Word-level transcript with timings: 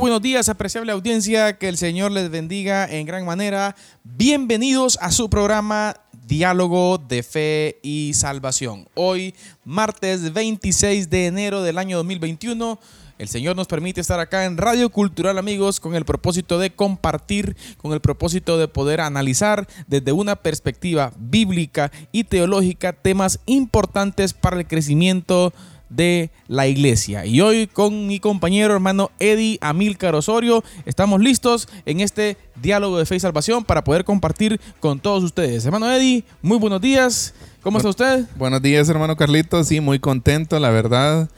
Buenos 0.00 0.22
días, 0.22 0.48
apreciable 0.48 0.92
audiencia, 0.92 1.58
que 1.58 1.68
el 1.68 1.76
Señor 1.76 2.10
les 2.10 2.30
bendiga 2.30 2.86
en 2.90 3.04
gran 3.04 3.26
manera. 3.26 3.76
Bienvenidos 4.02 4.98
a 5.02 5.12
su 5.12 5.28
programa 5.28 5.94
Diálogo 6.26 6.96
de 6.96 7.22
Fe 7.22 7.78
y 7.82 8.14
Salvación. 8.14 8.88
Hoy, 8.94 9.34
martes 9.62 10.32
26 10.32 11.10
de 11.10 11.26
enero 11.26 11.62
del 11.62 11.76
año 11.76 11.98
2021. 11.98 12.80
El 13.18 13.28
Señor 13.28 13.56
nos 13.56 13.66
permite 13.66 14.00
estar 14.00 14.20
acá 14.20 14.46
en 14.46 14.56
Radio 14.56 14.88
Cultural, 14.88 15.36
amigos, 15.36 15.80
con 15.80 15.94
el 15.94 16.06
propósito 16.06 16.58
de 16.58 16.70
compartir, 16.70 17.54
con 17.76 17.92
el 17.92 18.00
propósito 18.00 18.56
de 18.56 18.68
poder 18.68 19.02
analizar 19.02 19.68
desde 19.86 20.12
una 20.12 20.36
perspectiva 20.36 21.12
bíblica 21.18 21.92
y 22.10 22.24
teológica 22.24 22.94
temas 22.94 23.40
importantes 23.44 24.32
para 24.32 24.56
el 24.56 24.66
crecimiento 24.66 25.52
de 25.90 26.30
la 26.48 26.66
iglesia. 26.68 27.26
Y 27.26 27.40
hoy 27.40 27.66
con 27.66 28.06
mi 28.06 28.20
compañero 28.20 28.72
hermano 28.72 29.10
Eddie 29.18 29.58
Amilcar 29.60 30.14
Osorio 30.14 30.64
estamos 30.86 31.20
listos 31.20 31.68
en 31.84 32.00
este 32.00 32.38
diálogo 32.62 32.98
de 32.98 33.06
fe 33.06 33.16
y 33.16 33.20
salvación 33.20 33.64
para 33.64 33.84
poder 33.84 34.04
compartir 34.04 34.60
con 34.78 35.00
todos 35.00 35.22
ustedes. 35.24 35.66
Hermano 35.66 35.92
Eddie, 35.92 36.24
muy 36.40 36.58
buenos 36.58 36.80
días. 36.80 37.34
¿Cómo 37.62 37.78
está 37.78 37.90
usted? 37.90 38.24
Buenos 38.36 38.62
días, 38.62 38.88
hermano 38.88 39.16
Carlitos. 39.16 39.68
Sí, 39.68 39.80
muy 39.80 39.98
contento, 39.98 40.58
la 40.58 40.70
verdad. 40.70 41.28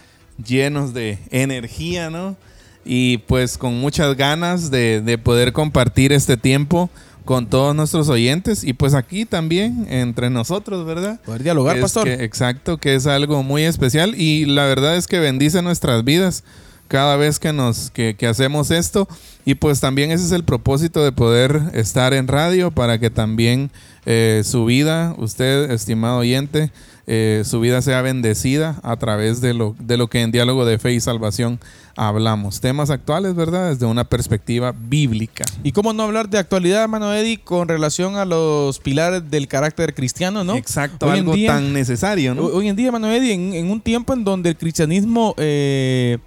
Llenos 0.46 0.94
de 0.94 1.18
energía, 1.30 2.10
¿no? 2.10 2.36
Y 2.84 3.18
pues 3.18 3.58
con 3.58 3.80
muchas 3.80 4.16
ganas 4.16 4.70
de, 4.70 5.00
de 5.00 5.18
poder 5.18 5.52
compartir 5.52 6.12
este 6.12 6.36
tiempo 6.36 6.90
con 7.24 7.48
todos 7.48 7.74
nuestros 7.74 8.08
oyentes 8.08 8.64
y 8.64 8.72
pues 8.72 8.94
aquí 8.94 9.24
también 9.24 9.86
entre 9.90 10.30
nosotros, 10.30 10.84
¿verdad? 10.86 11.20
Poder 11.24 11.42
dialogar, 11.42 11.76
Es 11.76 11.82
pastor. 11.82 12.04
que- 12.04 12.24
exacto, 12.24 12.78
que 12.78 12.94
es 12.94 13.06
algo 13.06 13.42
muy 13.42 13.62
especial 13.64 14.14
y 14.16 14.44
la 14.46 14.64
verdad 14.66 14.96
es 14.96 15.06
que 15.06 15.18
bendice 15.18 15.62
nuestras 15.62 16.04
vidas 16.04 16.44
cada 16.88 17.16
vez 17.16 17.38
que 17.38 17.52
nos 17.54 17.90
que, 17.90 18.16
que 18.16 18.26
hacemos 18.26 18.70
esto 18.70 19.08
y 19.46 19.54
pues 19.54 19.80
también 19.80 20.10
ese 20.10 20.26
es 20.26 20.32
el 20.32 20.44
propósito 20.44 21.02
de 21.02 21.10
poder 21.12 21.62
estar 21.72 22.12
en 22.12 22.28
radio 22.28 22.70
para 22.70 22.98
que 22.98 23.08
también 23.08 23.70
eh, 24.04 24.42
su 24.44 24.64
vida, 24.66 25.14
usted 25.16 25.70
estimado 25.70 26.18
oyente, 26.18 26.70
eh, 27.06 27.42
su 27.44 27.58
vida 27.60 27.82
sea 27.82 28.00
bendecida 28.02 28.78
a 28.82 28.96
través 28.96 29.40
de 29.40 29.54
lo, 29.54 29.74
de 29.80 29.96
lo 29.96 30.08
que 30.08 30.20
en 30.22 30.30
diálogo 30.30 30.64
de 30.64 30.78
fe 30.78 30.92
y 30.92 31.00
salvación 31.00 31.58
hablamos. 31.96 32.60
Temas 32.60 32.90
actuales, 32.90 33.34
¿verdad? 33.34 33.70
Desde 33.70 33.86
una 33.86 34.04
perspectiva 34.04 34.72
bíblica. 34.72 35.44
Y 35.62 35.72
cómo 35.72 35.92
no 35.92 36.04
hablar 36.04 36.28
de 36.30 36.38
actualidad, 36.38 36.82
hermano 36.84 37.12
Eddie, 37.12 37.38
con 37.38 37.68
relación 37.68 38.16
a 38.16 38.24
los 38.24 38.78
pilares 38.78 39.30
del 39.30 39.48
carácter 39.48 39.94
cristiano, 39.94 40.44
¿no? 40.44 40.54
Exacto, 40.56 41.06
Hoy 41.06 41.12
en 41.12 41.18
algo 41.20 41.34
día- 41.34 41.48
tan 41.48 41.72
necesario, 41.72 42.34
¿no? 42.34 42.44
Hoy 42.46 42.68
en 42.68 42.76
día, 42.76 42.86
hermano 42.86 43.10
Eddie, 43.10 43.32
en, 43.34 43.52
en 43.54 43.70
un 43.70 43.80
tiempo 43.80 44.12
en 44.14 44.24
donde 44.24 44.50
el 44.50 44.56
cristianismo, 44.56 45.34
eh, 45.38 46.18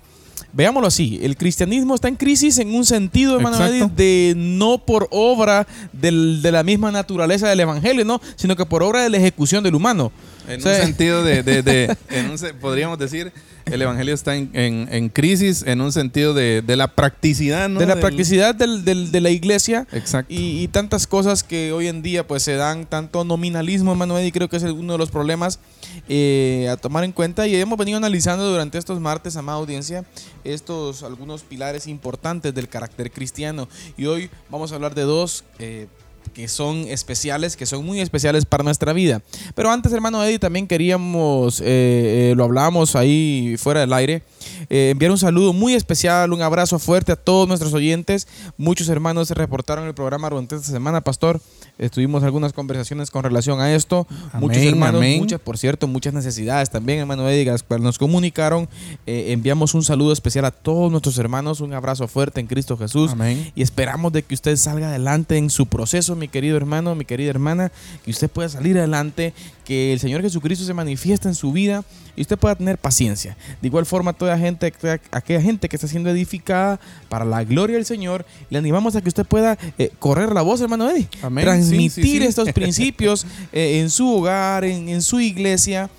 veámoslo 0.53 0.87
así, 0.87 1.19
el 1.23 1.35
cristianismo 1.35 1.95
está 1.95 2.07
en 2.09 2.15
crisis 2.15 2.57
en 2.59 2.75
un 2.75 2.85
sentido, 2.85 3.37
hermano 3.37 3.57
de 3.95 4.33
no 4.37 4.77
por 4.85 5.07
obra 5.11 5.65
del- 5.93 6.41
de 6.41 6.51
la 6.51 6.63
misma 6.63 6.91
naturaleza 6.91 7.47
del 7.49 7.61
evangelio, 7.61 8.05
¿no? 8.05 8.21
Sino 8.35 8.55
que 8.55 8.65
por 8.65 8.83
obra 8.83 9.03
de 9.03 9.09
la 9.09 9.17
ejecución 9.17 9.63
del 9.63 9.73
humano. 9.75 10.11
En 10.47 10.61
sea, 10.61 10.79
un 10.79 10.85
sentido 10.87 11.23
de, 11.23 11.43
de- 11.43 11.61
de- 11.63 11.97
en 12.09 12.29
un 12.29 12.37
podríamos 12.59 12.97
decir, 12.99 13.31
el 13.65 13.81
evangelio 13.81 14.13
está 14.13 14.35
en, 14.35 14.51
en- 14.53 14.87
en 14.91 15.09
crisis 15.09 15.63
en 15.65 15.81
un 15.81 15.91
sentido 15.91 16.33
de, 16.33 16.61
de 16.61 16.75
la 16.75 16.87
practicidad, 16.93 17.67
¿no? 17.67 17.79
de 17.79 17.87
la 17.87 17.95
Del- 17.95 18.01
practicidad 18.01 18.53
del- 18.53 18.85
del- 18.85 19.11
de 19.11 19.21
la 19.21 19.29
iglesia 19.31 19.87
Exacto. 19.91 20.31
y, 20.33 20.61
y 20.63 20.67
tantas 20.67 21.07
cosas 21.07 21.43
que 21.43 21.71
hoy 21.71 21.87
en 21.87 22.01
día 22.03 22.27
pues 22.27 22.43
se 22.43 22.55
dan, 22.55 22.85
tanto 22.85 23.23
nominalismo, 23.23 23.91
hermano 23.91 24.17
Eddie, 24.19 24.31
creo 24.31 24.49
que 24.49 24.57
es 24.57 24.63
uno 24.63 24.93
de 24.93 24.99
los 24.99 25.09
problemas 25.09 25.59
eh, 26.07 26.67
a 26.71 26.77
tomar 26.77 27.03
en 27.03 27.11
cuenta 27.11 27.47
y 27.47 27.55
hemos 27.55 27.77
venido 27.79 27.97
analizando 27.97 28.47
durante 28.49 28.77
estos 28.77 28.99
martes, 28.99 29.35
amada 29.37 29.57
audiencia, 29.57 30.05
estos 30.43 31.01
algunos 31.03 31.41
pilares 31.41 31.87
importantes 31.87 32.53
del 32.53 32.67
carácter 32.69 33.09
cristiano 33.11 33.67
y 33.97 34.05
hoy 34.05 34.29
vamos 34.49 34.71
a 34.71 34.75
hablar 34.75 34.93
de 34.93 35.01
dos 35.03 35.43
eh, 35.59 35.87
que 36.35 36.49
son 36.49 36.79
especiales, 36.89 37.55
que 37.55 37.65
son 37.65 37.85
muy 37.85 38.01
especiales 38.01 38.45
para 38.45 38.61
nuestra 38.61 38.91
vida. 38.91 39.21
Pero 39.55 39.71
antes, 39.71 39.93
hermano 39.93 40.21
Eddie, 40.21 40.37
también 40.37 40.67
queríamos, 40.67 41.61
eh, 41.61 41.63
eh, 41.65 42.33
lo 42.35 42.43
hablábamos 42.43 42.97
ahí 42.97 43.55
fuera 43.57 43.79
del 43.79 43.93
aire, 43.93 44.21
eh, 44.69 44.89
enviar 44.91 45.11
un 45.11 45.17
saludo 45.17 45.53
muy 45.53 45.75
especial, 45.75 46.33
un 46.33 46.41
abrazo 46.41 46.77
fuerte 46.77 47.13
a 47.13 47.15
todos 47.15 47.47
nuestros 47.47 47.73
oyentes. 47.73 48.27
Muchos 48.57 48.89
hermanos 48.89 49.29
se 49.29 49.33
reportaron 49.33 49.87
el 49.87 49.93
programa 49.93 50.29
durante 50.29 50.57
esta 50.57 50.69
semana, 50.69 50.99
Pastor. 50.99 51.39
Estuvimos 51.77 52.23
algunas 52.23 52.53
conversaciones 52.53 53.11
con 53.11 53.23
relación 53.23 53.59
a 53.59 53.73
esto. 53.73 54.07
muchos 54.33 54.63
hermanos, 54.63 54.99
amén. 54.99 55.19
muchas, 55.19 55.41
por 55.41 55.57
cierto, 55.57 55.87
muchas 55.87 56.13
necesidades 56.13 56.69
también, 56.69 56.99
hermano 56.99 57.25
cuales 57.63 57.83
nos 57.83 57.97
comunicaron. 57.97 58.69
Eh, 59.05 59.33
enviamos 59.33 59.73
un 59.73 59.83
saludo 59.83 60.13
especial 60.13 60.45
a 60.45 60.51
todos 60.51 60.89
nuestros 60.89 61.17
hermanos, 61.17 61.59
un 61.59 61.73
abrazo 61.73 62.07
fuerte 62.07 62.39
en 62.39 62.47
Cristo 62.47 62.77
Jesús. 62.77 63.11
Amén. 63.11 63.51
Y 63.55 63.61
esperamos 63.61 64.13
de 64.13 64.23
que 64.23 64.35
usted 64.35 64.55
salga 64.55 64.87
adelante 64.87 65.37
en 65.37 65.49
su 65.49 65.65
proceso, 65.65 66.15
mi 66.15 66.27
querido 66.27 66.55
hermano, 66.55 66.95
mi 66.95 67.03
querida 67.03 67.29
hermana, 67.29 67.71
que 68.03 68.11
usted 68.11 68.29
pueda 68.29 68.47
salir 68.47 68.77
adelante, 68.77 69.33
que 69.65 69.91
el 69.91 69.99
Señor 69.99 70.21
Jesucristo 70.21 70.63
se 70.63 70.73
manifieste 70.73 71.27
en 71.27 71.35
su 71.35 71.51
vida 71.51 71.83
y 72.15 72.21
usted 72.21 72.37
pueda 72.37 72.55
tener 72.55 72.77
paciencia. 72.77 73.35
De 73.61 73.67
igual 73.67 73.85
forma, 73.85 74.13
toda 74.13 74.37
gente, 74.37 74.71
aquella 75.11 75.41
gente 75.41 75.67
que 75.67 75.75
está 75.75 75.87
siendo 75.87 76.09
edificada 76.09 76.79
para 77.09 77.25
la 77.25 77.43
gloria 77.43 77.75
del 77.75 77.85
Señor, 77.85 78.25
le 78.49 78.57
animamos 78.57 78.95
a 78.95 79.01
que 79.01 79.09
usted 79.09 79.25
pueda 79.25 79.57
eh, 79.77 79.91
correr 79.99 80.31
la 80.31 80.41
voz, 80.41 80.61
hermano 80.61 80.89
Eddie. 80.89 81.09
Amén. 81.21 81.43
Transmitir 81.43 81.91
Sí, 81.91 82.01
sí, 82.03 82.19
sí. 82.19 82.23
estos 82.23 82.51
principios 82.53 83.25
eh, 83.51 83.79
en 83.81 83.89
su 83.89 84.07
hogar, 84.09 84.63
en, 84.63 84.87
en 84.87 85.01
su 85.01 85.19
iglesia. 85.19 85.89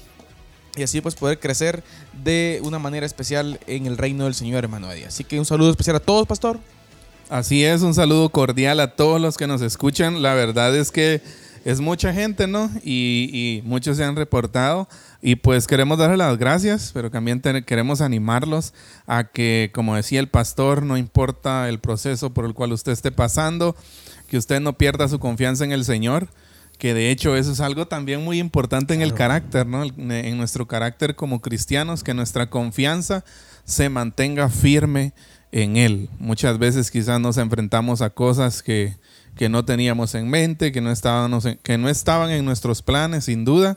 Y 0.77 0.83
así 0.83 1.01
pues 1.01 1.15
poder 1.15 1.41
crecer 1.41 1.83
de 2.23 2.61
una 2.63 2.79
manera 2.79 3.05
especial 3.07 3.59
en 3.67 3.87
el 3.87 3.97
reino 3.99 4.25
del 4.25 4.35
Señor, 4.35 4.65
hermano 4.65 4.91
Eddie. 4.93 5.07
Así 5.07 5.25
que 5.25 5.39
un 5.39 5.45
saludo 5.47 5.71
especial 5.71 5.97
a 5.97 6.01
todos, 6.01 6.27
pastor. 6.27 6.61
Así 7.29 7.65
es, 7.65 7.83
un 7.83 7.95
saludo 7.95 8.29
cordial 8.29 8.79
a 8.81 8.95
todos 8.95 9.21
los 9.21 9.37
que 9.37 9.47
nos 9.47 9.61
escuchan. 9.63 10.23
La 10.23 10.35
verdad 10.35 10.77
es 10.77 10.93
que 10.93 11.21
es 11.67 11.81
mucha 11.81 12.15
gente, 12.15 12.47
¿no? 12.47 12.71
Y, 12.85 13.29
y 13.33 13.63
muchos 13.67 13.97
se 13.97 14.05
han 14.05 14.15
reportado. 14.15 14.89
Y 15.21 15.35
pues 15.35 15.67
queremos 15.67 15.99
darle 15.99 16.17
las 16.17 16.39
gracias, 16.39 16.93
pero 16.95 17.11
también 17.11 17.43
queremos 17.67 18.01
animarlos 18.01 18.73
a 19.09 19.25
que, 19.25 19.73
como 19.75 19.97
decía 19.97 20.21
el 20.21 20.29
pastor, 20.29 20.85
no 20.85 20.97
importa 20.97 21.69
el 21.69 21.81
proceso 21.81 22.33
por 22.33 22.45
el 22.45 22.55
cual 22.55 22.73
usted 22.73 22.93
esté 22.93 23.11
pasando, 23.11 23.75
que 24.29 24.39
usted 24.39 24.61
no 24.61 24.79
pierda 24.79 25.09
su 25.09 25.19
confianza 25.19 25.65
en 25.65 25.73
el 25.73 25.85
Señor. 25.85 26.29
Que 26.79 26.95
de 26.95 27.11
hecho 27.11 27.35
eso 27.35 27.51
es 27.51 27.59
algo 27.59 27.89
también 27.89 28.23
muy 28.23 28.39
importante 28.39 28.95
en 28.95 29.03
el 29.03 29.13
carácter, 29.13 29.67
¿no? 29.67 29.83
En 29.83 30.37
nuestro 30.37 30.69
carácter 30.69 31.17
como 31.17 31.41
cristianos, 31.41 32.05
que 32.05 32.15
nuestra 32.15 32.49
confianza 32.49 33.25
se 33.65 33.89
mantenga 33.89 34.51
firme 34.51 35.15
en 35.51 35.77
Él. 35.77 36.11
Muchas 36.21 36.59
veces 36.59 36.93
quizás 36.93 37.19
nos 37.19 37.39
enfrentamos 37.39 38.03
a 38.03 38.11
cosas 38.11 38.63
que, 38.63 38.95
que 39.37 39.49
no 39.49 39.65
teníamos 39.65 40.15
en 40.15 40.29
mente, 40.29 40.73
que 40.73 40.81
no, 40.81 40.91
estábamos 40.91 41.45
en- 41.45 41.59
que 41.63 41.79
no 41.79 41.89
estaban 41.89 42.31
en 42.31 42.45
nuestros 42.45 42.83
planes, 42.83 43.25
sin 43.27 43.45
duda. 43.45 43.77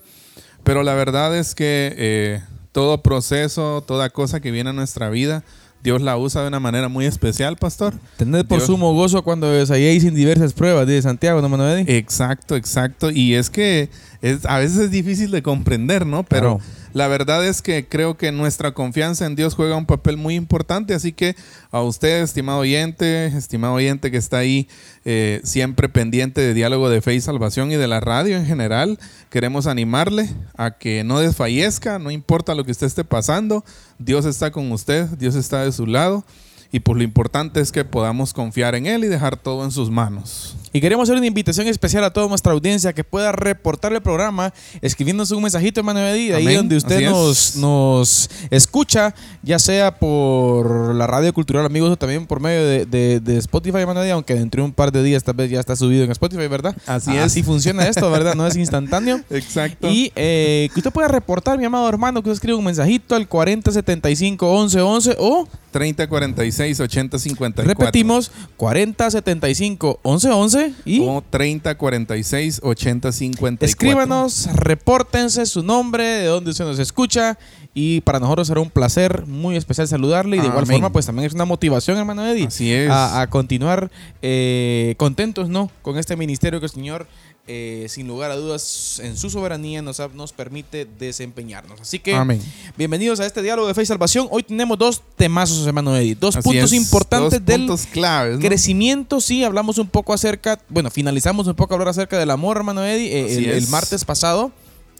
Pero 0.64 0.84
la 0.84 0.94
verdad 0.94 1.36
es 1.38 1.56
que 1.56 1.94
eh, 1.98 2.42
todo 2.72 3.02
proceso, 3.02 3.84
toda 3.86 4.10
cosa 4.10 4.40
que 4.40 4.52
viene 4.52 4.70
a 4.72 4.74
nuestra 4.74 5.10
vida, 5.10 5.44
Dios 5.82 6.02
la 6.02 6.18
usa 6.18 6.42
de 6.42 6.50
una 6.50 6.60
manera 6.60 6.90
muy 6.90 7.06
especial, 7.06 7.56
pastor. 7.56 7.94
Tened 8.18 8.46
por 8.46 8.58
Dios- 8.58 8.68
sumo 8.68 8.94
gozo 8.94 9.24
cuando 9.24 9.50
desayéis 9.50 10.04
sin 10.04 10.14
diversas 10.14 10.52
pruebas, 10.54 10.86
dice 10.88 11.04
Santiago, 11.04 11.42
¿no, 11.42 11.70
Eddie? 11.70 11.98
Exacto, 11.98 12.56
exacto. 12.58 13.12
Y 13.12 13.36
es 13.36 13.50
que 13.50 13.90
es, 14.22 14.46
a 14.46 14.58
veces 14.60 14.78
es 14.78 14.92
difícil 14.92 15.32
de 15.32 15.42
comprender, 15.42 16.06
¿no? 16.06 16.24
Pero 16.24 16.58
Claro. 16.58 16.79
La 16.94 17.08
verdad 17.08 17.46
es 17.46 17.62
que 17.62 17.88
creo 17.88 18.18
que 18.18 18.32
nuestra 18.32 18.74
confianza 18.74 19.26
en 19.26 19.36
Dios 19.36 19.54
juega 19.54 19.76
un 19.76 19.86
papel 19.86 20.18
muy 20.18 20.36
importante. 20.36 20.94
Así 20.94 21.14
que 21.14 21.36
a 21.72 21.82
usted, 21.82 22.24
estimado 22.24 22.60
oyente, 22.60 23.28
estimado 23.28 23.76
oyente 23.76 24.12
que 24.12 24.18
está 24.18 24.40
ahí 24.40 24.68
eh, 25.06 25.42
siempre 25.44 25.90
pendiente 25.90 26.42
de 26.42 26.54
diálogo 26.54 26.90
de 26.90 27.02
fe 27.02 27.16
y 27.16 27.22
salvación 27.22 27.72
y 27.72 27.76
de 27.76 27.88
la 27.88 28.00
radio 28.00 28.38
en 28.38 28.46
general, 28.46 29.00
queremos 29.30 29.68
animarle 29.68 30.30
a 30.58 30.72
que 30.72 31.04
no 31.04 31.20
desfallezca, 31.20 32.00
no 32.00 32.12
importa 32.12 32.56
lo 32.56 32.64
que 32.64 32.72
usted 32.72 32.88
esté 32.88 33.04
pasando, 33.04 33.64
Dios 33.98 34.26
está 34.26 34.52
con 34.52 34.72
usted, 34.72 35.06
Dios 35.18 35.36
está 35.36 35.64
de 35.64 35.72
su 35.72 35.86
lado. 35.86 36.24
y 36.72 36.82
pues 36.82 36.98
lo 36.98 37.04
importante 37.04 37.62
es 37.62 37.72
que 37.72 37.84
podamos 37.84 38.32
confiar 38.32 38.76
en 38.76 38.86
Él 38.86 39.04
y 39.04 39.08
dejar 39.08 39.38
todo 39.38 39.64
en 39.64 39.72
sus 39.72 39.90
manos. 39.90 40.56
Y 40.74 40.82
queremos 40.82 41.04
hacer 41.04 41.18
una 41.18 41.26
invitación 41.28 41.68
especial 41.68 42.04
a 42.04 42.12
toda 42.12 42.28
nuestra 42.28 42.52
audiencia 42.54 42.94
que 42.94 43.04
pueda 43.04 43.32
reportar 43.32 43.94
el 43.94 44.02
programa 44.02 44.54
escribiéndonos 44.82 45.32
un 45.32 45.42
mensajito, 45.44 45.80
hermano 45.80 46.00
Eddie, 46.00 46.30
de 46.30 46.36
ahí 46.36 46.56
donde 46.56 46.78
usted 46.78 47.10
nos, 47.10 47.56
nos 47.56 48.30
escucha, 48.52 49.14
ya 49.44 49.58
sea 49.60 49.98
por 50.00 50.94
la 50.96 51.08
radio 51.08 51.34
cultural, 51.34 51.66
amigos, 51.66 51.92
o 51.92 51.96
también 51.98 52.28
por 52.28 52.40
medio 52.40 52.66
de, 52.66 52.86
de- 52.86 53.20
de 53.20 53.38
Spotify, 53.38 53.78
hermano 53.80 54.02
Eddie, 54.02 54.12
aunque 54.12 54.36
dentro 54.36 54.62
de 54.62 54.66
un 54.68 54.74
par 54.74 54.92
de 54.92 55.02
días 55.04 55.24
tal 55.24 55.36
vez 55.36 55.50
ya 55.50 55.60
está 55.60 55.76
subido 55.76 56.04
en 56.04 56.12
Spotify, 56.12 56.48
¿verdad? 56.48 56.76
Así 56.86 57.12
es. 57.16 57.22
Así 57.24 57.44
funciona 57.44 57.88
esto, 57.88 58.10
¿verdad? 58.12 58.36
No 58.36 58.46
es 58.48 58.56
instantáneo. 58.56 59.22
Exacto. 59.30 59.90
Y 59.90 60.12
eh, 60.16 60.70
que 60.74 60.80
usted 60.80 60.92
pueda 60.92 61.08
reportar, 61.08 61.58
mi 61.58 61.66
amado 61.66 61.88
hermano, 61.90 62.22
que 62.22 62.30
usted 62.30 62.38
escriba 62.40 62.58
un 62.58 62.66
mensajito 62.66 63.16
al 63.16 63.28
4075 63.28 64.46
1111 64.46 65.16
o 65.20 65.48
30, 65.72 66.08
46, 66.10 66.80
80, 66.80 67.20
54. 67.20 67.74
repetimos 67.74 68.32
4075 68.58 70.00
1111 70.04 70.59
y 70.86 71.00
O 71.08 71.24
30, 71.30 71.76
46, 71.78 72.62
80, 72.64 73.12
54. 73.12 73.66
Escríbanos, 73.66 74.48
repórtense 74.56 75.46
su 75.46 75.64
nombre, 75.64 76.04
de 76.04 76.26
dónde 76.26 76.52
usted 76.52 76.66
nos 76.66 76.80
escucha. 76.80 77.38
Y 77.74 78.02
para 78.02 78.20
nosotros 78.20 78.48
será 78.48 78.60
un 78.62 78.72
placer 78.72 79.26
muy 79.28 79.56
especial 79.56 79.88
saludarle. 79.88 80.38
Y 80.38 80.40
de 80.42 80.48
igual 80.48 80.66
forma, 80.66 80.92
pues 80.92 81.06
también 81.06 81.28
es 81.28 81.34
una 81.34 81.46
motivación, 81.46 81.98
hermano 81.98 82.26
Eddie, 82.26 82.48
Así 82.48 82.74
es. 82.74 82.90
a, 82.90 83.22
a 83.22 83.28
continuar 83.30 83.92
eh, 84.22 84.96
contentos, 84.98 85.50
¿no? 85.50 85.70
Con 85.82 85.98
este 85.98 86.16
ministerio 86.18 86.60
que 86.60 86.66
el 86.66 86.72
Señor, 86.72 87.08
eh, 87.52 87.88
sin 87.90 88.08
lugar 88.08 88.30
a 88.30 88.36
dudas, 88.36 89.02
en 89.04 89.18
su 89.18 89.28
soberanía 89.32 89.82
nos, 89.82 90.00
nos 90.14 90.34
permite 90.34 90.86
desempeñarnos. 91.00 91.82
Así 91.82 91.98
que, 91.98 92.14
Amén. 92.14 92.40
bienvenidos 92.78 93.20
a 93.20 93.26
este 93.26 93.42
diálogo 93.42 93.68
de 93.68 93.74
fe 93.74 93.82
y 93.82 93.86
salvación. 93.88 94.28
Hoy 94.30 94.44
tenemos 94.44 94.78
dos 94.78 95.02
temazos, 95.16 95.66
hermano 95.66 95.98
Eddie. 95.98 96.14
Dos 96.14 96.36
Así 96.36 96.44
puntos 96.48 96.72
es. 96.72 96.78
importantes 96.78 97.40
Dos 97.40 97.46
del 97.48 97.62
puntos 97.62 97.88
claves. 97.88 98.36
¿no? 98.36 98.46
Crecimiento, 98.48 99.20
sí, 99.20 99.44
hablamos 99.44 99.80
un 99.80 99.88
poco 99.88 100.14
acerca, 100.14 100.62
bueno, 100.70 100.92
finalizamos 100.92 101.48
un 101.48 101.56
poco 101.56 101.74
a 101.74 101.76
hablar 101.76 101.88
acerca 101.90 102.20
del 102.20 102.30
amor, 102.30 102.58
hermano 102.58 102.86
Eddie, 102.86 103.12
eh, 103.12 103.36
el, 103.38 103.46
el 103.46 103.64
es. 103.64 103.70
martes 103.70 104.06
pasado. 104.06 104.52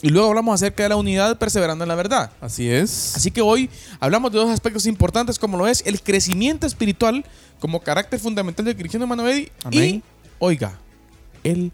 Y 0.02 0.10
luego 0.10 0.30
hablamos 0.30 0.56
acerca 0.56 0.82
de 0.82 0.90
la 0.90 0.96
unidad 0.96 1.38
perseverando 1.38 1.84
en 1.84 1.90
la 1.90 1.96
verdad. 1.96 2.32
Así 2.42 2.68
es. 2.68 3.16
Así 3.16 3.30
que 3.30 3.42
hoy 3.42 3.70
hablamos 4.00 4.32
de 4.32 4.40
dos 4.40 4.50
aspectos 4.50 4.88
importantes 4.88 5.38
como 5.38 5.56
lo 5.56 5.68
es 5.68 5.84
el 5.86 6.02
crecimiento 6.02 6.66
espiritual 6.66 7.24
como 7.60 7.82
carácter 7.82 8.20
fundamental 8.20 8.66
del 8.66 8.76
cristiano, 8.76 9.04
hermano 9.04 9.28
Eddie. 9.28 9.52
Y, 9.70 9.78
Amén. 9.78 10.04
oiga, 10.40 10.80
el 11.44 11.72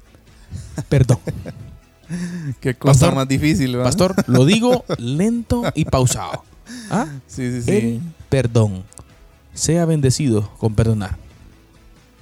perdón. 0.90 1.20
Qué 2.60 2.76
cosa 2.76 2.92
Pastor, 2.94 3.16
más 3.16 3.28
difícil, 3.28 3.72
¿verdad? 3.72 3.86
Pastor, 3.86 4.16
lo 4.28 4.46
digo 4.46 4.86
lento 4.98 5.64
y 5.74 5.86
pausado. 5.86 6.44
¿Ah? 6.90 7.08
Sí, 7.28 7.52
sí, 7.52 7.62
sí. 7.62 7.72
El 7.72 8.02
perdón. 8.30 8.84
Sea 9.54 9.86
bendecido 9.86 10.52
con 10.58 10.76
perdonar. 10.76 11.18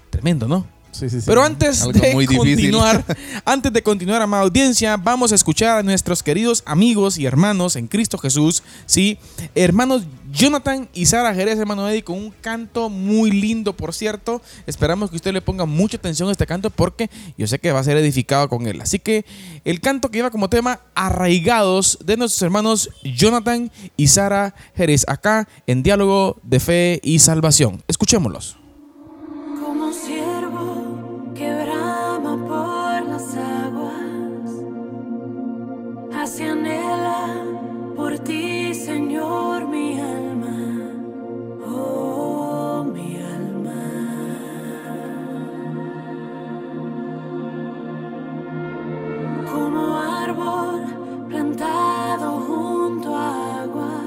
Tremendo, 0.09 0.47
¿no? 0.47 0.67
Sí, 0.93 1.09
sí, 1.09 1.19
sí. 1.19 1.25
Pero 1.25 1.43
antes 1.43 1.81
Algo 1.81 1.99
de 1.99 2.13
muy 2.13 2.27
continuar, 2.27 3.03
antes 3.45 3.73
de 3.73 3.81
continuar, 3.81 4.21
amada 4.21 4.43
audiencia, 4.43 4.95
vamos 4.95 5.31
a 5.31 5.35
escuchar 5.35 5.79
a 5.79 5.83
nuestros 5.83 6.23
queridos 6.23 6.63
amigos 6.65 7.17
y 7.17 7.25
hermanos 7.25 7.75
en 7.75 7.87
Cristo 7.87 8.17
Jesús, 8.17 8.63
sí, 8.85 9.17
hermanos 9.55 10.03
Jonathan 10.31 10.89
y 10.93 11.05
Sara 11.05 11.33
Jerez, 11.33 11.59
hermano 11.59 11.87
Eddie, 11.87 12.03
con 12.03 12.17
un 12.17 12.31
canto 12.41 12.89
muy 12.89 13.31
lindo, 13.31 13.73
por 13.73 13.93
cierto. 13.93 14.41
Esperamos 14.65 15.09
que 15.09 15.15
usted 15.15 15.31
le 15.31 15.41
ponga 15.41 15.65
mucha 15.65 15.97
atención 15.97 16.29
a 16.29 16.31
este 16.31 16.47
canto 16.47 16.71
porque 16.71 17.09
yo 17.37 17.45
sé 17.45 17.59
que 17.59 17.71
va 17.71 17.79
a 17.79 17.83
ser 17.83 17.97
edificado 17.97 18.49
con 18.49 18.65
él. 18.67 18.81
Así 18.81 18.97
que 18.97 19.25
el 19.63 19.79
canto 19.79 20.09
que 20.09 20.17
lleva 20.17 20.31
como 20.31 20.49
tema 20.49 20.79
Arraigados 20.95 21.99
de 22.03 22.17
nuestros 22.17 22.41
hermanos 22.41 22.89
Jonathan 23.03 23.71
y 23.95 24.07
Sara 24.07 24.55
Jerez, 24.75 25.05
acá 25.07 25.47
en 25.67 25.83
Diálogo 25.83 26.37
de 26.43 26.59
Fe 26.59 26.99
y 27.03 27.19
Salvación. 27.19 27.83
Escuchémoslos. 27.87 28.62
Por 38.13 38.19
ti, 38.19 38.73
Señor, 38.75 39.67
mi 39.67 39.99
alma, 39.99 40.57
oh 41.65 42.83
mi 42.93 43.17
alma. 43.17 43.81
Como 49.51 49.97
árbol 49.97 50.81
plantado 51.27 52.27
junto 52.47 53.15
a 53.15 53.61
aguas, 53.63 54.03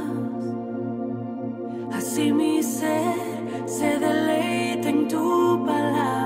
Así 1.93 2.33
mi 2.33 2.63
ser 2.63 3.65
se 3.67 3.99
deleita 3.99 4.89
en 4.89 5.09
tu 5.09 5.65
palabra, 5.67 6.26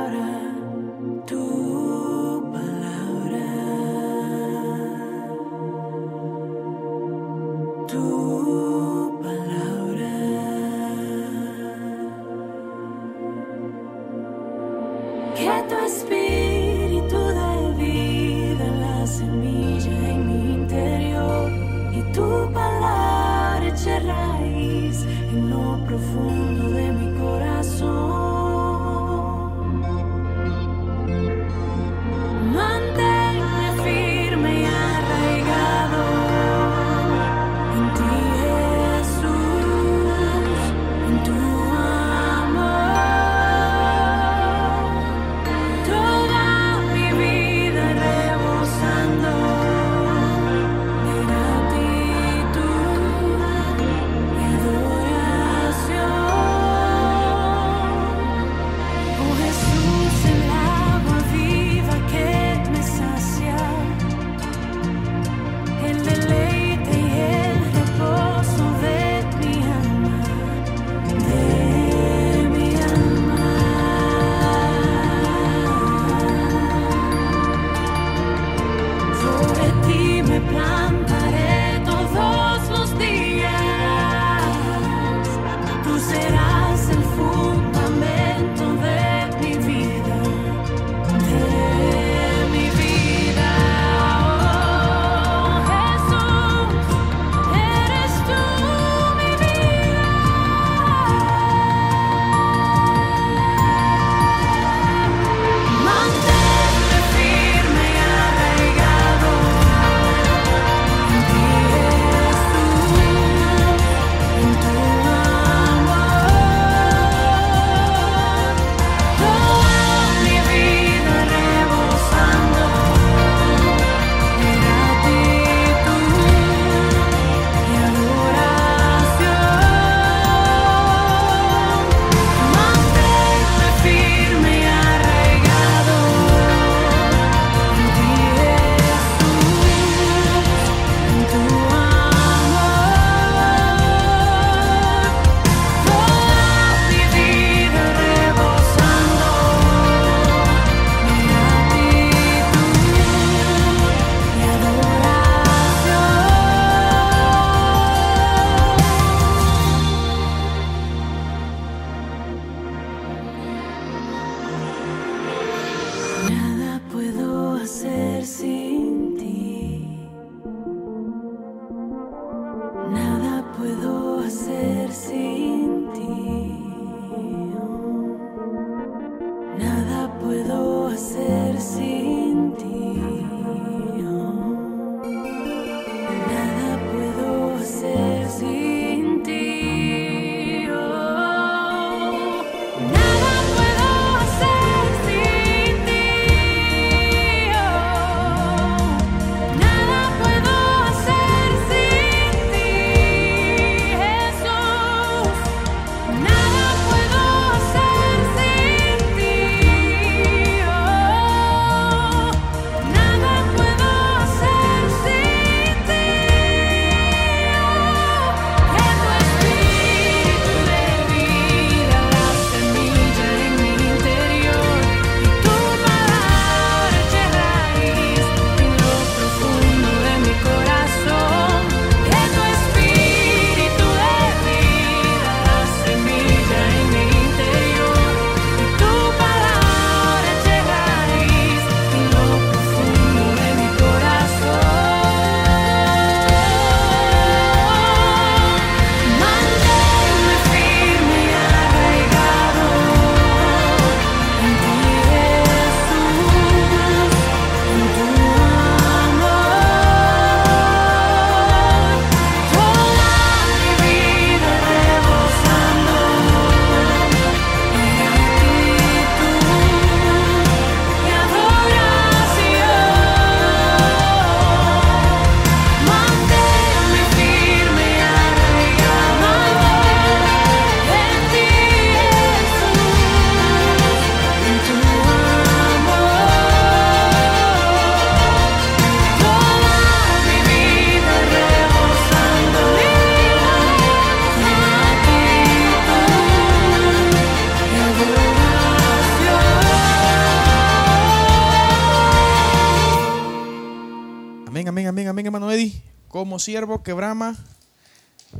siervo 306.40 306.82
que 306.82 306.92
brama 306.92 307.36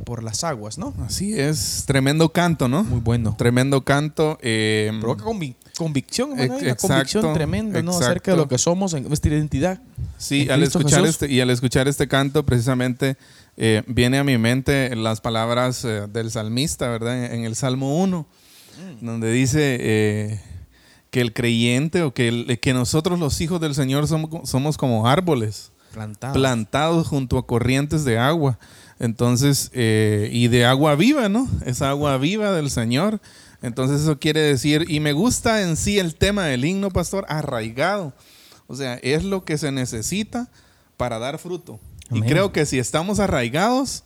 por 0.05 0.23
las 0.23 0.43
aguas, 0.45 0.77
¿no? 0.77 0.93
Así 1.05 1.37
es, 1.37 1.83
tremendo 1.85 2.29
canto, 2.29 2.69
¿no? 2.69 2.83
Muy 2.85 3.01
bueno. 3.01 3.35
Tremendo 3.37 3.83
canto. 3.83 4.37
eh, 4.41 4.89
Provoca 5.01 5.25
convic- 5.25 5.55
convicción, 5.77 6.39
Ex- 6.39 6.61
una 6.61 6.75
convicción 6.75 7.33
tremenda, 7.33 7.81
¿no? 7.81 7.91
Acerca 7.91 8.31
de 8.31 8.37
lo 8.37 8.47
que 8.47 8.57
somos 8.57 8.93
en 8.93 9.03
nuestra 9.07 9.31
identidad. 9.33 9.81
Sí, 10.17 10.49
al 10.49 10.63
escuchar 10.63 11.01
Jesús. 11.01 11.09
este, 11.21 11.31
y 11.33 11.41
al 11.41 11.49
escuchar 11.49 11.87
este 11.89 12.07
canto, 12.07 12.45
precisamente 12.45 13.17
eh, 13.57 13.83
viene 13.85 14.17
a 14.17 14.23
mi 14.23 14.37
mente 14.37 14.95
las 14.95 15.19
palabras 15.19 15.83
eh, 15.83 16.07
del 16.11 16.31
salmista, 16.31 16.87
¿verdad? 16.87 17.25
En, 17.25 17.39
en 17.39 17.43
el 17.45 17.55
Salmo 17.55 18.01
1, 18.01 18.25
Mm. 19.01 19.05
donde 19.05 19.29
dice 19.33 19.77
eh, 19.81 20.39
que 21.09 21.19
el 21.19 21.33
creyente 21.33 22.03
o 22.03 22.13
que, 22.13 22.29
el- 22.29 22.59
que 22.61 22.73
nosotros 22.73 23.19
los 23.19 23.41
hijos 23.41 23.59
del 23.59 23.75
Señor 23.75 24.07
somos, 24.07 24.49
somos 24.49 24.77
como 24.77 25.05
árboles 25.09 25.71
Plantado. 25.93 26.33
plantados 26.33 27.07
junto 27.07 27.37
a 27.37 27.45
corrientes 27.45 28.05
de 28.05 28.17
agua. 28.17 28.57
Entonces, 28.99 29.71
eh, 29.73 30.29
y 30.31 30.47
de 30.47 30.65
agua 30.65 30.95
viva, 30.95 31.27
¿no? 31.27 31.49
Es 31.65 31.81
agua 31.81 32.17
viva 32.17 32.51
del 32.51 32.69
Señor. 32.69 33.19
Entonces 33.61 34.01
eso 34.01 34.19
quiere 34.19 34.41
decir, 34.41 34.85
y 34.87 34.99
me 34.99 35.13
gusta 35.13 35.61
en 35.63 35.75
sí 35.75 35.99
el 35.99 36.15
tema 36.15 36.45
del 36.45 36.65
himno, 36.65 36.89
pastor, 36.91 37.25
arraigado. 37.29 38.13
O 38.67 38.75
sea, 38.75 38.95
es 39.03 39.23
lo 39.23 39.43
que 39.43 39.57
se 39.57 39.71
necesita 39.71 40.49
para 40.97 41.19
dar 41.19 41.37
fruto. 41.37 41.79
Amén. 42.09 42.23
Y 42.23 42.27
creo 42.27 42.51
que 42.51 42.65
si 42.65 42.79
estamos 42.79 43.19
arraigados, 43.19 44.03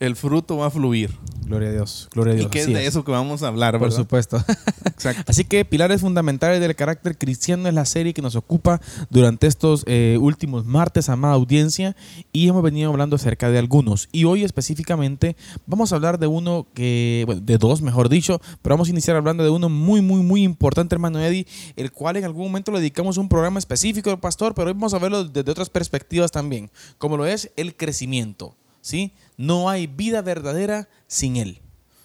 el 0.00 0.16
fruto 0.16 0.56
va 0.58 0.66
a 0.66 0.70
fluir. 0.70 1.10
Gloria 1.46 1.68
a 1.68 1.72
Dios, 1.72 2.08
gloria 2.12 2.32
a 2.32 2.36
Dios. 2.36 2.46
Y 2.46 2.50
que 2.50 2.60
es 2.60 2.66
de 2.66 2.86
eso 2.86 3.04
que 3.04 3.10
vamos 3.10 3.42
a 3.42 3.48
hablar, 3.48 3.74
Por 3.74 3.82
¿verdad? 3.82 3.96
supuesto. 3.96 4.42
Exacto. 4.86 5.24
Así 5.26 5.44
que 5.44 5.64
pilares 5.64 6.00
fundamentales 6.00 6.60
del 6.60 6.74
carácter 6.74 7.18
cristiano 7.18 7.68
es 7.68 7.74
la 7.74 7.84
serie 7.84 8.14
que 8.14 8.22
nos 8.22 8.34
ocupa 8.34 8.80
durante 9.10 9.46
estos 9.46 9.84
eh, 9.86 10.16
últimos 10.20 10.64
martes, 10.64 11.08
amada 11.10 11.34
audiencia, 11.34 11.96
y 12.32 12.48
hemos 12.48 12.62
venido 12.62 12.90
hablando 12.90 13.16
acerca 13.16 13.50
de 13.50 13.58
algunos. 13.58 14.08
Y 14.10 14.24
hoy 14.24 14.42
específicamente 14.42 15.36
vamos 15.66 15.92
a 15.92 15.96
hablar 15.96 16.18
de 16.18 16.26
uno 16.26 16.66
que, 16.72 17.24
bueno, 17.26 17.42
de 17.42 17.58
dos, 17.58 17.82
mejor 17.82 18.08
dicho, 18.08 18.40
pero 18.62 18.74
vamos 18.74 18.88
a 18.88 18.92
iniciar 18.92 19.16
hablando 19.16 19.44
de 19.44 19.50
uno 19.50 19.68
muy, 19.68 20.00
muy, 20.00 20.22
muy 20.22 20.42
importante, 20.42 20.94
hermano 20.94 21.20
Eddie, 21.20 21.46
el 21.76 21.92
cual 21.92 22.16
en 22.16 22.24
algún 22.24 22.44
momento 22.44 22.72
le 22.72 22.78
dedicamos 22.78 23.18
un 23.18 23.28
programa 23.28 23.58
específico, 23.58 24.18
pastor, 24.18 24.54
pero 24.54 24.68
hoy 24.68 24.72
vamos 24.72 24.94
a 24.94 24.98
verlo 24.98 25.24
desde 25.24 25.50
otras 25.50 25.68
perspectivas 25.68 26.30
también, 26.32 26.70
como 26.96 27.18
lo 27.18 27.26
es 27.26 27.50
el 27.56 27.76
crecimiento, 27.76 28.56
¿sí? 28.84 29.12
No 29.38 29.70
hay 29.70 29.86
vida 29.86 30.20
verdadera 30.20 30.88
sin 31.06 31.36
él. 31.36 31.60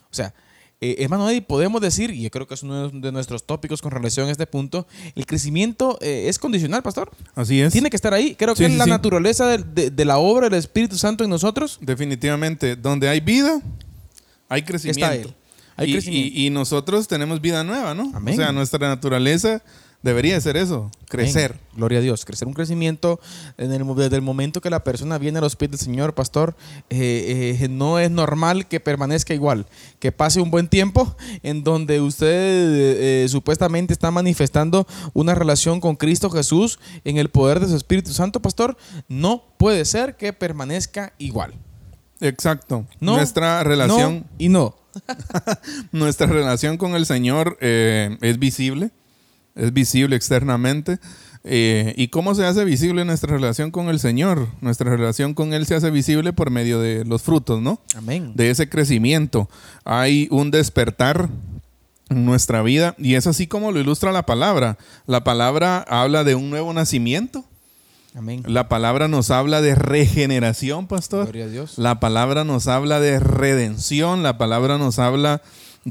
O 0.10 0.14
sea, 0.16 0.34
eh, 0.82 0.96
hermano 1.00 1.30
Eddie, 1.30 1.42
podemos 1.42 1.82
decir, 1.82 2.10
y 2.12 2.22
yo 2.22 2.32
creo 2.32 2.48
que 2.48 2.54
es 2.54 2.64
uno 2.64 2.88
de 2.90 3.12
nuestros 3.12 3.44
tópicos 3.46 3.82
con 3.82 3.92
relación 3.92 4.30
a 4.30 4.32
este 4.32 4.48
punto, 4.48 4.88
el 5.14 5.26
crecimiento 5.26 5.98
eh, 6.00 6.26
es 6.30 6.40
condicional, 6.40 6.82
pastor. 6.82 7.12
Así 7.36 7.60
es. 7.62 7.74
Tiene 7.74 7.90
que 7.90 7.98
estar 7.98 8.14
ahí. 8.14 8.34
Creo 8.34 8.56
Sí, 8.56 8.64
que 8.64 8.68
sí, 8.68 8.72
es 8.74 8.78
la 8.78 8.86
sí. 8.86 8.90
naturaleza 8.90 9.46
de, 9.48 9.58
de- 9.64 9.92
de 9.92 10.06
la 10.06 10.18
obra 10.20 10.48
del 10.50 10.58
Espíritu 10.58 10.98
Santo 10.98 11.26
en 11.26 11.30
nosotros. 11.30 11.80
Definitivamente, 11.82 12.78
donde 12.78 13.10
hay 13.10 13.20
vida, 13.20 13.62
hay 14.48 14.62
crecimiento. 14.64 15.12
Él. 15.30 15.34
Hay 15.76 15.90
y, 15.90 15.94
crecimiento. 15.94 16.38
y- 16.40 16.46
y 16.48 16.50
nosotros 16.50 17.08
tenemos 17.10 17.42
vida 17.42 17.62
nueva, 17.66 17.94
¿no? 17.94 18.12
Amén. 18.16 18.34
O 18.36 18.38
sea, 18.38 18.52
nuestra 18.54 18.80
naturaleza 18.88 19.62
debería 20.02 20.36
de 20.36 20.42
ser 20.42 20.58
eso, 20.58 20.92
crecer. 21.08 21.58
Gloria 21.76 22.00
a 22.00 22.02
Dios. 22.02 22.26
Crecer 22.26 22.48
un 22.48 22.54
crecimiento 22.54 23.20
en 23.58 23.72
el, 23.72 23.86
desde 23.96 24.16
el 24.16 24.22
momento 24.22 24.62
que 24.62 24.70
la 24.70 24.84
persona 24.84 25.18
viene 25.18 25.40
a 25.40 25.42
los 25.42 25.56
pies 25.56 25.72
del 25.72 25.80
Señor, 25.80 26.14
pastor. 26.14 26.56
eh, 26.90 27.58
eh, 27.60 27.68
no 27.70 28.00
es 28.00 28.12
normal 28.12 28.68
que 28.68 28.80
permanezca 28.80 29.34
igual. 29.34 29.66
Que 30.00 30.12
pase 30.12 30.42
un 30.42 30.52
buen 30.52 30.68
tiempo 30.68 31.16
en 31.44 31.64
donde 31.64 32.02
usted 32.02 32.28
eh, 32.30 33.28
supuestamente 33.30 33.94
está 33.94 34.12
manifestando 34.12 34.88
una 35.14 35.36
relación 35.36 35.80
con 35.80 35.96
Cristo 35.96 36.30
Jesús 36.30 36.80
en 37.04 37.18
el 37.18 37.30
poder 37.30 37.60
de 37.60 37.68
su 37.68 37.76
Espíritu 37.76 38.12
Santo, 38.12 38.42
pastor. 38.42 38.78
No 39.08 39.44
puede 39.58 39.86
ser 39.86 40.16
que 40.16 40.34
permanezca 40.34 41.14
igual. 41.18 41.54
Exacto. 42.22 42.86
No, 43.00 43.16
nuestra 43.16 43.64
relación, 43.64 44.20
No 44.20 44.26
y 44.38 44.50
no. 44.50 44.76
nuestra 45.92 46.28
relación 46.28 46.78
con 46.78 46.96
el 46.96 47.06
Señor 47.06 47.58
es 47.62 48.40
visible, 48.40 48.92
es 49.56 49.74
visible 49.74 50.16
externamente. 50.16 51.00
Eh, 51.44 51.94
¿Y 51.96 52.10
cómo 52.10 52.36
se 52.36 52.46
hace 52.46 52.66
visible 52.66 53.06
nuestra 53.06 53.34
relación 53.34 53.72
con 53.72 53.90
el 53.90 54.00
Señor? 54.00 54.48
Nuestra 54.62 54.90
relación 54.90 55.34
con 55.34 55.54
Él 55.54 55.66
se 55.66 55.76
hace 55.76 55.90
visible 55.90 56.34
por 56.34 56.50
medio 56.50 56.80
de 56.80 57.06
los 57.06 57.22
frutos, 57.22 57.62
¿no? 57.62 57.82
Amén. 57.96 58.34
de 58.36 58.50
ese 58.50 58.70
crecimiento. 58.70 59.50
Hay 59.86 60.28
un 60.32 60.52
despertar 60.52 61.30
en 62.10 62.26
nuestra 62.26 62.62
vida 62.62 62.96
y 62.98 63.16
es 63.16 63.28
así 63.28 63.48
como 63.48 63.72
lo 63.72 63.80
ilustra 63.80 64.12
la 64.12 64.26
palabra. 64.26 64.78
La 65.06 65.24
palabra 65.24 65.80
habla 65.88 66.24
de 66.24 66.36
un 66.36 66.50
nuevo 66.50 66.74
nacimiento. 66.74 67.46
Amén. 68.16 68.44
La 68.48 68.68
palabra 68.68 69.08
nos 69.08 69.30
habla 69.30 69.62
de 69.62 69.76
regeneración, 69.76 70.88
pastor. 70.88 71.26
Gloria 71.26 71.46
a 71.46 71.50
Dios. 71.50 71.78
La 71.78 72.00
palabra 72.00 72.44
nos 72.44 72.68
habla 72.68 73.00
de 73.00 73.20
redención. 73.20 74.24
La 74.24 74.38
palabra 74.38 74.78
nos 74.78 74.98
habla 74.98 75.38
de 75.38 75.44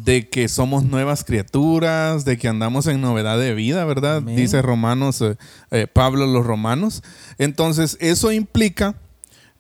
que 0.05 0.49
somos 0.49 0.85
nuevas 0.85 1.25
criaturas, 1.25 2.25
de 2.25 2.39
que 2.39 2.49
andamos 2.49 2.87
en 2.87 3.01
novedad 3.01 3.39
de 3.39 3.55
vida, 3.55 3.85
¿verdad? 3.85 4.19
Amén. 4.19 4.37
Dice 4.37 4.63
Romanos, 4.63 5.21
eh, 5.23 5.37
eh, 5.71 5.87
Pablo 5.87 6.27
los 6.27 6.45
romanos. 6.47 7.03
Entonces, 7.39 7.97
eso 8.01 8.33
implica 8.33 8.95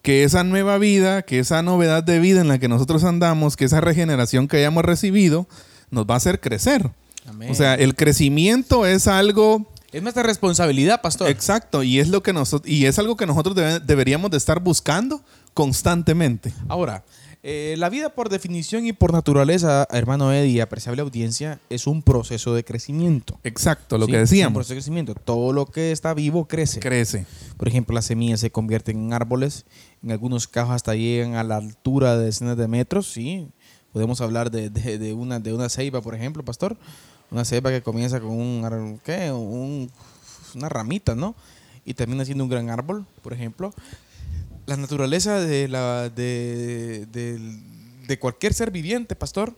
que 0.02 0.24
esa 0.24 0.44
nueva 0.44 0.78
vida, 0.78 1.22
que 1.22 1.38
esa 1.38 1.62
novedad 1.62 2.02
de 2.04 2.18
vida 2.20 2.40
en 2.40 2.48
la 2.48 2.58
que 2.58 2.68
nosotros 2.68 3.04
andamos, 3.04 3.56
que 3.56 3.64
esa 3.64 3.80
regeneración 3.80 4.48
que 4.48 4.58
hayamos 4.58 4.84
recibido, 4.84 5.46
nos 5.90 6.06
va 6.06 6.14
a 6.14 6.16
hacer 6.18 6.40
crecer. 6.40 6.90
Amén. 7.26 7.50
O 7.50 7.54
sea, 7.54 7.74
el 7.74 7.94
crecimiento 7.94 8.86
es 8.86 9.06
algo 9.06 9.70
es 9.92 10.02
nuestra 10.02 10.22
responsabilidad, 10.22 11.00
pastor. 11.00 11.28
exacto 11.30 11.82
y 11.82 11.98
es 11.98 12.08
lo 12.08 12.22
que 12.22 12.32
nosotros 12.32 12.70
y 12.70 12.84
es 12.86 12.98
algo 12.98 13.16
que 13.16 13.26
nosotros 13.26 13.54
debe- 13.56 13.80
deberíamos 13.80 14.30
de 14.30 14.36
estar 14.36 14.60
buscando 14.60 15.22
constantemente. 15.54 16.52
Ahora, 16.68 17.04
eh, 17.50 17.76
la 17.78 17.88
vida 17.88 18.10
por 18.10 18.28
definición 18.28 18.86
y 18.86 18.92
por 18.92 19.12
naturaleza, 19.12 19.86
hermano 19.90 20.32
Eddie, 20.32 20.60
apreciable 20.60 21.00
audiencia, 21.00 21.60
es 21.70 21.86
un 21.86 22.02
proceso 22.02 22.52
de 22.54 22.62
crecimiento. 22.62 23.40
Exacto, 23.42 23.96
lo 23.96 24.04
¿sí? 24.04 24.12
que 24.12 24.16
Es 24.18 24.20
un 24.20 24.24
decíamos. 24.30 24.54
proceso 24.54 24.74
de 24.74 24.76
crecimiento. 24.80 25.14
Todo 25.14 25.54
lo 25.54 25.64
que 25.64 25.90
está 25.92 26.12
vivo 26.12 26.46
crece. 26.46 26.78
Crece. 26.80 27.24
Por 27.56 27.68
ejemplo, 27.68 27.94
las 27.94 28.04
semillas 28.04 28.40
se 28.40 28.50
convierten 28.50 28.98
en 28.98 29.12
árboles. 29.14 29.64
En 30.02 30.10
algunos 30.12 30.46
casos 30.46 30.72
hasta 30.74 30.94
llegan 30.94 31.36
a 31.36 31.42
la 31.42 31.56
altura 31.56 32.18
de 32.18 32.26
decenas 32.26 32.56
de 32.58 32.68
metros. 32.68 33.10
Sí, 33.10 33.48
podemos 33.94 34.20
hablar 34.20 34.50
de, 34.50 34.68
de- 34.68 34.98
de 34.98 35.14
una, 35.14 35.40
de 35.40 35.54
una 35.54 35.70
ceiba, 35.70 36.02
por 36.02 36.14
ejemplo, 36.14 36.44
pastor. 36.44 36.76
Una 37.30 37.44
ceiba 37.46 37.70
que 37.70 37.80
comienza 37.82 38.20
con 38.20 38.30
un, 38.30 39.00
¿qué? 39.04 39.32
Un- 39.32 39.90
una 40.54 40.68
ramita, 40.68 41.14
¿no? 41.14 41.34
Y 41.86 41.94
termina 41.94 42.24
siendo 42.26 42.44
un 42.44 42.50
gran 42.50 42.68
árbol, 42.68 43.06
por 43.22 43.32
ejemplo. 43.32 43.72
La 44.68 44.76
naturaleza 44.76 45.40
de, 45.40 45.66
la, 45.68 46.10
de, 46.10 47.06
de- 47.10 47.58
de 48.06 48.18
cualquier 48.18 48.52
ser 48.54 48.70
viviente, 48.70 49.14
pastor, 49.16 49.54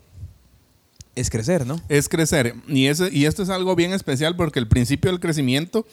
es 1.15 1.29
crecer, 1.29 1.65
¿no? 1.65 1.81
Es 1.89 2.07
crecer. 2.07 2.55
Y, 2.67 2.87
ese, 2.87 3.09
y 3.11 3.25
esto 3.25 3.43
es 3.43 3.49
algo 3.49 3.75
bien 3.75 3.91
especial 3.93 4.35
porque 4.35 4.59
el 4.59 4.67
principio 4.67 5.11
del 5.11 5.19
crecimiento 5.19 5.85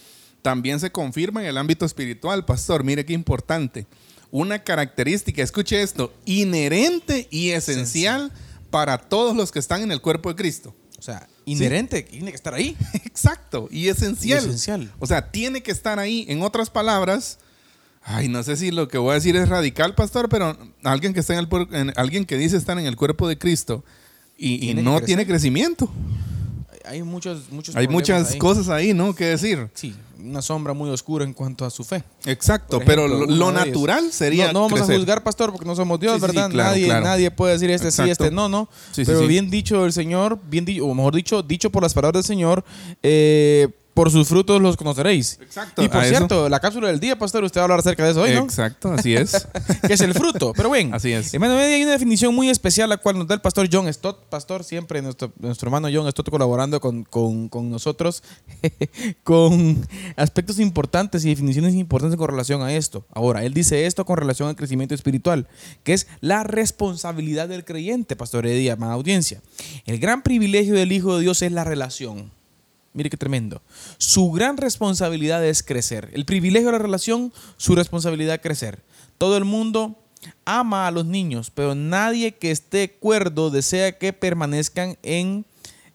también 0.42 0.78
se 0.78 0.92
confirma 0.92 1.40
en 1.42 1.48
el 1.48 1.58
ámbito 1.58 1.84
espiritual, 1.84 2.44
pastor. 2.44 2.84
Mire 2.84 3.04
qué 3.04 3.12
importante. 3.12 3.86
Una 4.30 4.62
característica, 4.62 5.42
escuche 5.42 5.82
esto, 5.82 6.12
inherente 6.24 7.26
y 7.30 7.50
esencial 7.50 8.32
para 8.70 8.98
todos 8.98 9.34
los 9.36 9.50
que 9.50 9.58
están 9.58 9.82
en 9.82 9.90
el 9.90 10.00
cuerpo 10.00 10.28
de 10.28 10.36
Cristo. 10.36 10.74
O 10.98 11.02
sea, 11.02 11.28
inherente, 11.44 12.02
tiene 12.02 12.30
que 12.30 12.36
estar 12.36 12.54
ahí. 12.54 12.76
Exacto, 13.04 13.68
y 13.70 13.88
esencial. 13.88 14.44
Y 14.44 14.46
esencial. 14.48 14.92
O 14.98 15.06
sea, 15.06 15.30
tiene 15.32 15.62
que 15.62 15.70
estar 15.72 15.98
ahí. 15.98 16.24
En 16.28 16.42
otras 16.42 16.70
palabras, 16.70 17.38
ay, 18.02 18.28
no 18.28 18.42
sé 18.42 18.56
si 18.56 18.70
lo 18.70 18.88
que 18.88 18.98
voy 18.98 19.12
a 19.12 19.14
decir 19.14 19.36
es 19.36 19.48
radical, 19.48 19.94
pastor, 19.94 20.28
pero 20.28 20.56
alguien 20.84 21.12
que 21.14 21.20
está 21.20 21.34
en 21.34 21.40
el 21.40 21.48
en- 21.72 21.92
alguien 21.96 22.24
que 22.24 22.36
dice 22.36 22.56
estar 22.56 22.78
en 22.78 22.86
el 22.86 22.96
cuerpo 22.96 23.28
de 23.28 23.38
Cristo 23.38 23.84
y, 24.36 24.58
Tiene 24.60 24.82
no 24.82 24.92
crecer. 24.92 25.06
tiene 25.06 25.26
crecimiento. 25.26 25.90
Hay 26.84 27.02
muchos, 27.02 27.50
muchos 27.50 27.76
Hay 27.76 27.86
muchas 27.86 28.32
ahí. 28.32 28.38
cosas 28.38 28.68
ahí, 28.70 28.94
¿no? 28.94 29.14
Que 29.14 29.26
decir. 29.26 29.68
Sí, 29.74 29.94
una 30.18 30.40
sombra 30.40 30.72
muy 30.72 30.88
oscura 30.88 31.22
en 31.24 31.34
cuanto 31.34 31.66
a 31.66 31.70
su 31.70 31.84
fe. 31.84 32.02
Exacto, 32.24 32.80
pero 32.84 33.06
lo, 33.06 33.52
natural 33.52 34.10
sería 34.10 34.46
No, 34.46 34.52
no 34.54 34.60
vamos 34.62 34.78
crecer. 34.78 34.94
a 34.96 34.98
juzgar, 34.98 35.22
pastor, 35.22 35.50
porque 35.52 35.66
no 35.66 35.76
somos 35.76 36.00
Dios, 36.00 36.14
Sí, 36.14 36.20
sí, 36.20 36.26
sí, 36.30 36.36
¿verdad? 36.36 36.50
claro, 36.50 36.70
nadie, 36.70 36.84
claro. 36.86 37.04
nadie 37.04 37.30
puede 37.30 37.52
decir 37.52 37.70
este 37.70 37.90
sí, 37.90 38.08
este 38.08 38.30
no, 38.30 38.48
no. 38.48 38.70
Sí, 38.92 39.02
Pero 39.04 39.26
bien 39.26 39.50
dicho 39.50 39.84
el 39.84 39.92
Señor, 39.92 40.38
bien 40.48 40.64
o 40.82 40.94
mejor 40.94 41.14
dicho, 41.14 41.42
dicho 41.42 41.68
por 41.70 41.82
las 41.82 41.92
palabras 41.92 42.22
del 42.24 42.26
Señor, 42.28 42.64
eh, 43.02 43.68
por 43.98 44.12
sus 44.12 44.28
frutos 44.28 44.62
los 44.62 44.76
conoceréis. 44.76 45.40
Exacto, 45.42 45.82
Y 45.82 45.88
por 45.88 46.04
eso. 46.04 46.10
cierto, 46.16 46.48
la 46.48 46.60
cápsula 46.60 46.86
del 46.86 47.00
día, 47.00 47.18
pastor, 47.18 47.42
usted 47.42 47.58
va 47.58 47.62
a 47.62 47.64
hablar 47.64 47.80
acerca 47.80 48.04
de 48.04 48.12
eso 48.12 48.22
hoy, 48.22 48.30
¿no? 48.32 48.44
Exacto, 48.44 48.92
así 48.92 49.12
es. 49.16 49.48
que 49.88 49.92
es 49.94 50.00
el 50.02 50.14
fruto. 50.14 50.52
Pero 50.54 50.68
bueno, 50.68 50.94
Así 50.94 51.10
es. 51.10 51.34
hermano, 51.34 51.56
hay 51.58 51.82
una 51.82 51.90
definición 51.90 52.32
muy 52.32 52.48
especial 52.48 52.88
la 52.88 52.98
cual 52.98 53.18
nos 53.18 53.26
da 53.26 53.34
el 53.34 53.40
pastor 53.40 53.68
John 53.72 53.92
Stott. 53.92 54.26
Pastor, 54.28 54.62
siempre 54.62 55.02
nuestro, 55.02 55.32
nuestro 55.40 55.66
hermano 55.66 55.88
John 55.92 56.08
Stott 56.12 56.30
colaborando 56.30 56.80
con, 56.80 57.02
con- 57.02 57.48
con 57.48 57.70
nosotros 57.70 58.22
con 59.24 59.84
aspectos 60.14 60.60
importantes 60.60 61.24
y 61.24 61.30
definiciones 61.30 61.74
importantes 61.74 62.16
con 62.16 62.28
relación 62.28 62.62
a 62.62 62.72
esto. 62.74 63.04
Ahora, 63.12 63.44
él 63.44 63.52
dice 63.52 63.86
esto 63.86 64.04
con 64.04 64.16
relación 64.16 64.48
al 64.48 64.54
crecimiento 64.54 64.94
espiritual, 64.94 65.48
que 65.82 65.94
es 65.94 66.06
la 66.20 66.44
responsabilidad 66.44 67.48
del 67.48 67.64
creyente, 67.64 68.14
pastor 68.14 68.46
Eddie, 68.46 68.70
amada 68.70 68.92
audiencia. 68.92 69.42
El 69.86 69.98
gran 69.98 70.22
privilegio 70.22 70.74
del 70.74 70.92
Hijo 70.92 71.16
de 71.16 71.22
Dios 71.22 71.42
es 71.42 71.50
la 71.50 71.64
relación. 71.64 72.37
Mire 72.98 73.08
qué 73.10 73.16
tremendo. 73.16 73.62
Su 73.96 74.30
gran 74.32 74.56
responsabilidad 74.56 75.44
es 75.46 75.62
crecer. 75.62 76.10
El 76.12 76.24
privilegio 76.24 76.66
de 76.68 76.72
la 76.72 76.78
relación, 76.82 77.32
su 77.56 77.74
responsabilidad 77.74 78.34
es 78.34 78.40
crecer. 78.42 78.80
Todo 79.16 79.36
el 79.36 79.44
mundo 79.44 79.96
ama 80.44 80.86
a 80.86 80.90
los 80.90 81.06
niños, 81.06 81.50
pero 81.54 81.74
nadie 81.76 82.32
que 82.34 82.50
esté 82.50 82.90
cuerdo 82.90 83.50
desea 83.50 83.92
que 83.96 84.12
permanezcan 84.12 84.96
en 85.02 85.44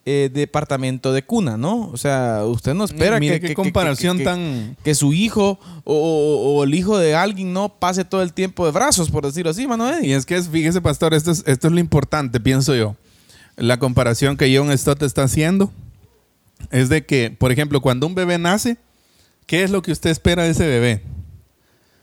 eh, 0.06 0.30
departamento 0.34 1.14
de 1.14 1.24
cuna, 1.24 1.56
¿no? 1.56 1.90
O 1.94 1.96
sea, 1.98 2.42
usted 2.46 2.74
no 2.74 2.84
espera 2.84 3.20
Mire 3.22 3.36
que, 3.36 3.40
qué 3.42 3.48
que- 3.50 3.54
comparación 3.54 4.18
que- 4.18 4.24
que- 4.26 4.30
tan- 4.30 4.78
que 4.84 4.96
su 4.96 5.14
hijo 5.14 5.60
o, 5.86 5.94
o- 5.96 6.58
o 6.58 6.64
el 6.66 6.74
hijo 6.76 6.98
de 6.98 7.16
alguien 7.16 7.54
no 7.54 7.70
pase 7.70 8.04
todo 8.04 8.22
el 8.22 8.34
tiempo 8.34 8.66
de 8.66 8.72
brazos, 8.74 9.10
por 9.10 9.26
decirlo 9.26 9.52
así. 9.52 9.64
Eddie. 9.64 10.08
Y 10.10 10.12
es 10.14 10.26
que, 10.26 10.36
es- 10.36 10.50
fíjese, 10.50 10.82
pastor, 10.82 11.14
esto 11.14 11.32
es, 11.32 11.44
esto 11.48 11.68
es 11.68 11.74
lo 11.74 11.80
importante, 11.80 12.42
pienso 12.42 12.76
yo. 12.76 12.96
La 13.56 13.78
comparación 13.80 14.36
que 14.36 14.54
John 14.58 14.78
Stott 14.78 15.04
está 15.04 15.24
haciendo 15.24 15.72
es 16.72 16.90
de 16.90 17.06
que, 17.06 17.32
por 17.32 17.52
ejemplo, 17.52 17.82
cuando 17.82 18.08
un 18.08 18.16
bebé 18.16 18.38
nace, 18.38 18.78
¿qué 19.46 19.64
es 19.64 19.72
lo 19.72 19.82
que 19.82 19.92
usted 19.92 20.10
espera 20.10 20.44
de 20.44 20.52
ese 20.52 20.68
bebé? 20.68 21.04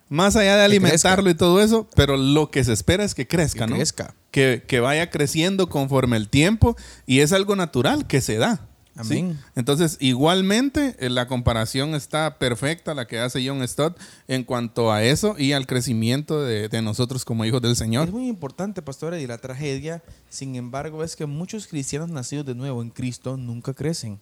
Más 0.08 0.34
allá 0.34 0.56
de 0.56 0.64
alimentarlo 0.64 1.30
y 1.30 1.34
todo 1.34 1.62
eso, 1.62 1.88
pero 1.94 2.16
lo 2.16 2.50
que 2.50 2.64
se 2.64 2.72
espera 2.72 3.04
es 3.04 3.14
que 3.14 3.28
crezca, 3.28 3.66
Que 3.66 3.70
¿no? 3.70 3.76
crezca. 3.76 4.14
Que, 4.32 4.64
que 4.66 4.80
vaya 4.80 5.08
creciendo 5.10 5.68
conforme 5.68 6.16
el 6.16 6.28
tiempo 6.28 6.76
y 7.06 7.20
es 7.20 7.32
algo 7.32 7.54
natural 7.54 8.06
que 8.08 8.20
se 8.20 8.36
da. 8.36 8.66
¿sí? 9.04 9.20
Amén. 9.20 9.38
Entonces, 9.54 9.96
igualmente, 10.00 10.96
eh, 10.98 11.10
la 11.10 11.28
comparación 11.28 11.94
está 11.94 12.38
perfecta, 12.38 12.92
la 12.94 13.06
que 13.06 13.20
hace 13.20 13.46
John 13.46 13.66
Stott, 13.66 13.98
en 14.26 14.42
cuanto 14.42 14.92
a 14.92 15.04
eso 15.04 15.36
y 15.38 15.52
al 15.52 15.66
crecimiento 15.68 16.42
de, 16.42 16.68
de 16.68 16.82
nosotros 16.82 17.24
como 17.24 17.44
hijos 17.44 17.62
del 17.62 17.76
Señor. 17.76 18.08
Es 18.08 18.12
muy 18.12 18.26
importante, 18.26 18.82
pastor, 18.82 19.14
y 19.14 19.26
la 19.28 19.38
tragedia, 19.38 20.02
sin 20.28 20.56
embargo, 20.56 21.04
es 21.04 21.14
que 21.14 21.26
muchos 21.26 21.68
cristianos 21.68 22.10
nacidos 22.10 22.46
de 22.46 22.56
nuevo 22.56 22.82
en 22.82 22.90
Cristo 22.90 23.36
nunca 23.36 23.74
crecen. 23.74 24.20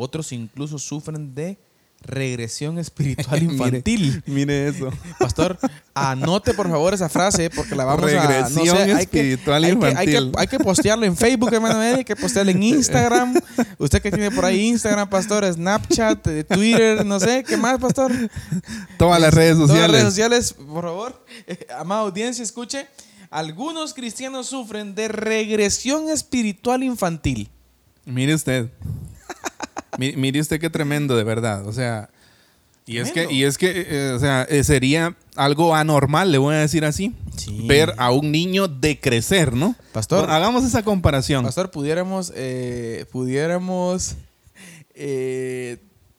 Otros 0.00 0.30
incluso 0.30 0.78
sufren 0.78 1.34
de 1.34 1.58
regresión 2.00 2.78
espiritual 2.86 3.42
infantil. 3.42 4.22
Mire 4.26 4.68
eso. 4.68 4.90
Pastor, 5.18 5.58
anote 5.92 6.54
por 6.54 6.68
favor 6.70 6.94
esa 6.94 7.08
frase 7.08 7.50
porque 7.50 7.74
la 7.74 7.84
vamos 7.84 8.04
a... 8.12 8.24
Regresión 8.26 8.76
hay 8.78 8.86
que- 8.86 9.32
espiritual 9.32 9.64
hay 9.64 9.76
que, 9.76 9.86
hay, 9.86 9.94
que, 10.06 10.10
infantil. 10.12 10.32
hay 10.38 10.46
que 10.46 10.58
postearlo 10.60 11.04
en 11.06 11.16
Facebook, 11.16 11.52
hermano 11.52 11.80
hay 11.80 12.04
que 12.04 12.14
postearlo 12.14 12.52
en 12.52 12.62
Instagram. 12.62 13.34
Usted 13.78 14.00
que 14.00 14.12
tiene 14.12 14.30
por 14.30 14.44
ahí 14.44 14.68
Instagram, 14.68 15.10
pastor, 15.10 15.44
Snapchat, 15.52 16.24
eh, 16.28 16.44
Twitter, 16.44 17.04
no 17.04 17.18
sé, 17.18 17.42
¿qué 17.42 17.56
más, 17.56 17.80
pastor? 17.80 18.12
Todas 18.96 19.20
las 19.20 19.34
redes 19.34 19.54
Todas 19.56 19.70
sociales. 19.70 19.90
las 19.90 20.00
redes 20.00 20.14
sociales, 20.14 20.52
por 20.72 20.84
favor, 20.84 21.24
eh, 21.48 21.66
amada 21.76 22.02
audiencia, 22.02 22.44
escuche. 22.44 22.86
Algunos 23.30 23.92
cristianos 23.92 24.46
sufren 24.46 24.94
de 24.94 25.08
regresión 25.08 26.08
espiritual 26.10 26.84
infantil. 26.84 27.50
Mire 28.06 28.34
usted. 28.34 28.70
Mi- 29.98 30.16
Mire 30.16 30.40
usted 30.40 30.58
qué 30.60 30.70
tremendo, 30.70 31.16
de 31.16 31.24
verdad. 31.24 31.66
O 31.66 31.72
sea, 31.74 32.08
y 32.86 32.96
es 32.98 33.12
que, 33.12 33.30
y 33.30 33.44
es 33.44 33.58
que 33.58 33.86
eh, 33.86 34.12
o 34.12 34.18
sea, 34.18 34.44
eh, 34.48 34.64
sería 34.64 35.14
algo 35.36 35.74
anormal, 35.74 36.32
le 36.32 36.38
voy 36.38 36.54
a 36.54 36.58
decir 36.58 36.86
así, 36.86 37.14
Sí. 37.36 37.66
ver 37.66 37.92
a 37.98 38.10
un 38.10 38.32
niño 38.32 38.66
decrecer, 38.66 39.52
¿no? 39.52 39.74
Pastor. 39.92 40.30
Hagamos 40.30 40.64
esa 40.64 40.82
comparación. 40.82 41.44
Pastor, 41.44 41.70
pudiéramos, 41.70 42.32
eh, 42.34 43.04
pudiéramos 43.12 44.16
eh, 44.94 45.76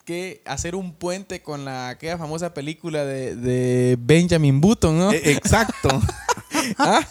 que 0.09 0.41
hacer 0.45 0.73
un 0.75 0.93
puente 0.93 1.43
con 1.43 1.65
la 1.65 1.89
aquella 1.89 2.17
famosa 2.17 2.51
película 2.51 3.05
de, 3.05 3.35
de 3.35 3.95
Benjamin 3.99 4.59
Button, 4.59 4.97
¿no? 4.97 5.11
Eh, 5.11 5.21
exacto. 5.33 5.89
Ah, 6.77 7.07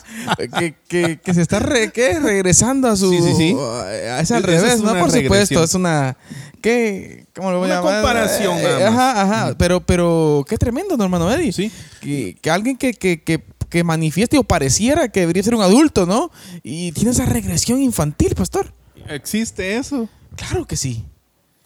que, 0.58 0.74
que- 0.88 1.20
que 1.20 1.34
se 1.34 1.40
está 1.42 1.58
re- 1.61 1.90
¿qué? 1.92 2.18
regresando 2.18 2.88
a 2.88 2.96
su... 2.96 3.11
Sí, 3.11 3.18
sí, 3.22 3.34
sí. 3.37 3.56
a- 3.58 4.20
Es 4.20 4.30
al 4.32 4.42
revés, 4.42 4.74
es 4.74 4.80
¿no? 4.80 4.92
Por 4.98 5.11
supuesto, 5.11 5.62
es 5.62 5.74
una... 5.74 6.16
¿Qué? 6.61 7.26
¿Cómo 7.34 7.50
lo 7.52 7.58
voy 7.61 7.70
a 7.70 7.80
Una 7.80 7.80
llamar? 7.80 8.02
comparación 8.02 8.58
Eh. 8.58 8.84
Ajá, 8.84 9.22
ajá. 9.22 9.54
Pero, 9.56 9.80
pero 9.80 10.44
qué 10.48 10.56
tremendo, 10.58 10.96
¿no, 10.96 11.04
hermano 11.04 11.32
Eddie? 11.32 11.52
Sí. 11.52 11.70
Que, 12.00 12.37
que 12.40 12.50
alguien 12.50 12.76
que, 12.76 12.94
que, 12.94 13.22
que, 13.22 13.42
que 13.68 13.84
manifieste 13.84 14.38
o 14.38 14.44
pareciera 14.44 15.08
que 15.08 15.20
debería 15.20 15.42
ser 15.44 15.54
un 15.54 15.62
adulto, 15.62 16.04
¿no? 16.04 16.30
Y 16.64 16.90
tiene 16.92 17.12
esa 17.12 17.24
regresión 17.24 17.80
infantil, 17.80 18.34
pastor. 18.34 18.72
Existe 19.08 19.76
eso. 19.76 20.08
Claro 20.37 20.66
que 20.66 20.76
sí. 20.76 21.04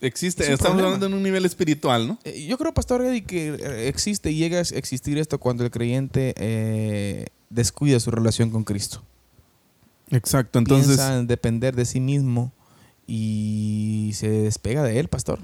Existe. 0.02 0.42
Es 0.42 0.50
Estamos 0.50 0.72
problema. 0.72 0.88
hablando 0.88 1.06
en 1.06 1.14
un 1.14 1.22
nivel 1.22 1.44
espiritual, 1.46 2.06
¿no? 2.08 2.18
Eh, 2.24 2.46
Yo 2.46 2.58
creo, 2.58 2.74
Pastor 2.74 3.02
Eddie, 3.02 3.22
que 3.24 3.48
eh, 3.54 3.88
existe 3.88 4.30
y 4.30 4.36
llega 4.36 4.58
a 4.58 4.60
existir 4.62 5.16
esto 5.16 5.38
cuando 5.38 5.64
el 5.64 5.70
creyente 5.70 6.34
eh, 6.36 7.26
descuida 7.50 7.98
su 8.00 8.10
relación 8.10 8.50
con 8.50 8.64
Cristo. 8.64 9.02
Exacto. 10.10 10.58
Entonces, 10.58 10.96
Piensa 10.96 11.18
en 11.18 11.26
depender 11.26 11.74
de 11.74 11.84
sí 11.86 12.00
mismo 12.00 12.52
y 13.06 14.10
se 14.14 14.28
despega 14.28 14.82
de 14.82 14.98
él, 15.00 15.08
Pastor. 15.08 15.38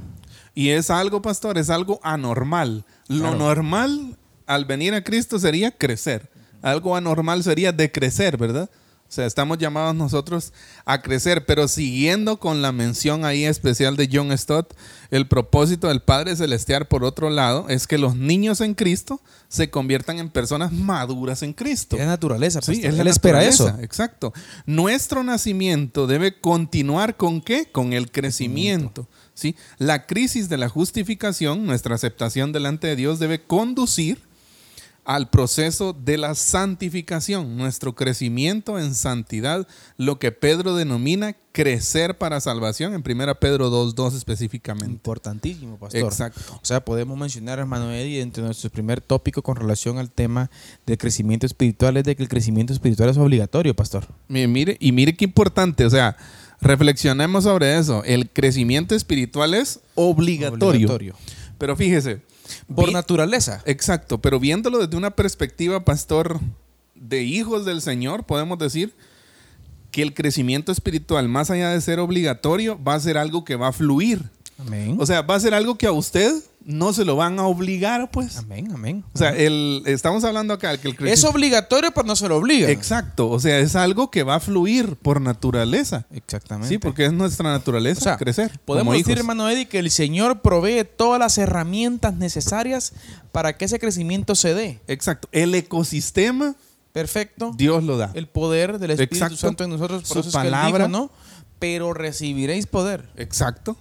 y 0.54 0.70
es 0.70 0.90
algo, 0.90 1.22
pastor, 1.22 1.56
es 1.58 1.70
algo 1.70 2.00
anormal. 2.02 2.84
Lo 3.08 3.18
Claro. 3.20 3.38
normal 3.38 4.16
al 4.46 4.64
venir 4.64 4.94
a 4.94 5.04
Cristo 5.04 5.38
sería 5.38 5.70
crecer. 5.70 6.28
Algo 6.62 6.96
anormal 6.96 7.42
sería 7.44 7.70
decrecer, 7.72 8.36
¿verdad? 8.36 8.68
O 9.08 9.10
sea, 9.10 9.24
estamos 9.24 9.56
llamados 9.56 9.94
nosotros 9.94 10.52
a 10.84 11.00
crecer, 11.00 11.46
pero 11.46 11.66
siguiendo 11.66 12.38
con 12.38 12.60
la 12.60 12.72
mención 12.72 13.24
ahí 13.24 13.46
especial 13.46 13.96
de 13.96 14.10
John 14.12 14.36
Stott, 14.36 14.74
el 15.10 15.26
propósito 15.26 15.88
del 15.88 16.02
Padre 16.02 16.36
Celestial, 16.36 16.86
por 16.86 17.04
otro 17.04 17.30
lado, 17.30 17.66
es 17.70 17.86
que 17.86 17.96
los 17.96 18.16
niños 18.16 18.60
en 18.60 18.74
Cristo 18.74 19.22
se 19.48 19.70
conviertan 19.70 20.18
en 20.18 20.28
personas 20.28 20.72
maduras 20.72 21.42
en 21.42 21.54
Cristo. 21.54 21.96
Es 21.96 22.02
la 22.02 22.08
naturaleza, 22.08 22.60
Sí, 22.60 22.80
es 22.84 22.94
la 22.94 23.00
él 23.00 23.08
espera 23.08 23.38
naturaleza, 23.38 23.70
eso. 23.70 23.82
Exacto. 23.82 24.34
Nuestro 24.66 25.24
nacimiento 25.24 26.06
debe 26.06 26.38
continuar 26.38 27.16
con 27.16 27.40
qué? 27.40 27.70
Con 27.72 27.94
el 27.94 28.10
crecimiento. 28.10 29.08
¿sí? 29.32 29.56
La 29.78 30.04
crisis 30.04 30.50
de 30.50 30.58
la 30.58 30.68
justificación, 30.68 31.64
nuestra 31.64 31.94
aceptación 31.94 32.52
delante 32.52 32.88
de 32.88 32.96
Dios, 32.96 33.18
debe 33.18 33.42
conducir 33.42 34.27
al 35.08 35.30
proceso 35.30 35.94
de 35.94 36.18
la 36.18 36.34
santificación, 36.34 37.56
nuestro 37.56 37.94
crecimiento 37.94 38.78
en 38.78 38.94
santidad, 38.94 39.66
lo 39.96 40.18
que 40.18 40.32
Pedro 40.32 40.74
denomina 40.76 41.34
crecer 41.52 42.18
para 42.18 42.42
salvación, 42.42 42.92
en 42.92 43.02
1 43.02 43.34
Pedro 43.40 43.70
2.2 43.70 44.14
específicamente. 44.14 44.92
Importantísimo, 44.92 45.78
Pastor. 45.78 46.02
Exacto. 46.02 46.40
O 46.56 46.64
sea, 46.64 46.84
podemos 46.84 47.16
mencionar, 47.18 47.58
hermano 47.58 47.90
Eddie, 47.90 48.20
entre 48.20 48.42
nuestro 48.44 48.68
primer 48.68 49.00
tópico 49.00 49.40
con 49.42 49.56
relación 49.56 49.96
al 49.96 50.10
tema 50.10 50.50
del 50.84 50.98
crecimiento 50.98 51.46
espiritual 51.46 51.96
es 51.96 52.04
de 52.04 52.14
que 52.14 52.22
el 52.22 52.28
crecimiento 52.28 52.74
espiritual 52.74 53.08
es 53.08 53.16
obligatorio, 53.16 53.74
Pastor. 53.74 54.06
Mi- 54.28 54.46
Mire, 54.46 54.76
y 54.78 54.92
mire 54.92 55.16
qué 55.16 55.24
importante, 55.24 55.86
o 55.86 55.90
sea, 55.90 56.18
reflexionemos 56.60 57.44
sobre 57.44 57.78
eso. 57.78 58.04
El 58.04 58.28
crecimiento 58.28 58.94
espiritual 58.94 59.54
es 59.54 59.80
obligatorio. 59.94 60.68
Obligatorio. 60.68 61.14
Pero 61.56 61.76
fíjese, 61.76 62.20
Por 62.74 62.86
vi- 62.88 62.92
naturaleza. 62.92 63.62
exacto, 63.66 64.18
pero 64.20 64.38
viéndolo 64.40 64.78
desde 64.78 64.96
una 64.96 65.10
perspectiva, 65.10 65.84
pastor, 65.84 66.40
de 66.94 67.22
hijos 67.22 67.64
del 67.64 67.80
Señor, 67.82 68.24
podemos 68.24 68.58
decir 68.58 68.94
que 69.90 70.02
el 70.02 70.14
crecimiento 70.14 70.70
espiritual, 70.72 71.28
más 71.28 71.50
allá 71.50 71.70
de 71.70 71.80
ser 71.80 71.98
obligatorio, 72.00 72.78
va 72.82 72.94
a 72.94 73.00
ser 73.00 73.16
algo 73.18 73.44
que 73.44 73.56
va 73.56 73.68
a 73.68 73.72
fluir. 73.72 74.22
Amén. 74.58 74.96
O 74.98 75.06
sea, 75.06 75.22
va 75.22 75.36
a 75.36 75.40
ser 75.40 75.54
algo 75.54 75.78
que 75.78 75.86
a 75.86 75.92
usted 75.92 76.34
no 76.64 76.92
se 76.92 77.04
lo 77.04 77.16
van 77.16 77.38
a 77.38 77.46
obligar, 77.46 78.10
pues. 78.10 78.36
amén, 78.36 78.70
amén. 78.74 79.04
O 79.14 79.18
sea, 79.18 79.30
el, 79.30 79.82
estamos 79.86 80.24
hablando 80.24 80.52
acá 80.52 80.76
que 80.76 80.88
el 80.88 81.08
es 81.08 81.24
obligatorio, 81.24 81.92
pero 81.92 82.06
no 82.06 82.14
se 82.16 82.28
lo 82.28 82.36
obliga. 82.36 82.68
Exacto, 82.68 83.30
o 83.30 83.40
sea, 83.40 83.58
es 83.58 83.74
algo 83.76 84.10
que 84.10 84.22
va 84.22 84.34
a 84.34 84.40
fluir 84.40 84.96
por 84.96 85.20
naturaleza. 85.20 86.06
Exactamente. 86.10 86.68
Sí, 86.68 86.78
porque 86.78 87.06
es 87.06 87.12
nuestra 87.12 87.50
naturaleza 87.50 88.00
O 88.00 88.02
sea, 88.02 88.16
crecer. 88.18 88.58
Podemos 88.64 88.94
decir, 88.94 89.16
hermano 89.16 89.48
Eddie, 89.48 89.66
que 89.66 89.78
el 89.78 89.90
Señor 89.90 90.42
provee 90.42 90.84
todas 90.84 91.18
las 91.18 91.38
herramientas 91.38 92.14
necesarias 92.14 92.92
para 93.32 93.56
que 93.56 93.64
ese 93.64 93.78
crecimiento 93.78 94.34
se 94.34 94.54
dé. 94.54 94.80
Exacto. 94.88 95.28
El 95.32 95.54
ecosistema, 95.54 96.54
Perfecto. 96.92 97.52
Dios 97.56 97.84
lo 97.84 97.96
da. 97.96 98.10
El 98.14 98.26
poder 98.26 98.78
del 98.78 98.90
Espíritu 98.90 99.14
Exacto. 99.14 99.36
Santo 99.36 99.64
en 99.64 99.70
nosotros, 99.70 100.02
por 100.02 100.08
Su 100.08 100.20
eso 100.20 100.28
es 100.30 100.34
que 100.34 100.40
él 100.48 100.52
palabra. 100.52 100.86
dijo, 100.86 100.98
¿no? 100.98 101.10
Pero 101.58 101.94
recibiréis 101.94 102.66
poder 102.66 103.08
Exacto. 103.16 103.76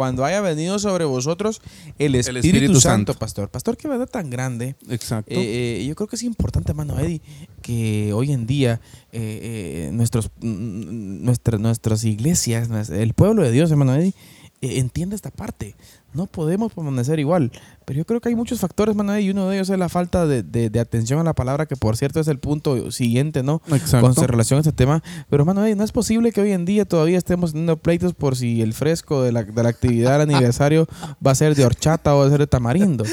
Cuando 0.00 0.24
haya 0.24 0.40
venido 0.40 0.78
sobre 0.78 1.04
vosotros 1.04 1.60
el 1.98 2.14
Espíritu, 2.14 2.46
Espíritu 2.46 2.80
Santo, 2.80 3.12
Santo. 3.12 3.18
pastor. 3.18 3.50
Pastor, 3.50 3.76
qué 3.76 3.86
verdad 3.86 4.08
tan 4.08 4.30
grande. 4.30 4.74
Exacto. 4.88 5.30
Eh, 5.34 5.82
eh, 5.82 5.84
yo 5.86 5.94
creo 5.94 6.08
que 6.08 6.16
es 6.16 6.22
importante, 6.22 6.72
hermano 6.72 6.98
Eddie, 6.98 7.20
que 7.60 8.14
hoy 8.14 8.32
en 8.32 8.46
día 8.46 8.80
eh, 9.12 9.88
eh, 9.88 9.90
nuestros, 9.92 10.30
nuestra- 10.40 11.58
nuestras 11.58 12.04
iglesias, 12.04 12.70
el 12.88 13.12
pueblo 13.12 13.42
de 13.42 13.52
Dios, 13.52 13.70
hermano 13.70 13.94
Eddie, 13.94 14.14
eh, 14.62 14.78
entienda 14.78 15.16
esta 15.16 15.30
parte 15.30 15.74
no 16.14 16.26
podemos 16.26 16.72
permanecer 16.72 17.18
igual. 17.20 17.50
Pero 17.84 17.98
yo 17.98 18.04
creo 18.06 18.20
que 18.20 18.28
hay 18.28 18.34
muchos 18.36 18.60
factores, 18.60 18.94
Eddie, 18.94 19.20
y 19.20 19.30
uno 19.30 19.48
de 19.48 19.56
ellos 19.56 19.68
es 19.70 19.78
la 19.78 19.88
falta 19.88 20.26
de, 20.26 20.42
de- 20.44 20.70
de 20.70 20.80
atención 20.80 21.18
a 21.18 21.24
la 21.24 21.32
palabra, 21.34 21.66
que 21.66 21.76
por 21.76 21.96
cierto 21.96 22.20
es 22.20 22.28
el 22.28 22.38
punto 22.38 22.90
siguiente, 22.92 23.42
¿no? 23.42 23.62
Exacto. 23.68 24.14
Con 24.14 24.14
relación 24.28 24.58
a 24.58 24.60
este 24.60 24.72
tema. 24.72 25.02
Pero, 25.28 25.44
Eddie, 25.64 25.74
no 25.76 25.82
es 25.84 25.90
posible 25.92 26.30
que 26.32 26.40
hoy 26.40 26.52
en 26.52 26.64
día 26.64 26.84
todavía 26.84 27.18
estemos 27.18 27.50
teniendo 27.52 27.76
pleitos 27.76 28.14
por 28.14 28.36
si 28.36 28.62
el 28.62 28.74
fresco 28.74 29.22
de 29.22 29.32
la, 29.32 29.42
de 29.44 29.62
la 29.62 29.68
actividad 29.68 30.18
del 30.18 30.30
aniversario 30.34 30.86
va 31.26 31.32
a 31.32 31.34
ser 31.34 31.54
de 31.56 31.64
horchata 31.64 32.14
o 32.14 32.20
va 32.20 32.26
a 32.26 32.30
ser 32.30 32.38
de 32.40 32.46
tamarindo. 32.46 33.04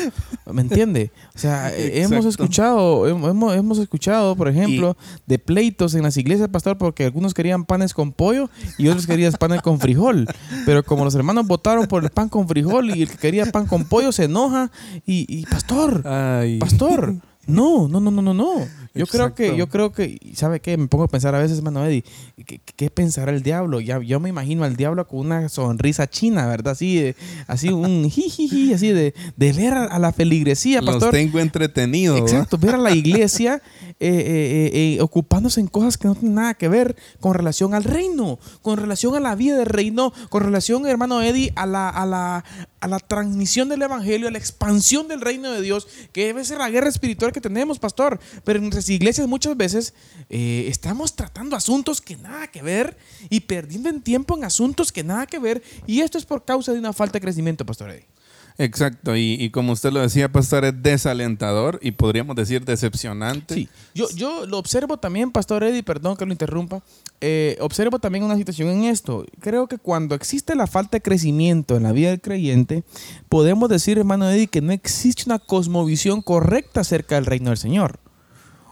¿Me 0.52 0.62
entiende? 0.62 1.12
O 1.36 1.40
sea, 1.40 1.70
eh, 1.76 2.02
hemos 2.04 2.26
escuchado, 2.26 3.08
hem- 3.08 3.30
hemos, 3.30 3.56
hemos 3.56 3.78
escuchado, 3.80 4.36
por 4.36 4.48
ejemplo, 4.48 4.96
de 5.26 5.40
pleitos 5.40 5.94
en 5.96 6.04
las 6.04 6.18
iglesias, 6.18 6.50
pastor, 6.50 6.78
porque 6.78 7.06
algunos 7.06 7.34
querían 7.34 7.66
panes 7.66 7.94
con 7.94 8.12
pollo 8.14 8.50
y 8.78 8.88
otros 8.88 9.08
querían 9.08 9.34
panes 9.34 9.62
con 9.62 9.80
frijol. 9.80 10.28
Pero 10.66 10.84
como 10.84 11.04
los 11.06 11.16
hermanos 11.16 11.48
votaron 11.48 11.88
por 11.88 12.04
el 12.04 12.10
pan 12.10 12.30
con 12.30 12.48
frijol 12.48 12.96
y 12.96 13.02
el 13.04 13.10
que 13.10 13.18
quería 13.18 13.46
pan 13.48 13.66
con 13.68 13.86
pollo 13.86 14.12
se 14.12 14.26
enoja 14.26 14.72
y, 15.06 15.26
y 15.28 15.46
pastor, 15.46 16.08
Ay. 16.08 16.60
pastor, 16.60 17.16
no, 17.48 17.88
no, 17.88 18.00
no, 18.00 18.12
no, 18.12 18.22
no, 18.22 18.34
no. 18.34 18.54
Yo 18.94 19.06
creo 19.06 19.36
que, 19.36 19.56
yo 19.56 19.68
creo 19.70 19.92
que, 19.92 20.20
¿sabe 20.34 20.60
qué? 20.60 20.76
Me 20.76 20.88
pongo 20.88 21.04
a 21.04 21.08
pensar 21.08 21.36
a 21.36 21.40
veces, 21.40 21.58
hermano 21.60 21.86
Eddie, 21.86 22.04
¿qué, 22.48 22.60
qué 22.76 22.90
pensará 22.90 23.32
el 23.32 23.44
diablo? 23.44 23.80
Ya, 23.80 24.00
yo 24.02 24.20
me 24.20 24.30
imagino 24.30 24.64
al 24.64 24.76
diablo 24.76 25.08
con 25.08 25.20
una 25.20 25.50
sonrisa 25.50 26.10
china, 26.10 26.48
¿verdad? 26.48 26.72
Así, 26.72 26.96
de- 26.96 27.16
así 27.46 27.70
un 27.70 28.10
jijiji, 28.10 28.74
así 28.74 28.90
de, 28.90 29.14
de 29.36 29.54
ver 29.54 29.74
a, 29.74 30.00
la 30.00 30.12
feligresía, 30.12 30.82
Los 30.82 30.96
pastor. 30.96 31.12
tengo 31.12 31.40
entretenidos. 31.40 32.20
Exacto, 32.20 32.58
ver 32.58 32.74
a 32.74 32.78
la 32.80 32.92
iglesia 32.92 33.62
eh, 34.00 34.10
eh, 34.10 34.72
eh, 34.74 34.94
eh, 34.96 35.02
ocupándose 35.02 35.60
en 35.60 35.66
cosas 35.66 35.98
que 35.98 36.08
no 36.08 36.14
tienen 36.14 36.36
nada 36.36 36.54
que 36.54 36.68
ver 36.68 36.96
con 37.20 37.34
relación 37.34 37.74
al 37.74 37.84
reino, 37.84 38.38
con 38.62 38.78
relación 38.78 39.16
a 39.16 39.20
la 39.20 39.34
vida 39.34 39.58
del 39.58 39.66
reino, 39.66 40.14
con 40.30 40.44
relación, 40.44 40.86
hermano 40.86 41.24
Eddie, 41.24 41.52
a 41.56 41.66
la, 41.66 41.90
a 41.90 42.06
la, 42.06 42.46
a 42.80 42.88
la 42.88 43.00
transmisión 43.00 43.70
del 43.70 43.82
evangelio, 43.82 44.28
a 44.28 44.32
la 44.32 44.38
expansión 44.38 45.08
del 45.08 45.22
reino 45.22 45.52
de 45.52 45.62
Dios, 45.62 45.88
que 46.12 46.28
debe 46.28 46.46
ser 46.46 46.60
la 46.60 46.70
guerra 46.70 46.90
espiritual 46.90 47.32
que 47.32 47.42
tenemos, 47.42 47.80
pastor. 47.80 48.20
Pero 48.44 48.58
en 48.58 48.66
nuestras 48.66 48.88
iglesias 48.90 49.28
muchas 49.28 49.58
veces 49.58 49.96
estamos 50.30 51.16
tratando 51.16 51.56
asuntos 51.56 52.00
que 52.00 52.18
nada 52.18 52.48
que 52.48 52.62
ver 52.62 52.98
y 53.30 53.40
perdiendo 53.42 53.90
en 53.90 54.02
tiempo 54.02 54.38
en 54.38 54.44
asuntos 54.44 54.92
que 54.92 55.04
nada 55.04 55.26
que 55.26 55.40
ver. 55.40 55.64
Y 55.88 56.02
esto 56.02 56.20
es 56.20 56.26
por 56.26 56.46
causa 56.46 56.72
de 56.72 56.80
una 56.80 56.94
falta 56.94 57.14
de 57.14 57.22
crecimiento, 57.22 57.66
pastor 57.66 57.90
Eddie. 57.90 58.17
Exacto, 58.60 59.16
y, 59.16 59.34
y 59.34 59.52
como 59.52 59.74
usted 59.74 59.92
lo 59.92 60.00
decía, 60.02 60.32
pastor, 60.32 60.66
es 60.66 60.74
desalentador 60.82 61.80
y 61.82 61.92
podríamos 61.92 62.36
decir 62.36 62.66
decepcionante. 62.66 63.54
Sí, 63.54 63.70
yo, 63.94 64.10
yo 64.16 64.48
lo 64.48 64.58
observo 64.58 64.98
también, 64.98 65.32
Pastor 65.32 65.64
Eddie, 65.64 65.84
perdón 65.84 66.18
que 66.18 66.26
lo 66.26 66.32
interrumpa, 66.32 66.82
eh, 67.22 67.56
observo 67.60 68.00
también 68.00 68.24
una 68.24 68.36
situación 68.36 68.70
en 68.70 68.86
esto. 68.86 69.26
Creo 69.42 69.68
que 69.68 69.78
cuando 69.78 70.16
existe 70.16 70.56
la 70.56 70.66
falta 70.66 70.98
de 70.98 71.02
crecimiento 71.02 71.78
en 71.78 71.84
la 71.84 71.92
vida 71.92 72.10
del 72.10 72.20
creyente, 72.20 72.84
podemos 73.30 73.70
decir, 73.70 74.00
hermano 74.00 74.28
Eddie, 74.28 74.48
que 74.48 74.62
no 74.62 74.72
existe 74.72 75.24
una 75.28 75.38
cosmovisión 75.38 76.24
correcta 76.24 76.82
acerca 76.82 77.14
del 77.14 77.28
reino 77.28 77.52
del 77.52 77.58
Señor. 77.58 78.00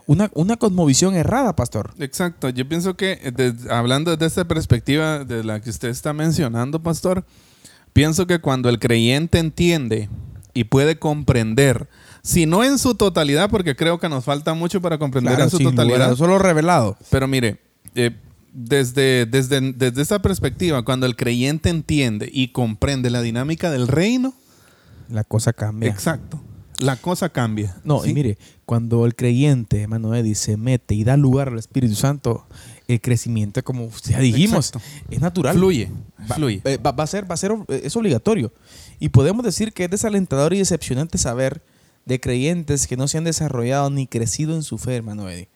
Una, 0.08 0.30
una 0.34 0.56
cosmovisión 0.56 1.14
errada, 1.14 1.54
Pastor. 1.54 1.92
Exacto, 1.98 2.48
yo 2.48 2.68
pienso 2.68 2.96
que 2.96 3.20
eh, 3.22 3.52
hablando 3.70 4.10
desde 4.10 4.26
esta 4.26 4.44
perspectiva 4.46 5.24
de 5.24 5.44
la 5.44 5.60
que 5.60 5.70
usted 5.70 5.88
está 5.88 6.12
mencionando, 6.12 6.80
pastor, 6.80 7.24
pienso 7.96 8.26
que 8.26 8.38
cuando 8.38 8.68
el 8.68 8.78
creyente 8.78 9.38
entiende 9.38 10.08
y 10.54 10.64
puede 10.64 10.98
comprender, 10.98 11.88
si 12.22 12.46
no 12.46 12.62
en 12.62 12.78
su 12.78 12.94
totalidad, 12.94 13.48
porque 13.50 13.74
creo 13.74 13.98
que 13.98 14.08
nos 14.08 14.24
falta 14.24 14.54
mucho 14.54 14.80
para 14.80 14.98
comprender 14.98 15.34
Claro, 15.34 15.44
en 15.44 15.50
su 15.50 15.58
lugar 15.58 15.72
totalidad, 15.74 16.04
dudas, 16.06 16.18
solo 16.18 16.38
revelado. 16.38 16.96
pero 17.10 17.26
mire, 17.26 17.58
eh, 17.94 18.10
desde, 18.52 19.26
desde, 19.26 19.60
desde 19.72 20.02
esta 20.02 20.20
perspectiva, 20.20 20.82
cuando 20.84 21.06
el 21.06 21.16
creyente 21.16 21.68
entiende 21.70 22.28
y 22.32 22.48
comprende 22.48 23.10
la 23.10 23.20
dinámica 23.22 23.70
del 23.70 23.86
reino, 23.88 24.34
La 25.10 25.24
cosa 25.24 25.52
cambia. 25.52 25.88
exacto, 25.90 26.40
la 26.78 26.96
cosa 26.96 27.28
cambia. 27.30 27.76
No, 27.84 28.02
¿sí? 28.02 28.10
y 28.10 28.14
mire, 28.14 28.38
cuando 28.64 29.06
el 29.06 29.14
creyente, 29.14 29.82
hermano 29.82 30.14
Eddie, 30.14 30.34
se 30.34 30.56
mete 30.56 30.94
y 30.94 31.04
da 31.04 31.16
lugar 31.16 31.48
al 31.48 31.58
Espíritu 31.58 31.94
Santo, 31.94 32.46
el 32.88 33.00
crecimiento, 33.00 33.62
como 33.64 33.88
ya 34.04 34.20
dijimos, 34.20 34.68
Exacto. 34.68 34.88
es 35.10 35.20
natural. 35.20 35.56
fluye, 35.56 35.90
Va, 36.30 36.36
fluye. 36.36 36.60
eh, 36.64 36.76
va- 36.78 36.92
va 36.92 37.04
a 37.04 37.06
ser, 37.06 37.28
va 37.28 37.34
a 37.34 37.38
ser, 37.38 37.52
eh, 37.68 37.82
es 37.84 37.96
obligatorio. 37.96 38.52
Y 39.00 39.08
podemos 39.08 39.44
decir 39.44 39.72
que 39.72 39.84
es 39.84 39.90
desalentador 39.90 40.52
y 40.54 40.58
decepcionante 40.58 41.18
saber 41.18 41.62
de 42.04 42.20
creyentes 42.20 42.86
que 42.86 42.96
no 42.96 43.08
se 43.08 43.18
han 43.18 43.24
desarrollado 43.24 43.90
ni 43.90 44.06
crecido 44.06 44.54
en 44.54 44.62
su 44.62 44.78
fe, 44.78 44.94
hermano 44.96 45.28
Eddie. 45.28 45.48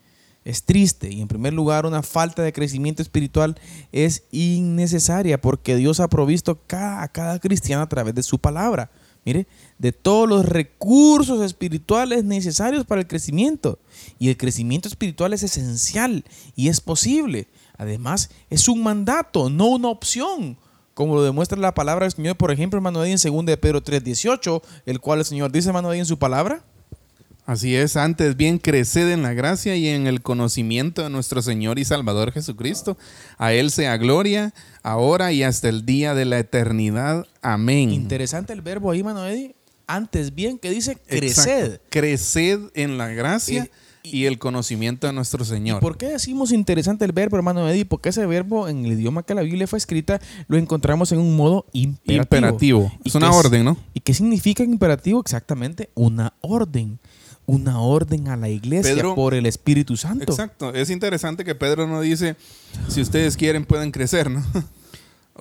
Es 0.45 0.65
triste 0.65 1.11
y 1.13 1.21
en 1.21 1.29
primer 1.29 1.53
lugar 1.53 1.85
una 1.87 2.03
falta 2.03 2.43
de 2.43 2.53
crecimiento 2.53 3.03
espiritual 3.03 3.57
es 3.93 4.25
innecesaria 4.33 5.41
porque 5.41 5.77
Dios 5.77 6.01
ha 6.01 6.09
provisto 6.09 6.59
cada- 6.67 7.03
a 7.03 7.09
cada 7.09 7.39
cristiano 7.39 7.83
a 7.83 7.89
través 7.89 8.15
de 8.15 8.23
su 8.23 8.39
palabra. 8.39 8.91
Mire, 9.25 9.47
de 9.79 9.93
todos 9.93 10.29
los 10.29 10.47
recursos 10.47 11.43
espirituales 11.43 12.25
necesarios 12.25 12.87
para 12.87 13.03
el 13.03 13.07
crecimiento. 13.07 13.79
Y 14.19 14.29
el 14.29 14.37
crecimiento 14.37 14.89
espiritual 14.89 15.33
es 15.33 15.43
esencial 15.43 16.25
y 16.57 16.69
es 16.69 16.81
posible. 16.81 17.49
Además, 17.77 18.31
es 18.49 18.69
un 18.69 18.83
mandato, 18.83 19.51
no 19.51 19.67
una 19.67 19.89
opción. 19.89 20.57
Como 20.95 21.15
lo 21.15 21.23
demuestra 21.23 21.59
la 21.59 21.75
palabra 21.75 22.05
del 22.05 22.13
Señor, 22.13 22.37
por 22.37 22.51
ejemplo, 22.51 22.79
hermano 22.79 23.03
Eddie, 23.05 23.17
en 23.23 23.35
2 23.35 23.47
de 23.47 23.57
Pedro 23.57 23.83
3.18, 23.83 24.63
el 24.87 25.01
cual 25.01 25.21
el 25.21 25.25
Señor 25.25 25.53
dice, 25.53 25.69
hermano 25.69 25.93
en 25.93 26.05
su 26.05 26.19
palabra. 26.19 26.63
Así 27.47 27.75
es, 27.75 27.97
antes 27.97 28.37
bien 28.37 28.59
creced 28.59 29.11
en 29.11 29.23
la 29.23 29.33
gracia 29.33 29.75
y 29.75 29.89
en 29.89 30.07
el 30.07 30.23
conocimiento 30.23 31.03
de 31.03 31.11
nuestro 31.11 31.43
Señor 31.43 31.79
y 31.79 31.85
Salvador 31.85 32.33
Jesucristo. 32.33 32.97
A 33.39 33.53
Él 33.53 33.71
sea 33.71 33.97
gloria, 33.97 34.55
ahora 34.83 35.33
y 35.33 35.43
hasta 35.43 35.69
el 35.69 35.85
día 35.87 36.15
de 36.15 36.25
la 36.25 36.39
eternidad. 36.39 37.27
Amén. 37.43 37.91
Interesante 37.91 38.53
el 38.53 38.63
verbo 38.63 38.91
ahí, 38.91 39.01
Eddie. 39.01 39.55
Antes 39.87 40.35
bien, 40.35 40.59
que 40.59 40.71
dice 40.71 40.93
Exacto. 41.09 41.17
creced. 41.19 41.81
Creced 41.91 42.61
en 42.75 42.97
la 42.97 43.09
gracia 43.09 43.65
Eh, 43.65 43.71
y 44.03 44.25
el 44.25 44.39
conocimiento 44.39 45.07
de 45.07 45.13
nuestro 45.13 45.45
Señor. 45.45 45.81
¿Por 45.81 45.99
qué 45.99 46.07
decimos 46.09 46.53
interesante 46.53 47.05
el 47.05 47.13
verbo, 47.13 47.37
hermano 47.37 47.69
Eddie? 47.69 47.85
Porque 47.85 48.09
ese 48.09 48.25
verbo 48.25 48.69
en 48.69 48.85
el 48.87 48.93
idioma 48.93 49.23
que 49.25 49.35
la 49.35 49.43
Biblia 49.43 49.67
fue 49.67 49.79
escrita 49.79 50.21
lo 50.49 50.57
encontramos 50.57 51.13
en 51.13 51.19
un 51.19 51.37
modo 51.37 51.67
imperativo. 51.73 52.23
Imperativo. 52.23 52.93
¿Y 53.05 53.09
Es 53.09 53.15
una 53.15 53.31
orden, 53.31 53.65
¿no? 53.65 53.77
¿Y 53.93 54.01
qué 54.01 54.15
significa 54.15 54.65
imperativo? 54.65 55.21
Exactamente, 55.21 55.91
una 55.95 56.33
orden. 56.41 56.99
Una 57.51 57.81
orden 57.81 58.29
a 58.29 58.37
la 58.37 58.49
iglesia 58.49 58.95
Pedro- 58.95 59.15
por 59.15 59.35
el 59.35 59.47
Espíritu 59.47 59.97
Santo. 59.97 60.25
Exacto. 60.33 60.73
Es 60.75 60.91
interesante 60.91 61.45
que 61.45 61.55
Pedro 61.55 61.87
no 61.87 62.01
dice, 62.01 62.37
si 62.89 63.01
ustedes 63.01 63.37
quieren 63.37 63.65
pueden 63.65 63.91
crecer, 63.91 64.31
¿no? 64.31 64.43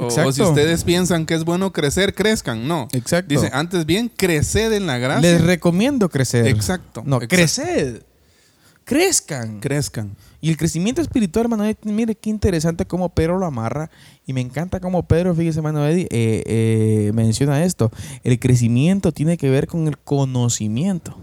O, 0.01 0.05
o 0.05 0.31
si 0.31 0.41
ustedes 0.41 0.85
piensan 0.85 1.25
que 1.25 1.33
es 1.33 1.43
bueno 1.43 1.73
crecer, 1.73 2.15
crezcan. 2.15 2.65
No. 2.69 2.87
Exacto. 2.93 3.27
Dice, 3.33 3.49
antes 3.51 3.85
bien, 3.85 4.09
creced 4.15 4.71
en 4.71 4.87
la 4.87 4.97
gracia. 4.97 5.29
Les 5.29 5.41
recomiendo 5.41 6.07
crecer. 6.07 6.47
Exacto, 6.47 7.03
No, 7.05 7.17
exacto. 7.17 7.35
creced. 7.35 8.01
Crezcan. 8.85 9.59
crezcan. 9.59 10.15
Y 10.41 10.49
el 10.49 10.57
crecimiento 10.57 11.01
espiritual, 11.01 11.45
hermano 11.45 11.65
Eddie, 11.65 11.91
mire 11.91 12.15
qué 12.15 12.29
interesante 12.29 12.85
cómo 12.85 13.09
Pedro 13.09 13.37
lo 13.37 13.45
amarra. 13.45 13.91
Y 14.25 14.31
me 14.33 14.39
encanta 14.41 14.79
cómo 14.79 15.03
Pedro, 15.05 15.35
fíjese, 15.35 15.59
hermano 15.59 15.85
Eddie, 15.85 16.07
eh, 16.11 16.43
eh, 16.45 17.11
menciona 17.13 17.63
esto. 17.65 17.91
El 18.23 18.39
crecimiento 18.39 19.11
tiene 19.11 19.37
que 19.37 19.49
ver 19.49 19.67
con 19.67 19.87
el 19.87 19.97
conocimiento. 19.97 21.17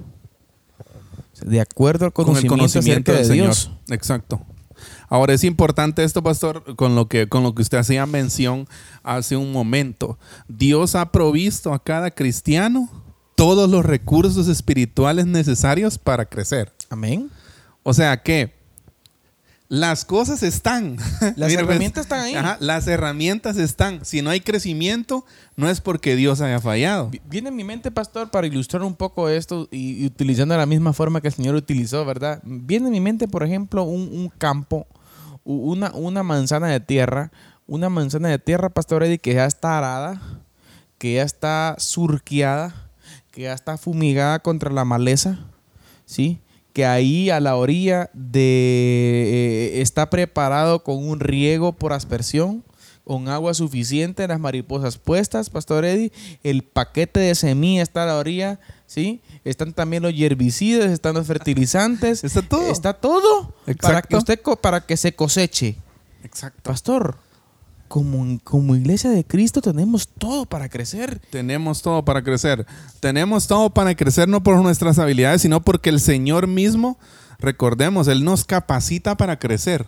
De 1.44 1.60
acuerdo 1.60 2.06
al 2.06 2.12
con 2.12 2.36
el 2.36 2.46
conocimiento, 2.46 3.12
acerca 3.12 3.12
del 3.12 3.22
de 3.22 3.28
Señor. 3.28 3.46
Dios. 3.46 3.70
Exacto. 3.90 4.40
Ahora 5.08 5.34
es 5.34 5.44
importante 5.44 6.04
esto, 6.04 6.22
pastor, 6.22 6.76
con 6.76 6.94
lo 6.94 7.08
que 7.08 7.28
con 7.28 7.42
lo 7.42 7.54
que 7.54 7.62
usted 7.62 7.78
hacía 7.78 8.06
mención 8.06 8.66
hace 9.02 9.36
un 9.36 9.52
momento. 9.52 10.18
Dios 10.48 10.94
ha 10.94 11.12
provisto 11.12 11.72
a 11.72 11.82
cada 11.82 12.10
cristiano 12.10 12.90
todos 13.34 13.70
los 13.70 13.84
recursos 13.84 14.48
espirituales 14.48 15.26
necesarios 15.26 15.98
para 15.98 16.26
crecer. 16.26 16.72
Amén. 16.90 17.30
O 17.82 17.94
sea 17.94 18.22
que 18.22 18.55
las 19.68 20.04
cosas 20.04 20.42
están. 20.42 20.96
Las 21.20 21.34
pues, 21.36 21.54
herramientas 21.54 22.04
están 22.04 22.20
ahí. 22.20 22.34
Ajá, 22.34 22.56
las 22.60 22.86
herramientas 22.86 23.56
están. 23.56 24.04
Si 24.04 24.22
no 24.22 24.30
hay 24.30 24.40
crecimiento, 24.40 25.24
no 25.56 25.68
es 25.68 25.80
porque 25.80 26.14
Dios 26.14 26.40
haya 26.40 26.60
fallado. 26.60 27.10
Vi- 27.10 27.20
Viene 27.28 27.48
en 27.48 27.56
mi 27.56 27.64
mente, 27.64 27.90
pastor, 27.90 28.30
para 28.30 28.46
ilustrar 28.46 28.82
un 28.82 28.94
poco 28.94 29.28
esto 29.28 29.66
y, 29.72 30.02
y 30.02 30.06
utilizando 30.06 30.56
la 30.56 30.66
misma 30.66 30.92
forma 30.92 31.20
que 31.20 31.28
el 31.28 31.34
Señor 31.34 31.54
utilizó, 31.56 32.04
¿verdad? 32.04 32.40
Viene 32.44 32.86
en 32.86 32.92
mi 32.92 33.00
mente, 33.00 33.26
por 33.26 33.42
ejemplo, 33.42 33.82
un, 33.82 34.02
un 34.12 34.28
campo, 34.28 34.86
una, 35.44 35.90
una 35.94 36.22
manzana 36.22 36.68
de 36.68 36.78
tierra, 36.80 37.32
una 37.66 37.88
manzana 37.88 38.28
de 38.28 38.38
tierra, 38.38 38.68
pastor 38.68 39.02
Eddie, 39.02 39.18
que 39.18 39.34
ya 39.34 39.46
está 39.46 39.78
arada, 39.78 40.20
que 40.98 41.14
ya 41.14 41.22
está 41.24 41.74
surqueada, 41.78 42.88
que 43.32 43.42
ya 43.42 43.52
está 43.52 43.76
fumigada 43.78 44.38
contra 44.38 44.70
la 44.70 44.84
maleza, 44.84 45.38
¿sí? 46.04 46.38
Que 46.76 46.84
ahí 46.84 47.30
a 47.30 47.40
la 47.40 47.56
orilla 47.56 48.10
de 48.12 49.72
eh, 49.78 49.80
está 49.80 50.10
preparado 50.10 50.84
con 50.84 51.08
un 51.08 51.20
riego 51.20 51.72
por 51.72 51.94
aspersión, 51.94 52.62
con 53.02 53.30
agua 53.30 53.54
suficiente, 53.54 54.28
las 54.28 54.38
mariposas 54.38 54.98
puestas, 54.98 55.48
Pastor 55.48 55.86
Eddie, 55.86 56.12
el 56.42 56.64
paquete 56.64 57.18
de 57.18 57.34
semilla 57.34 57.82
está 57.82 58.02
a 58.02 58.06
la 58.06 58.18
orilla, 58.18 58.60
¿sí? 58.86 59.22
Están 59.42 59.72
también 59.72 60.02
los 60.02 60.12
herbicidas, 60.14 60.90
están 60.90 61.14
los 61.14 61.26
fertilizantes. 61.26 62.22
Está 62.24 62.42
todo. 62.42 62.70
Está 62.70 62.92
todo 62.92 63.54
para 63.80 64.02
que 64.02 64.16
usted 64.18 64.38
para 64.60 64.82
que 64.82 64.98
se 64.98 65.14
coseche. 65.14 65.76
Exacto. 66.24 66.60
Pastor, 66.62 67.16
como, 67.88 68.38
como 68.44 68.76
iglesia 68.76 69.10
de 69.10 69.24
Cristo 69.24 69.60
tenemos 69.60 70.08
todo 70.08 70.46
para 70.46 70.68
crecer. 70.68 71.20
Tenemos 71.30 71.82
todo 71.82 72.04
para 72.04 72.22
crecer. 72.22 72.66
Tenemos 73.00 73.46
todo 73.46 73.70
para 73.70 73.94
crecer 73.94 74.28
no 74.28 74.42
por 74.42 74.62
nuestras 74.62 74.98
habilidades, 74.98 75.42
sino 75.42 75.62
porque 75.62 75.90
el 75.90 76.00
Señor 76.00 76.46
mismo, 76.46 76.98
recordemos, 77.38 78.08
Él 78.08 78.24
nos 78.24 78.44
capacita 78.44 79.16
para 79.16 79.38
crecer. 79.38 79.86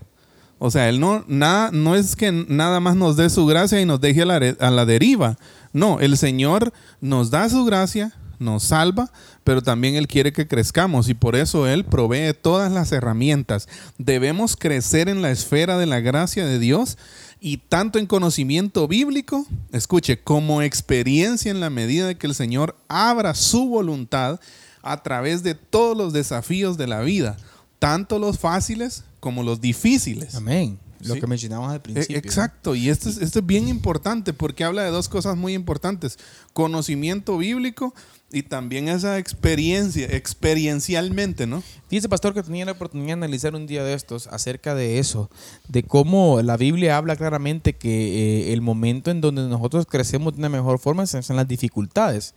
O 0.58 0.70
sea, 0.70 0.88
Él 0.88 1.00
no, 1.00 1.24
nada, 1.28 1.70
no 1.72 1.94
es 1.94 2.16
que 2.16 2.32
nada 2.32 2.80
más 2.80 2.96
nos 2.96 3.16
dé 3.16 3.30
su 3.30 3.46
gracia 3.46 3.80
y 3.80 3.86
nos 3.86 4.00
deje 4.00 4.22
a 4.22 4.26
la, 4.26 4.56
a 4.58 4.70
la 4.70 4.84
deriva. 4.84 5.38
No, 5.72 6.00
el 6.00 6.16
Señor 6.16 6.72
nos 7.00 7.30
da 7.30 7.48
su 7.48 7.64
gracia, 7.64 8.12
nos 8.38 8.64
salva, 8.64 9.10
pero 9.44 9.62
también 9.62 9.94
Él 9.94 10.08
quiere 10.08 10.32
que 10.32 10.48
crezcamos 10.48 11.08
y 11.08 11.14
por 11.14 11.36
eso 11.36 11.66
Él 11.66 11.84
provee 11.84 12.34
todas 12.34 12.72
las 12.72 12.92
herramientas. 12.92 13.68
Debemos 13.98 14.56
crecer 14.56 15.08
en 15.08 15.22
la 15.22 15.30
esfera 15.30 15.78
de 15.78 15.86
la 15.86 16.00
gracia 16.00 16.46
de 16.46 16.58
Dios 16.58 16.98
y 17.40 17.58
tanto 17.58 17.98
en 17.98 18.06
conocimiento 18.06 18.88
bíblico, 18.88 19.46
escuche, 19.72 20.20
como 20.20 20.62
experiencia 20.62 21.50
en 21.50 21.60
la 21.60 21.70
medida 21.70 22.06
de 22.06 22.16
que 22.18 22.26
el 22.26 22.34
Señor 22.34 22.76
abra 22.88 23.34
su 23.34 23.68
voluntad 23.68 24.40
a 24.82 25.02
través 25.02 25.42
de 25.42 25.54
todos 25.54 25.96
los 25.96 26.12
desafíos 26.12 26.76
de 26.76 26.86
la 26.86 27.00
vida, 27.00 27.36
tanto 27.78 28.18
los 28.18 28.38
fáciles 28.38 29.04
como 29.20 29.42
los 29.42 29.60
difíciles. 29.60 30.34
Amén. 30.34 30.78
Lo 31.00 31.14
Sí. 31.14 31.20
que 31.20 31.26
mencionamos 31.28 31.70
al 31.70 31.76
E- 31.76 31.80
principio. 31.80 32.16
Exacto, 32.18 32.74
y 32.74 32.88
esto 32.88 33.08
es, 33.08 33.18
esto 33.18 33.38
es 33.38 33.46
bien 33.46 33.68
importante 33.68 34.32
porque 34.32 34.64
habla 34.64 34.82
de 34.82 34.90
dos 34.90 35.08
cosas 35.08 35.36
muy 35.36 35.54
importantes, 35.54 36.18
conocimiento 36.52 37.38
bíblico 37.38 37.94
y 38.30 38.42
también 38.42 38.88
esa 38.88 39.16
experiencia, 39.18 40.06
experiencialmente, 40.10 41.46
¿no? 41.46 41.62
Fíjese, 41.88 42.08
pastor, 42.10 42.34
que 42.34 42.42
tenía 42.42 42.66
la 42.66 42.72
oportunidad 42.72 43.08
de 43.08 43.12
analizar 43.14 43.54
un 43.54 43.66
día 43.66 43.82
de 43.84 43.94
estos 43.94 44.26
acerca 44.26 44.74
de 44.74 44.98
eso, 44.98 45.30
de 45.68 45.82
cómo 45.82 46.42
la 46.42 46.58
Biblia 46.58 46.98
habla 46.98 47.16
claramente 47.16 47.76
que 47.76 48.48
eh, 48.48 48.52
el 48.52 48.60
momento 48.60 49.10
en 49.10 49.22
donde 49.22 49.42
nosotros 49.48 49.86
crecemos 49.86 50.34
de 50.34 50.40
una 50.40 50.50
mejor 50.50 50.78
forma 50.78 51.06
son 51.06 51.36
las 51.36 51.48
dificultades. 51.48 52.34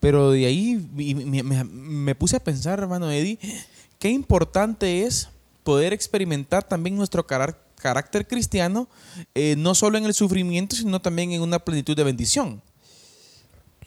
Pero 0.00 0.32
de 0.32 0.44
ahí 0.44 0.86
me, 0.94 1.42
me- 1.42 1.64
me 1.64 2.14
puse 2.14 2.36
a 2.36 2.40
pensar, 2.44 2.78
hermano 2.78 3.10
Eddie, 3.10 3.38
qué 3.98 4.10
importante 4.10 5.04
es 5.04 5.28
poder 5.64 5.94
experimentar 5.94 6.62
también 6.62 6.94
nuestro 6.96 7.26
carácter 7.26 8.26
cristiano, 8.26 8.86
eh, 9.34 9.54
no 9.56 9.74
solo 9.74 9.96
en 9.96 10.04
el 10.04 10.12
sufrimiento, 10.12 10.76
sino 10.76 11.00
también 11.00 11.32
en 11.32 11.40
una 11.40 11.58
plenitud 11.58 11.96
de 11.96 12.04
bendición. 12.04 12.60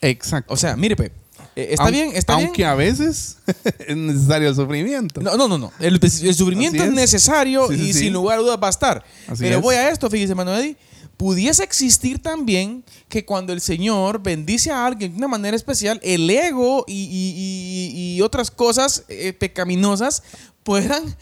Exacto. 0.00 0.52
O 0.52 0.56
sea, 0.56 0.76
mire, 0.76 0.96
pe, 0.96 1.12
eh, 1.56 1.68
está 1.72 1.84
Aun- 1.84 1.90
bien, 1.92 2.10
está 2.14 2.36
bien. 2.36 2.46
Aunque 2.48 2.64
a 2.64 2.74
veces 2.74 3.38
es 3.86 3.96
necesario 3.96 4.48
el 4.48 4.54
sufrimiento. 4.54 5.20
No, 5.20 5.36
no, 5.36 5.48
no, 5.48 5.58
no. 5.58 5.72
El, 5.80 5.98
el 6.02 6.34
sufrimiento 6.34 6.82
es. 6.82 6.88
es. 6.90 6.94
necesario 6.94 7.66
Sí, 7.68 7.76
sí, 7.76 7.82
y 7.82 7.92
sí. 7.92 7.98
sin 8.00 8.12
lugar 8.12 8.38
a 8.38 8.42
dudas 8.42 8.58
va 8.62 8.66
a 8.68 8.70
estar. 8.70 9.04
Así 9.26 9.42
Pero 9.42 9.56
es. 9.56 9.62
voy 9.62 9.74
a 9.74 9.90
esto, 9.90 10.08
fíjese, 10.10 10.34
Manuel. 10.34 10.76
Pudiese 11.16 11.64
existir 11.64 12.20
también 12.20 12.84
que 13.08 13.24
cuando 13.24 13.54
el 13.54 13.62
Señor 13.62 14.22
bendice 14.22 14.70
a 14.70 14.84
alguien 14.84 15.12
de 15.12 15.16
una 15.16 15.28
manera 15.28 15.56
especial, 15.56 15.98
el 16.02 16.28
ego 16.28 16.84
y, 16.86 16.92
y- 16.92 17.94
y- 17.94 18.16
y 18.16 18.20
otras 18.20 18.50
cosas 18.50 19.04
eh, 19.08 19.32
pecaminosas 19.32 20.22
puedan 20.62 21.16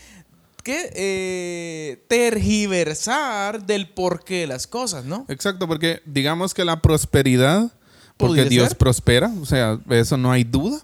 que 0.64 0.90
eh, 0.96 2.04
tergiversar 2.08 3.66
del 3.66 3.88
porqué 3.90 4.40
de 4.40 4.46
las 4.46 4.66
cosas, 4.66 5.04
¿no? 5.04 5.26
Exacto, 5.28 5.68
porque 5.68 6.00
digamos 6.06 6.54
que 6.54 6.64
la 6.64 6.80
prosperidad, 6.82 7.70
porque 8.16 8.42
¿Podría 8.42 8.48
Dios 8.48 8.68
ser? 8.68 8.78
prospera, 8.78 9.32
o 9.40 9.46
sea, 9.46 9.78
eso 9.90 10.16
no 10.16 10.30
hay 10.32 10.44
duda. 10.44 10.78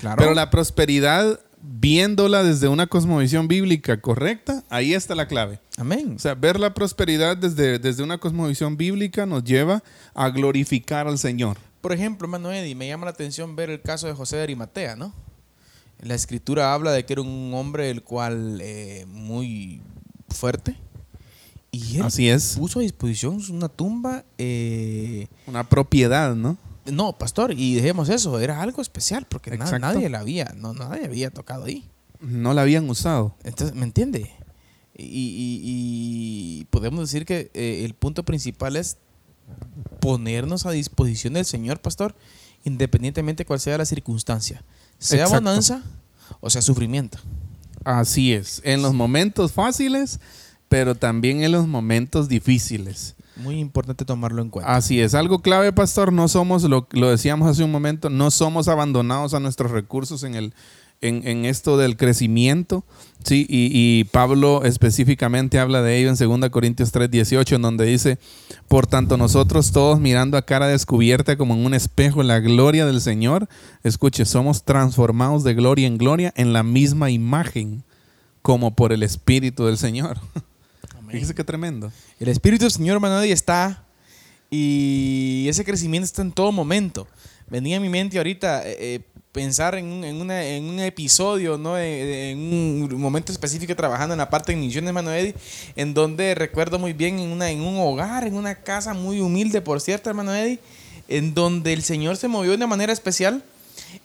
Claro. 0.00 0.16
Pero 0.18 0.34
la 0.34 0.48
prosperidad, 0.50 1.40
viéndola 1.60 2.42
desde 2.44 2.68
una 2.68 2.86
cosmovisión 2.86 3.48
bíblica 3.48 4.00
correcta, 4.00 4.62
ahí 4.70 4.94
está 4.94 5.14
la 5.16 5.26
clave. 5.26 5.58
Amén. 5.76 6.14
O 6.16 6.18
sea, 6.18 6.34
ver 6.34 6.58
la 6.60 6.72
prosperidad 6.74 7.36
desde, 7.36 7.78
desde 7.78 8.02
una 8.02 8.18
cosmovisión 8.18 8.76
bíblica 8.76 9.26
nos 9.26 9.42
lleva 9.44 9.82
a 10.14 10.30
glorificar 10.30 11.08
al 11.08 11.18
Señor. 11.18 11.58
Por 11.80 11.92
ejemplo, 11.92 12.26
hermano 12.26 12.52
Eddie, 12.52 12.74
me 12.74 12.86
llama 12.88 13.06
la 13.06 13.10
atención 13.10 13.56
ver 13.56 13.70
el 13.70 13.80
caso 13.80 14.06
de 14.06 14.12
José 14.12 14.36
de 14.36 14.42
Arimatea, 14.44 14.94
¿no? 14.96 15.12
La 16.00 16.14
escritura 16.14 16.74
habla 16.74 16.92
de 16.92 17.04
que 17.04 17.12
era 17.14 17.22
un 17.22 17.52
hombre 17.54 17.90
el 17.90 18.02
cual 18.02 18.60
eh, 18.62 19.04
muy 19.08 19.80
fuerte. 20.28 20.76
Y 21.72 21.96
él 21.96 22.02
Así 22.02 22.28
es. 22.28 22.54
puso 22.56 22.78
a 22.78 22.82
disposición 22.82 23.40
una 23.50 23.68
tumba. 23.68 24.24
eh, 24.38 25.26
Una 25.46 25.68
propiedad, 25.68 26.34
¿no? 26.36 26.56
No, 26.92 27.16
pastor, 27.18 27.52
y 27.52 27.74
dejemos 27.74 28.08
eso, 28.08 28.38
era 28.40 28.60
algo 28.62 28.82
especial 28.82 29.26
porque 29.28 29.56
na- 29.56 29.78
nadie 29.78 30.08
la 30.08 30.20
había, 30.20 30.54
no, 30.56 30.72
nadie 30.74 31.04
había 31.04 31.30
tocado 31.30 31.64
ahí. 31.64 31.88
No 32.20 32.52
la 32.54 32.62
habían 32.62 32.88
usado. 32.90 33.36
Entonces, 33.44 33.76
¿me 33.76 33.84
entiende? 33.84 34.30
Y, 34.96 35.04
y- 35.04 35.60
y 35.62 36.64
podemos 36.70 37.00
decir 37.00 37.24
que 37.24 37.50
eh, 37.54 37.82
el 37.84 37.94
punto 37.94 38.24
principal 38.24 38.74
es 38.76 38.96
ponernos 40.00 40.66
a 40.66 40.70
disposición 40.72 41.34
del 41.34 41.44
Señor, 41.44 41.80
pastor, 41.80 42.14
independientemente 42.64 43.44
cuál 43.44 43.60
sea 43.60 43.78
la 43.78 43.84
circunstancia. 43.84 44.62
Sea 44.98 45.22
Exacto. 45.24 45.44
bonanza 45.44 45.82
o 46.40 46.50
sea 46.50 46.60
sufrimiento. 46.62 47.18
Así 47.84 48.32
es. 48.32 48.60
En 48.64 48.82
los 48.82 48.92
momentos 48.92 49.52
fáciles, 49.52 50.20
pero 50.68 50.94
también 50.94 51.42
en 51.42 51.52
los 51.52 51.66
momentos 51.66 52.28
difíciles. 52.28 53.14
Muy 53.38 53.60
importante 53.60 54.04
tomarlo 54.04 54.42
en 54.42 54.50
cuenta. 54.50 54.74
Así 54.74 55.00
es, 55.00 55.14
algo 55.14 55.40
clave, 55.40 55.72
pastor, 55.72 56.12
no 56.12 56.28
somos, 56.28 56.64
lo, 56.64 56.88
lo 56.90 57.08
decíamos 57.08 57.48
hace 57.48 57.62
un 57.62 57.70
momento, 57.70 58.10
no 58.10 58.30
somos 58.30 58.68
abandonados 58.68 59.32
a 59.32 59.40
nuestros 59.40 59.70
recursos 59.70 60.24
en, 60.24 60.34
el, 60.34 60.54
en, 61.00 61.26
en 61.26 61.44
esto 61.44 61.76
del 61.76 61.96
crecimiento, 61.96 62.84
¿sí? 63.22 63.46
Y, 63.48 63.70
y 63.72 64.04
Pablo 64.04 64.64
específicamente 64.64 65.60
habla 65.60 65.82
de 65.82 65.98
ello 65.98 66.10
en 66.10 66.16
2 66.40 66.50
Corintios 66.50 66.90
3, 66.90 67.10
18, 67.10 67.56
en 67.56 67.62
donde 67.62 67.84
dice, 67.84 68.18
por 68.66 68.86
tanto 68.86 69.16
nosotros 69.16 69.70
todos 69.70 70.00
mirando 70.00 70.36
a 70.36 70.42
cara 70.42 70.66
descubierta 70.66 71.36
como 71.36 71.54
en 71.54 71.64
un 71.64 71.74
espejo 71.74 72.22
la 72.24 72.40
gloria 72.40 72.86
del 72.86 73.00
Señor, 73.00 73.48
escuche, 73.84 74.24
somos 74.24 74.64
transformados 74.64 75.44
de 75.44 75.54
gloria 75.54 75.86
en 75.86 75.98
gloria 75.98 76.32
en 76.36 76.52
la 76.52 76.64
misma 76.64 77.10
imagen 77.10 77.84
como 78.42 78.74
por 78.74 78.92
el 78.92 79.02
Espíritu 79.02 79.66
del 79.66 79.78
Señor. 79.78 80.18
Fíjese 81.12 81.34
qué 81.34 81.44
tremendo. 81.44 81.90
El 82.20 82.28
Espíritu 82.28 82.64
del 82.64 82.72
Señor, 82.72 82.94
hermano, 82.94 83.18
ahí 83.18 83.32
está. 83.32 83.84
Y 84.50 85.46
ese 85.48 85.64
crecimiento 85.64 86.04
está 86.04 86.22
en 86.22 86.32
todo 86.32 86.52
momento. 86.52 87.06
Venía 87.48 87.76
a 87.76 87.80
mi 87.80 87.88
mente 87.88 88.16
ahorita 88.18 88.66
eh, 88.66 88.76
eh, 88.78 89.00
pensar 89.32 89.74
en 89.74 89.86
un, 89.86 90.04
en 90.04 90.16
una- 90.20 90.44
en 90.44 90.64
un 90.64 90.80
episodio, 90.80 91.58
¿no? 91.58 91.74
De- 91.74 92.30
en 92.32 92.38
un 92.38 93.00
momento 93.00 93.30
específico 93.32 93.74
trabajando 93.76 94.14
en 94.14 94.18
la 94.18 94.30
parte 94.30 94.52
de 94.52 94.58
misiones, 94.58 94.88
hermano 94.88 95.12
Eddie, 95.12 95.34
en 95.76 95.94
donde 95.94 96.34
recuerdo 96.34 96.78
muy 96.78 96.92
bien 96.94 97.18
en, 97.18 97.30
una, 97.30 97.50
en 97.50 97.60
un 97.60 97.76
hogar, 97.78 98.26
en 98.26 98.34
una 98.34 98.54
casa 98.54 98.94
muy 98.94 99.20
humilde, 99.20 99.60
por 99.60 99.80
cierto, 99.80 100.08
hermano 100.10 100.34
Eddie, 100.34 100.58
en 101.08 101.34
donde 101.34 101.72
el 101.72 101.82
Señor 101.82 102.16
se 102.16 102.28
movió 102.28 102.50
de 102.50 102.56
una 102.56 102.66
manera 102.66 102.92
especial 102.92 103.42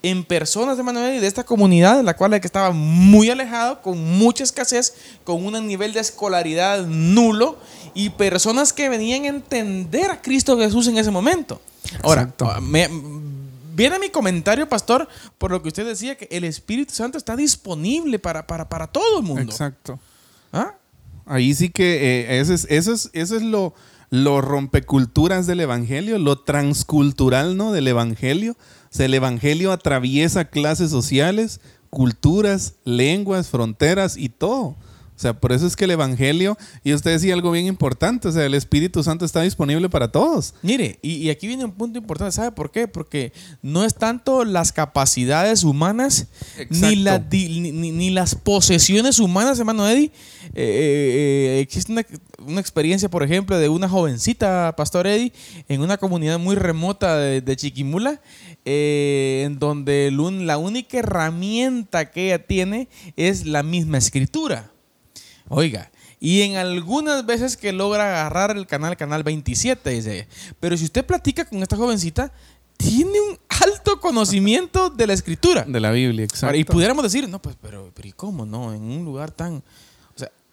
en 0.02 0.24
personas, 0.24 0.76
hermano 0.78 1.00
Eddie, 1.00 1.20
de 1.20 1.26
esta 1.26 1.44
comunidad, 1.44 1.96
de 1.96 2.02
la 2.02 2.16
cual 2.16 2.38
que 2.40 2.46
estaba 2.46 2.72
muy 2.72 3.30
alejado, 3.30 3.80
con 3.82 3.98
mucha 4.18 4.44
escasez, 4.44 4.94
con 5.24 5.44
un 5.44 5.66
nivel 5.66 5.92
de 5.92 6.00
escolaridad 6.00 6.84
nulo 6.86 7.56
y 7.94 8.10
personas 8.10 8.72
que 8.72 8.88
venían 8.88 9.24
a 9.24 9.28
entender 9.28 10.10
a 10.10 10.20
Cristo 10.20 10.58
Jesús 10.58 10.86
en 10.88 10.98
ese 10.98 11.10
momento. 11.10 11.60
Ahora, 12.02 12.32
ah, 12.40 12.60
me- 12.60 12.88
viene 13.74 13.98
mi 13.98 14.08
comentario, 14.10 14.68
pastor, 14.68 15.08
por 15.38 15.50
lo 15.50 15.62
que 15.62 15.68
usted 15.68 15.86
decía, 15.86 16.16
que 16.16 16.28
el 16.30 16.44
Espíritu 16.44 16.94
Santo 16.94 17.18
está 17.18 17.34
disponible 17.36 18.18
para, 18.18 18.46
para, 18.46 18.68
para 18.68 18.86
todo 18.86 19.18
el 19.18 19.24
mundo. 19.24 19.42
Exacto. 19.42 19.98
¿Ah? 20.52 20.74
Ahí 21.26 21.54
sí 21.54 21.70
que 21.70 22.20
eh, 22.30 22.40
eso 22.40 22.52
es, 22.52 22.66
eso 22.70 22.92
es, 22.92 23.10
eso 23.14 23.36
es 23.36 23.42
lo, 23.42 23.74
lo 24.10 24.40
rompeculturas 24.42 25.46
del 25.46 25.60
Evangelio, 25.60 26.18
lo 26.18 26.38
transcultural 26.40 27.56
¿no? 27.56 27.72
del 27.72 27.88
Evangelio. 27.88 28.56
Sea, 28.96 29.06
el 29.06 29.14
Evangelio 29.14 29.72
atraviesa 29.72 30.44
clases 30.44 30.90
sociales, 30.90 31.60
culturas, 31.90 32.74
lenguas, 32.84 33.48
fronteras 33.48 34.16
y 34.16 34.28
todo. 34.28 34.76
O 35.16 35.20
sea, 35.20 35.32
por 35.32 35.52
eso 35.52 35.64
es 35.68 35.76
que 35.76 35.84
el 35.84 35.92
Evangelio, 35.92 36.58
y 36.82 36.92
usted 36.92 37.12
decía 37.12 37.34
algo 37.34 37.52
bien 37.52 37.66
importante, 37.66 38.26
o 38.26 38.32
sea, 38.32 38.44
el 38.46 38.54
Espíritu 38.54 39.00
Santo 39.04 39.24
está 39.24 39.42
disponible 39.42 39.88
para 39.88 40.10
todos. 40.10 40.54
Mire, 40.60 40.98
y, 41.02 41.12
y 41.14 41.30
aquí 41.30 41.46
viene 41.46 41.64
un 41.64 41.70
punto 41.70 42.00
importante, 42.00 42.32
¿sabe 42.32 42.50
por 42.50 42.72
qué? 42.72 42.88
Porque 42.88 43.32
no 43.62 43.84
es 43.84 43.94
tanto 43.94 44.44
las 44.44 44.72
capacidades 44.72 45.62
humanas 45.62 46.26
ni, 46.68 46.96
la 46.96 47.18
ni, 47.30 47.70
ni- 47.70 47.92
ni 47.92 48.10
las 48.10 48.34
posesiones 48.34 49.20
humanas, 49.20 49.56
hermano 49.60 49.88
Eddie. 49.88 50.10
Eh, 50.46 50.50
eh, 50.56 51.58
eh, 51.58 51.60
existe 51.60 51.92
una, 51.92 52.04
una 52.44 52.60
experiencia, 52.60 53.08
por 53.08 53.22
ejemplo, 53.22 53.56
de 53.56 53.68
una 53.68 53.88
jovencita, 53.88 54.74
Pastor 54.76 55.06
Eddie, 55.06 55.32
en 55.68 55.80
una 55.80 55.96
comunidad 55.96 56.40
muy 56.40 56.56
remota 56.56 57.16
de, 57.18 57.40
de 57.40 57.54
Chiquimula, 57.56 58.20
eh, 58.64 59.42
en 59.44 59.58
donde 59.58 60.08
el 60.08 60.46
la 60.46 60.58
única 60.58 60.98
herramienta 60.98 62.10
que 62.10 62.26
ella 62.26 62.46
tiene 62.46 62.88
es 63.16 63.46
la 63.46 63.62
misma 63.62 63.98
escritura. 63.98 64.70
Oiga, 65.48 65.90
y 66.20 66.40
en 66.40 66.56
algunas 66.56 67.26
veces 67.26 67.56
que 67.56 67.72
logra 67.72 68.08
agarrar 68.08 68.56
el 68.56 68.66
canal, 68.66 68.96
canal 68.96 69.22
27, 69.22 69.90
dice. 69.90 70.28
Pero 70.58 70.76
si 70.76 70.84
usted 70.84 71.04
platica 71.04 71.44
con 71.44 71.62
esta 71.62 71.76
jovencita, 71.76 72.32
tiene 72.78 73.20
un 73.20 73.38
alto 73.62 74.00
conocimiento 74.00 74.90
de 74.90 75.06
la 75.06 75.12
escritura. 75.12 75.64
De 75.68 75.80
la 75.80 75.90
Biblia, 75.90 76.24
exacto. 76.24 76.56
Y 76.56 76.64
pudiéramos 76.64 77.02
decir, 77.02 77.28
no, 77.28 77.40
pues, 77.40 77.56
pero, 77.60 77.90
pero 77.94 78.08
¿y 78.08 78.12
cómo 78.12 78.46
no? 78.46 78.72
En 78.72 78.82
un 78.82 79.04
lugar 79.04 79.30
tan. 79.30 79.62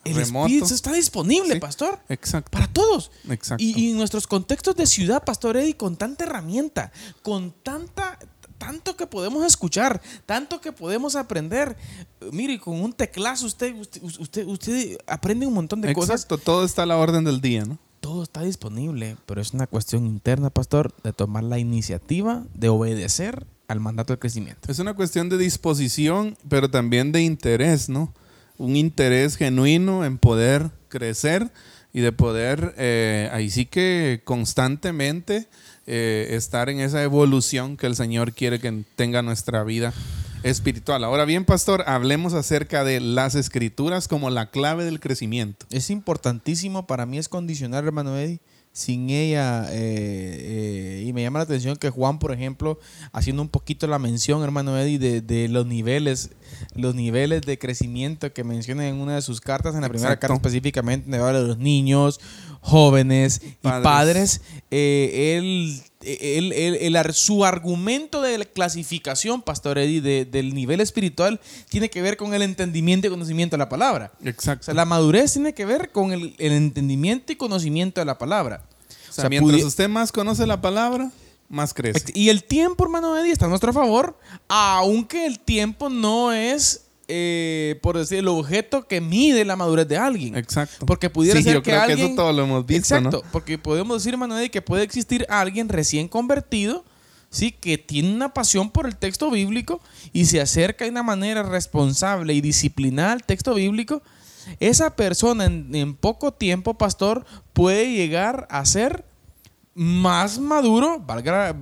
El 0.04 0.16
remoto. 0.16 0.48
Espíritu 0.48 0.74
está 0.74 0.94
disponible, 0.94 1.54
Sí. 1.56 1.60
pastor. 1.60 2.00
Exacto. 2.10 2.50
Para 2.52 2.68
todos. 2.68 3.12
Exacto. 3.30 3.64
Y, 3.64 3.80
y 3.80 3.92
en 3.92 3.98
nuestros 3.98 4.26
contextos 4.28 4.76
de 4.76 4.88
ciudad, 4.88 5.24
Pastor 5.24 5.58
Eddie, 5.58 5.78
con 5.78 5.96
tanta 5.96 6.24
herramienta, 6.26 6.92
con 7.22 7.52
tanta 7.64 8.18
tanto 8.58 8.96
que 8.96 9.08
podemos 9.08 9.44
escuchar, 9.44 10.00
tanto 10.28 10.62
que 10.62 10.72
podemos 10.72 11.16
aprender. 11.16 11.76
Mire, 12.32 12.60
con 12.60 12.80
un 12.80 12.94
teclazo 12.94 13.48
usted, 13.48 13.76
usted, 13.76 14.04
usted, 14.04 14.46
usted 14.46 14.98
aprende 15.08 15.48
un 15.48 15.54
montón 15.56 15.82
de 15.82 15.92
cosas. 15.96 16.12
Exacto, 16.22 16.38
todo 16.38 16.64
está 16.64 16.84
a 16.84 16.86
la 16.86 16.98
orden 16.98 17.24
del 17.24 17.42
día, 17.42 17.66
¿no? 17.66 17.80
Todo 18.02 18.22
está 18.22 18.42
disponible, 18.44 19.18
pero 19.26 19.42
es 19.42 19.54
una 19.54 19.66
cuestión 19.66 20.06
interna, 20.06 20.52
pastor, 20.52 20.94
de 21.04 21.12
tomar 21.12 21.44
la 21.44 21.58
iniciativa, 21.58 22.44
de 22.54 22.70
obedecer 22.70 23.48
al 23.68 23.80
mandato 23.80 24.14
del 24.14 24.20
crecimiento. 24.20 24.72
Es 24.72 24.78
una 24.78 24.94
cuestión 24.96 25.30
de 25.30 25.40
disposición, 25.40 26.38
pero 26.48 26.70
también 26.70 27.12
de 27.12 27.24
interés, 27.24 27.90
¿no? 27.90 28.14
Un 28.62 28.76
interés 28.76 29.38
genuino 29.38 30.06
en 30.06 30.20
poder 30.20 30.70
crecer 30.88 31.50
y 31.94 32.02
de 32.02 32.12
poder, 32.12 32.76
eh, 32.78 33.28
ahí 33.34 33.50
sí 33.50 33.66
que 33.66 34.22
constantemente 34.24 35.48
eh, 35.88 36.28
estar 36.32 36.70
en 36.70 36.80
esa 36.80 37.02
evolución 37.02 37.76
que 37.76 37.88
el 37.88 37.96
Señor 37.96 38.34
quiere 38.34 38.60
que 38.60 38.84
tenga 38.96 39.24
nuestra 39.24 39.64
vida 39.64 39.94
espiritual. 40.44 41.04
Ahora 41.04 41.26
bien, 41.26 41.44
pastor, 41.44 41.84
hablemos 41.88 42.36
acerca 42.36 42.84
de 42.84 43.00
las 43.00 43.34
escrituras 43.34 44.08
como 44.08 44.30
la 44.30 44.52
clave 44.52 44.86
del 44.86 45.00
crecimiento. 45.00 45.66
Es 45.72 45.90
importantísimo, 45.90 46.86
para 46.86 47.08
mí 47.08 47.18
es 47.18 47.30
condicional, 47.30 47.86
hermano 47.86 48.16
Eddie. 48.16 48.42
Sin 48.74 49.10
ella, 49.10 49.66
eh, 49.70 51.02
eh, 51.02 51.04
y 51.06 51.12
me 51.12 51.22
llama 51.22 51.40
la 51.40 51.44
atención 51.44 51.76
que 51.76 51.90
Juan, 51.90 52.20
por 52.20 52.32
ejemplo, 52.32 52.80
haciendo 53.12 53.42
un 53.42 53.50
poquito 53.50 53.86
la 53.86 54.00
mención, 54.00 54.44
hermano 54.44 54.78
Eddie, 54.78 54.98
de, 54.98 55.22
de 55.22 55.50
los 55.50 55.66
niveles, 55.66 56.30
los 56.74 56.96
niveles 56.96 57.42
de 57.42 57.60
crecimiento 57.60 58.32
que 58.32 58.46
menciona 58.46 58.88
en 58.88 58.96
una 58.96 59.16
de 59.16 59.22
sus 59.22 59.42
cartas, 59.42 59.76
en 59.76 59.82
la 59.82 59.90
primera 59.90 60.18
carta 60.18 60.36
específicamente, 60.36 61.10
donde 61.10 61.26
habla 61.26 61.42
de 61.42 61.48
los 61.50 61.58
niños, 61.58 62.22
jóvenes 62.62 63.42
y 63.44 63.56
Padres. 63.62 63.84
padres, 63.84 64.42
eh, 64.70 65.36
él, 65.38 65.82
el 66.04 67.14
su 67.14 67.46
argumento 67.46 68.22
de 68.22 68.38
la 68.38 68.46
clasificación, 68.46 69.42
Pastor 69.42 69.78
Eddie, 69.78 70.02
de- 70.02 70.26
del 70.26 70.54
nivel 70.54 70.82
espiritual, 70.82 71.40
tiene 71.70 71.90
que 71.90 72.02
ver 72.02 72.18
con 72.18 72.34
el 72.34 72.42
entendimiento 72.42 73.08
y 73.08 73.10
conocimiento 73.10 73.56
de 73.56 73.60
la 73.60 73.70
palabra. 73.70 74.12
O 74.24 74.28
Exacto. 74.28 74.66
sea, 74.66 74.74
la 74.74 74.86
madurez 74.86 75.34
tiene 75.34 75.54
que 75.54 75.66
ver 75.66 75.92
con 75.92 76.12
el, 76.12 76.36
entendimiento 76.40 77.32
y 77.32 77.36
conocimiento 77.36 78.02
de 78.02 78.06
la 78.06 78.18
palabra. 78.18 78.64
O 79.10 79.14
sea, 79.14 79.24
sea, 79.24 79.30
mientras 79.30 79.64
usted 79.64 79.90
más 79.90 80.12
conoce 80.12 80.48
la 80.48 80.62
palabra, 80.62 81.12
más 81.50 81.74
crece. 81.74 82.12
Y 82.14 82.30
el 82.30 82.44
tiempo, 82.46 82.84
hermano 82.86 83.18
Eddie, 83.18 83.34
está 83.34 83.46
a 83.46 83.50
nuestro 83.50 83.74
favor, 83.74 84.18
aunque 84.48 85.26
el 85.26 85.40
tiempo 85.40 85.90
no 85.90 86.32
es, 86.32 86.86
eh, 87.14 87.80
por 87.82 87.98
decir, 87.98 88.20
el 88.20 88.28
objeto 88.30 88.88
que 88.88 89.02
mide 89.02 89.44
la 89.46 89.56
madurez 89.56 89.88
de 89.88 89.98
alguien. 89.98 90.36
Exacto. 90.38 90.86
Porque 90.86 91.10
pudiera 91.10 91.38
Sí, 91.38 91.44
ser 91.44 91.56
yo 91.56 91.62
que 91.62 91.72
creo 91.72 91.86
que 91.86 91.92
alguien... 91.92 92.08
eso 92.08 92.16
todo 92.16 92.32
lo 92.34 92.44
hemos 92.44 92.66
visto, 92.66 93.00
¿no? 93.02 93.10
Exacto, 93.10 93.30
porque 93.32 93.58
podemos 93.58 94.04
decir, 94.04 94.18
Eddie, 94.20 94.50
que 94.50 94.62
puede 94.62 94.84
existir 94.84 95.26
alguien 95.30 95.68
recién 95.70 96.08
convertido, 96.08 96.86
¿sí? 97.30 97.52
que 97.52 97.78
tiene 97.78 98.14
una 98.14 98.34
pasión 98.34 98.70
por 98.70 98.86
el 98.86 98.96
texto 98.96 99.30
bíblico 99.30 99.82
y 100.14 100.26
se 100.26 100.40
acerca 100.42 100.86
de 100.86 100.92
una 100.92 101.04
manera 101.04 101.44
responsable 101.44 102.34
y 102.34 102.42
disciplinada 102.42 103.12
al 103.12 103.24
texto 103.24 103.54
bíblico. 103.54 104.02
Esa 104.60 104.96
persona 104.96 105.46
en, 105.46 105.74
en 105.76 105.94
poco 105.96 106.32
tiempo, 106.34 106.74
pastor, 106.74 107.26
puede 107.54 107.92
llegar 107.92 108.48
a 108.50 108.66
ser 108.66 109.06
más 109.76 110.40
maduro, 110.40 111.00
valga 111.00 111.56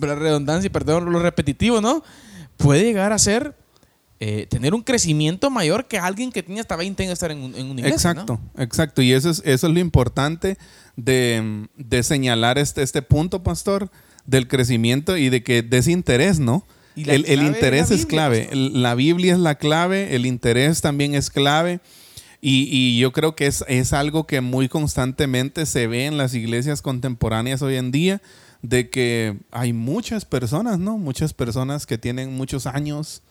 la 0.00 0.14
redundancia 0.14 0.66
y 0.66 0.70
perdón 0.70 1.12
lo 1.12 1.18
repetitivo, 1.18 1.80
¿no? 1.80 2.02
Puede 2.56 2.84
llegar 2.84 3.12
a 3.12 3.18
ser, 3.18 3.54
eh, 4.20 4.46
tener 4.48 4.74
un 4.74 4.82
crecimiento 4.82 5.50
mayor 5.50 5.86
que 5.88 5.98
alguien 5.98 6.32
que 6.32 6.42
tenía 6.42 6.62
hasta 6.62 6.76
20 6.76 7.02
años 7.02 7.10
de 7.10 7.14
estar 7.14 7.30
en, 7.30 7.38
un- 7.42 7.54
en 7.54 7.66
una 7.70 7.80
iglesia. 7.80 8.14
¿no? 8.14 8.20
Exacto, 8.22 8.40
exacto. 8.58 9.02
Y 9.02 9.12
eso 9.12 9.28
es, 9.30 9.42
eso 9.44 9.66
es 9.66 9.72
lo 9.72 9.78
importante 9.80 10.56
de, 10.96 11.66
de 11.76 12.02
señalar 12.02 12.58
este, 12.58 12.82
este 12.82 13.02
punto, 13.02 13.42
pastor, 13.42 13.90
del 14.24 14.48
crecimiento 14.48 15.16
y 15.16 15.28
de 15.28 15.42
que 15.42 15.62
de 15.62 15.78
ese 15.78 15.92
interés, 15.92 16.38
¿no? 16.38 16.66
Y 16.94 17.10
El, 17.10 17.26
el 17.26 17.42
interés 17.42 17.90
es 17.90 18.06
clave. 18.06 18.48
El- 18.50 18.82
La 18.82 18.94
Biblia 18.94 19.34
es 19.34 19.38
la 19.38 19.56
clave, 19.56 20.14
el 20.16 20.24
interés 20.24 20.80
también 20.80 21.14
es 21.14 21.28
clave. 21.30 21.80
Y, 22.40 22.68
y 22.70 22.98
yo 22.98 23.12
creo 23.12 23.34
que 23.36 23.46
es, 23.46 23.64
es 23.68 23.92
algo 23.92 24.26
que 24.26 24.40
muy 24.40 24.68
constantemente 24.68 25.66
se 25.66 25.86
ve 25.88 26.06
en 26.06 26.16
las 26.16 26.32
iglesias 26.34 26.80
contemporáneas 26.80 27.60
hoy 27.62 27.76
en 27.76 27.90
día, 27.90 28.22
de 28.62 28.88
que 28.88 29.36
hay 29.50 29.72
muchas 29.74 30.24
personas, 30.24 30.78
¿no? 30.78 30.96
Muchas 30.96 31.34
personas 31.34 31.86
que 31.86 31.98
tienen 31.98 32.34
muchos 32.36 32.66
años, 32.66 33.22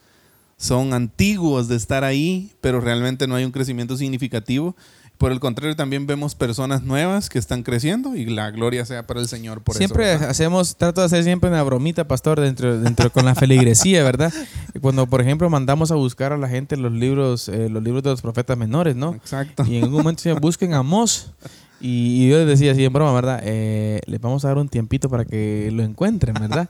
son 0.58 0.94
antiguos 0.94 1.68
de 1.68 1.76
estar 1.76 2.04
ahí, 2.04 2.52
pero 2.62 2.80
realmente 2.82 3.28
no 3.28 3.36
hay 3.36 3.46
un 3.46 3.52
crecimiento 3.52 3.98
significativo. 3.98 4.76
Por 5.18 5.32
el 5.32 5.40
contrario, 5.40 5.78
también 5.78 6.08
vemos 6.08 6.36
personas 6.36 6.84
nuevas 6.84 7.30
que 7.30 7.40
están 7.40 7.64
creciendo 7.64 8.18
y 8.18 8.26
la 8.26 8.52
gloria 8.52 8.84
sea 8.86 9.08
para 9.08 9.22
el 9.22 9.30
Señor 9.30 9.62
por 9.62 9.76
siempre 9.76 10.14
eso. 10.14 10.26
hacemos, 10.28 10.76
trato 10.76 11.00
de 11.00 11.06
hacer 11.06 11.24
siempre 11.24 11.50
una 11.50 11.64
bromita, 11.64 12.06
pastor, 12.06 12.42
dentro, 12.42 12.78
dentro 12.82 13.10
con 13.10 13.24
la 13.24 13.34
feligresía, 13.34 14.04
¿verdad? 14.04 14.34
Cuando, 14.82 15.08
por 15.08 15.22
ejemplo, 15.22 15.50
mandamos 15.50 15.92
a 15.92 15.96
buscar 15.96 16.34
a 16.34 16.38
la 16.38 16.50
gente 16.50 16.76
los 16.76 16.92
libros, 16.92 17.48
eh, 17.48 17.70
los 17.70 17.82
libros 17.82 18.04
de 18.04 18.10
los 18.10 18.22
profetas 18.22 18.58
menores, 18.58 18.98
¿no? 18.98 19.14
Exacto. 19.16 19.64
Y 19.66 19.78
en 19.78 19.84
algún 19.86 20.00
momento 20.00 20.20
decían, 20.20 20.42
busquen 20.42 20.74
a 20.74 20.84
Mos. 20.84 21.32
Y, 21.80 22.28
yo 22.30 22.38
les 22.40 22.48
decía 22.48 22.74
así 22.74 22.84
en 22.84 22.92
broma, 22.92 23.14
¿verdad? 23.14 23.42
Eh, 23.44 24.02
les 24.08 24.20
vamos 24.20 24.44
a 24.44 24.50
dar 24.50 24.58
un 24.58 24.68
tiempito 24.68 25.10
para 25.10 25.24
que 25.24 25.70
lo 25.72 25.84
encuentren, 25.84 26.34
¿verdad? 26.34 26.68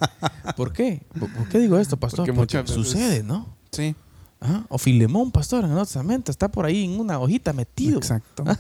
¿Por 0.56 0.72
qué? 0.72 1.02
¿Por, 1.20 1.32
por 1.34 1.48
qué 1.50 1.58
digo 1.60 1.80
esto, 1.80 1.98
pastor? 1.98 2.26
Porque 2.28 2.34
Porque, 2.34 2.58
muchas 2.58 2.76
veces- 2.76 2.76
sucede, 2.92 3.24
¿no? 3.24 3.48
Sí, 3.76 3.96
Ajá. 4.40 4.66
O 4.70 4.78
Filemón, 4.78 5.32
pastor, 5.32 5.60
en 5.60 5.66
el 5.66 5.72
Nuevo 5.72 5.86
Testamento, 5.86 6.32
está 6.32 6.50
por 6.50 6.66
ahí 6.66 6.84
en 6.84 7.00
una 7.00 7.20
hojita 7.20 7.54
metido. 7.54 7.98
exacto. 7.98 8.44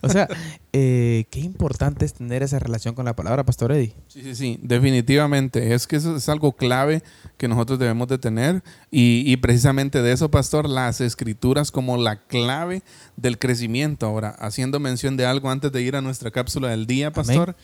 O 0.00 0.08
sea, 0.08 0.28
eh, 0.72 1.26
qué 1.30 1.40
importante 1.40 2.04
es 2.04 2.14
tener 2.14 2.42
esa 2.42 2.58
relación 2.58 2.94
con 2.94 3.04
la 3.04 3.14
palabra, 3.14 3.44
pastor 3.44 3.72
Eddie. 3.72 3.94
Sí, 4.08 4.22
sí, 4.22 4.34
sí, 4.34 4.58
definitivamente. 4.62 5.74
Es 5.74 5.86
que 5.86 5.96
eso 5.96 6.16
es 6.16 6.28
algo 6.28 6.52
clave 6.52 7.02
que 7.36 7.48
nosotros 7.48 7.78
debemos 7.78 8.08
de 8.08 8.18
tener. 8.18 8.62
Y, 8.90 9.22
y 9.26 9.36
precisamente 9.36 10.02
de 10.02 10.12
eso, 10.12 10.30
pastor, 10.30 10.68
las 10.68 11.00
escrituras 11.00 11.70
como 11.70 11.96
la 11.96 12.16
clave 12.26 12.82
del 13.16 13.38
crecimiento. 13.38 14.06
Ahora, 14.06 14.30
haciendo 14.30 14.80
mención 14.80 15.16
de 15.16 15.26
algo 15.26 15.50
antes 15.50 15.70
de 15.70 15.82
ir 15.82 15.96
a 15.96 16.00
nuestra 16.00 16.30
cápsula 16.30 16.68
del 16.68 16.86
día, 16.86 17.12
pastor. 17.12 17.54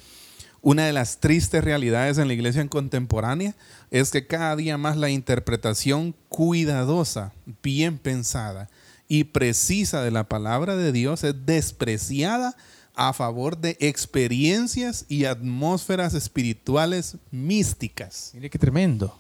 Una 0.69 0.85
de 0.85 0.93
las 0.93 1.19
tristes 1.19 1.65
realidades 1.65 2.19
en 2.19 2.29
la 2.29 2.35
iglesia 2.35 2.69
contemporánea 2.69 3.55
es 3.91 4.11
que 4.11 4.27
cada 4.27 4.55
día 4.55 4.77
más 4.77 4.99
la 4.99 5.09
interpretación 5.09 6.15
cuidadosa, 6.29 7.33
bien 7.63 7.97
pensada 7.97 8.69
y 9.09 9.25
precisa 9.25 10.03
de 10.03 10.11
la 10.11 10.29
palabra 10.29 10.77
de 10.77 10.93
Dios 10.93 11.25
es 11.25 11.47
despreciada 11.47 12.55
a 12.95 13.15
favor 13.15 13.57
de 13.57 13.79
experiencias 13.81 15.07
y 15.09 15.25
atmósferas 15.25 16.13
espirituales 16.13 17.17
místicas. 17.31 18.33
Mire 18.35 18.51
qué 18.51 18.59
tremendo. 18.59 19.19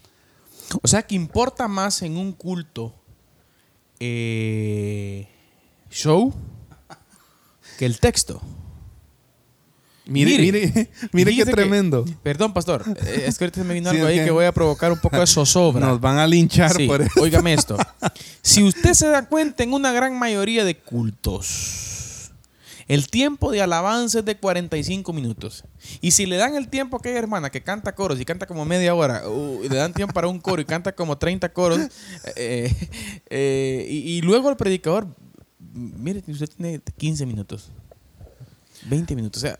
O 0.82 0.86
sea 0.86 1.00
que 1.00 1.14
importa 1.14 1.66
más 1.66 2.02
en 2.02 2.18
un 2.18 2.32
culto 2.32 2.94
eh, 4.00 5.26
show 5.88 6.34
que 7.78 7.86
el 7.86 7.98
texto. 8.00 8.42
Mire, 10.10 10.38
Mire, 10.38 10.88
mire, 11.12 11.30
qué 11.36 11.44
que- 11.44 11.50
tremino. 11.52 12.02
perdón, 12.22 12.54
pastor. 12.54 12.82
eh, 13.06 13.24
Es 13.26 13.36
que 13.36 13.44
ahorita 13.44 13.62
me 13.62 13.74
vino 13.74 13.90
algo 13.90 14.06
ahí 14.06 14.16
que- 14.18 14.24
que 14.24 14.30
voy 14.30 14.46
a 14.46 14.52
provocar 14.52 14.90
un 14.90 14.98
poco 14.98 15.20
de 15.20 15.26
zozobra. 15.26 15.86
Nos 15.86 16.00
van 16.00 16.18
a 16.18 16.26
linchar 16.26 16.72
Sí, 16.74 16.86
por 16.86 17.02
eso. 17.02 17.20
óigame 17.20 17.52
esto. 17.52 17.76
Si 18.42 18.62
usted 18.62 18.94
se 18.94 19.06
da 19.08 19.28
cuenta, 19.28 19.62
en 19.62 19.74
una 19.74 19.92
gran 19.92 20.18
mayoría 20.18 20.64
de 20.64 20.74
cultos, 20.78 22.30
el 22.88 23.08
tiempo 23.08 23.50
de 23.52 23.60
alabanza 23.60 24.20
es 24.20 24.24
de 24.24 24.38
45 24.38 25.12
minutos. 25.12 25.64
Y 26.00 26.12
si 26.12 26.24
le 26.24 26.36
dan 26.38 26.54
el 26.56 26.68
tiempo 26.68 26.96
a 26.96 27.00
aquella 27.00 27.18
hermana 27.18 27.50
que 27.50 27.62
canta 27.62 27.94
coros 27.94 28.18
y 28.18 28.24
canta 28.24 28.46
como 28.46 28.64
media 28.64 28.94
hora, 28.94 29.28
uh, 29.28 29.62
y 29.62 29.68
le 29.68 29.76
dan 29.76 29.92
tiempo 29.92 30.14
para 30.14 30.28
un 30.28 30.40
coro 30.40 30.62
y 30.62 30.64
canta 30.64 30.92
como 30.92 31.18
30 31.18 31.52
coros, 31.52 31.80
eh, 32.36 32.72
eh, 33.28 33.86
y, 33.90 33.96
y 34.16 34.20
luego 34.22 34.48
el 34.48 34.56
predicador, 34.56 35.06
mire, 35.74 36.22
usted 36.26 36.48
tiene 36.56 36.80
15 36.96 37.26
minutos, 37.26 37.70
20 38.86 39.14
minutos. 39.14 39.42
O 39.42 39.46
sea, 39.46 39.58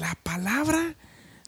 la 0.00 0.16
palabra 0.22 0.94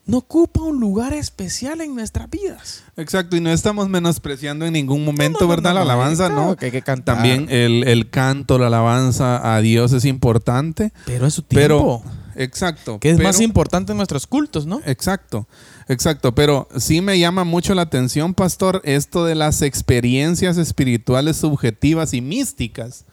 no 0.07 0.19
ocupa 0.19 0.61
un 0.61 0.79
lugar 0.79 1.13
especial 1.15 1.81
en 1.81 1.95
nuestras 1.97 2.31
vidas. 2.31 2.85
Exacto, 2.97 3.35
y 3.37 3.41
no 3.41 3.51
estamos 3.51 3.89
menospreciando 3.89 4.65
en 4.65 4.75
ningún 4.75 5.05
momento, 5.05 5.41
no, 5.41 5.47
no, 5.47 5.51
¿verdad? 5.51 5.71
no, 5.71 5.75
la 5.75 5.81
alabanza, 5.83 6.27
claro 6.29 6.47
¿no? 6.47 6.57
que 6.57 6.67
hay 6.67 6.71
que 6.71 6.83
cantar. 6.83 7.17
También 7.17 7.49
el, 7.51 7.83
el 7.89 8.09
canto, 8.09 8.59
la 8.59 8.69
alabanza 8.69 9.55
a 9.57 9.61
Dios 9.61 9.93
es 9.93 10.05
importante. 10.05 10.93
Pero 11.07 11.27
es 11.27 11.35
su 11.35 11.43
Pero, 11.43 11.79
tiempo. 11.79 12.05
exacto. 12.37 13.01
que 13.01 13.11
es 13.11 13.17
pero- 13.17 13.29
más 13.29 13.41
importante 13.41 13.91
en 13.93 13.97
nuestros 13.97 14.29
cultos, 14.29 14.65
¿no? 14.65 14.81
Exacto, 14.87 15.49
exacto. 15.89 16.37
Pero 16.37 16.69
sí 16.77 17.01
me 17.01 17.19
llama 17.19 17.43
mucho 17.43 17.75
la 17.75 17.83
atención, 17.83 18.33
pastor, 18.33 18.83
esto 18.85 19.25
de 19.25 19.35
las 19.35 19.61
experiencias 19.63 20.57
espirituales 20.57 21.37
subjetivas 21.39 22.15
y 22.15 22.21
místicas. 22.21 23.07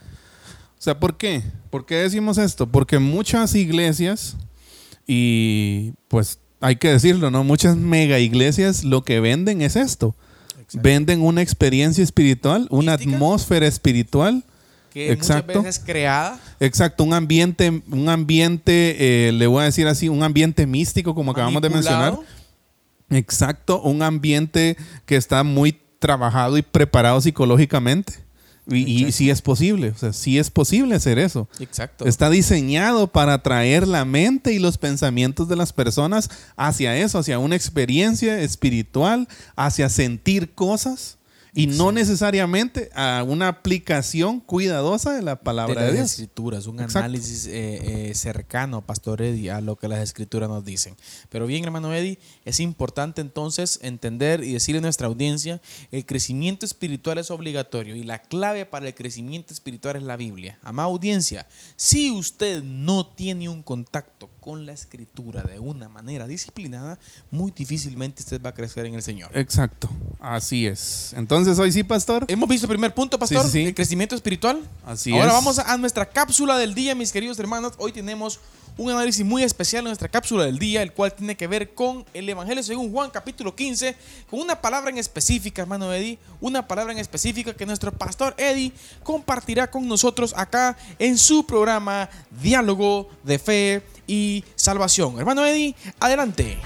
O 0.78 0.82
sea, 0.84 1.00
¿por 1.00 1.18
qué? 1.18 1.42
¿Por 1.72 1.88
qué 1.88 1.96
decimos 1.96 2.38
esto? 2.38 2.68
Porque 2.68 3.00
muchas 3.00 3.56
iglesias, 3.56 4.36
y 5.08 5.94
pues 6.08 6.40
hay 6.62 6.78
que 6.78 6.90
decirlo, 6.90 7.30
¿no? 7.30 7.44
Muchas 7.44 7.76
mega 7.76 8.20
iglesias 8.20 8.84
lo 8.84 9.04
que 9.04 9.20
venden 9.20 9.62
es 9.62 9.76
esto. 9.76 10.16
Venden 10.74 11.22
una 11.22 11.42
experiencia 11.42 12.04
espiritual, 12.04 12.68
una 12.72 12.94
Mística. 12.94 13.16
atmósfera 13.16 13.68
espiritual 13.68 14.44
que 14.92 15.12
Exacto. 15.12 15.60
muchas 15.60 15.64
veces 15.64 15.80
es 15.80 15.86
creada. 15.86 16.40
Exacto, 16.60 17.04
un 17.04 17.14
ambiente, 17.14 17.84
un 17.92 18.10
ambiente, 18.10 19.28
eh, 19.28 19.32
le 19.34 19.48
voy 19.48 19.62
a 19.62 19.66
decir 19.66 19.88
así, 19.88 20.08
un 20.08 20.24
ambiente 20.24 20.66
místico, 20.66 21.14
como 21.14 21.32
acabamos 21.32 21.62
de 21.62 21.70
mencionar. 21.70 22.18
Exacto, 23.10 23.82
un 23.82 24.02
ambiente 24.02 24.78
que 25.06 25.16
está 25.16 25.44
muy 25.44 25.78
trabajado 26.00 26.58
y 26.58 26.62
preparado 26.62 27.20
psicológicamente. 27.22 28.14
Y, 28.72 29.12
sí 29.12 29.30
es 29.30 29.42
posible, 29.42 29.90
o 29.90 29.98
sea, 29.98 30.14
sí 30.14 30.40
es 30.40 30.50
posible 30.50 30.96
hacer 30.96 31.20
eso. 31.20 31.50
Exacto. 31.60 32.06
Está 32.06 32.30
diseñado 32.30 33.08
para 33.08 33.34
atraer 33.34 33.88
la 33.88 34.06
mente 34.06 34.54
y 34.54 34.60
los 34.60 34.78
pensamientos 34.78 35.50
de 35.50 35.58
las 35.58 35.74
personas 35.74 36.30
hacia 36.56 36.96
eso, 36.96 37.20
hacia 37.20 37.40
una 37.40 37.56
experiencia 37.56 38.40
espiritual, 38.40 39.28
hacia 39.56 39.90
sentir 39.90 40.54
cosas 40.54 41.18
y 41.56 41.68
no 41.68 41.92
necesariamente 41.92 42.90
a 42.96 43.24
una 43.28 43.48
aplicación 43.48 44.40
cuidadosa 44.40 45.14
de 45.14 45.22
la 45.22 45.40
palabra 45.40 45.82
de, 45.82 45.88
las 45.88 45.94
Dios. 45.94 46.12
escrituras, 46.12 46.66
un 46.66 46.80
Exacto. 46.80 47.00
análisis 47.00 47.46
eh, 47.46 48.10
eh, 48.10 48.16
cercano, 48.16 48.82
Pastor 48.82 49.22
Eddie, 49.22 49.52
a 49.52 49.62
lo 49.62 49.76
que 49.76 49.88
las 49.88 50.00
escrituras 50.00 50.50
nos 50.50 50.66
dicen. 50.66 50.96
Pero 51.30 51.46
bien, 51.46 51.64
hermano 51.64 51.94
Eddie, 51.94 52.18
es 52.44 52.60
importante 52.60 53.22
entonces 53.22 53.80
entender 53.84 54.44
y 54.44 54.54
decirle 54.54 54.80
a 54.80 54.82
nuestra 54.82 55.08
audiencia, 55.08 55.62
el 55.92 56.06
crecimiento 56.06 56.66
espiritual 56.66 57.20
es 57.20 57.30
obligatorio 57.30 57.96
y 57.96 58.04
la 58.04 58.20
clave 58.20 58.66
para 58.66 58.88
el 58.88 58.96
crecimiento 58.96 59.54
espiritual 59.54 59.96
es 59.98 60.04
la 60.04 60.18
Biblia. 60.18 60.58
Amada 60.64 60.88
audiencia, 60.88 61.48
si 61.76 62.12
usted 62.12 62.64
no 62.64 63.06
tiene 63.06 63.48
un 63.48 63.62
contacto 63.62 64.30
con 64.44 64.66
la 64.66 64.74
escritura 64.74 65.42
de 65.44 65.58
una 65.58 65.88
manera 65.88 66.28
disciplinada, 66.28 67.00
muy 67.32 67.52
difícilmente 67.52 68.22
usted 68.24 68.42
va 68.42 68.50
a 68.50 68.54
crecer 68.54 68.86
en 68.86 68.94
el 68.94 69.02
Señor. 69.02 69.32
Exacto, 69.34 69.90
así 70.20 70.68
es. 70.68 71.14
Entonces, 71.16 71.58
hoy 71.60 71.72
sí, 71.72 71.82
pastor. 71.84 72.26
Hemos 72.28 72.50
visto 72.50 72.66
el 72.66 72.70
primer 72.72 72.94
punto, 72.94 73.18
pastor, 73.18 73.44
Sí, 73.44 73.48
sí, 73.52 73.60
sí. 73.62 73.66
el 73.68 73.74
crecimiento 73.76 74.16
espiritual. 74.16 74.60
Así 74.86 75.14
Ahora 75.14 75.28
es. 75.28 75.32
vamos 75.34 75.60
a, 75.60 75.72
a 75.72 75.78
nuestra 75.78 76.06
cápsula 76.10 76.58
del 76.58 76.76
día, 76.76 76.94
mis 76.94 77.14
queridos 77.14 77.40
hermanos. 77.40 77.72
Hoy 77.78 77.94
tenemos 77.94 78.42
un 78.76 78.90
análisis 78.90 79.24
muy 79.26 79.44
especial 79.44 79.82
en 79.82 79.86
nuestra 79.90 80.10
cápsula 80.10 80.46
del 80.46 80.58
día, 80.58 80.82
el 80.82 80.92
cual 80.94 81.14
tiene 81.14 81.38
que 81.38 81.46
ver 81.48 81.74
con 81.74 82.04
el 82.14 82.28
Evangelio 82.28 82.64
según 82.64 82.92
Juan, 82.92 83.12
capítulo 83.12 83.56
15, 83.56 83.96
con 84.30 84.40
una 84.42 84.60
palabra 84.62 84.90
en 84.90 84.98
específica, 84.98 85.62
hermano 85.62 85.94
Eddie, 85.94 86.18
una 86.42 86.68
palabra 86.68 86.92
en 86.92 87.00
específica 87.00 87.54
que 87.54 87.66
nuestro 87.68 87.92
pastor 87.92 88.34
Eddie 88.38 88.74
compartirá 89.04 89.70
con 89.70 89.88
nosotros 89.88 90.34
acá 90.36 90.76
en 90.98 91.18
su 91.20 91.46
programa 91.46 92.10
Diálogo 92.42 93.10
de 93.24 93.38
Fe 93.40 93.84
y 94.08 94.44
Salvación. 94.56 95.20
Hermano 95.20 95.46
Eddie, 95.46 95.76
adelante. 96.00 96.58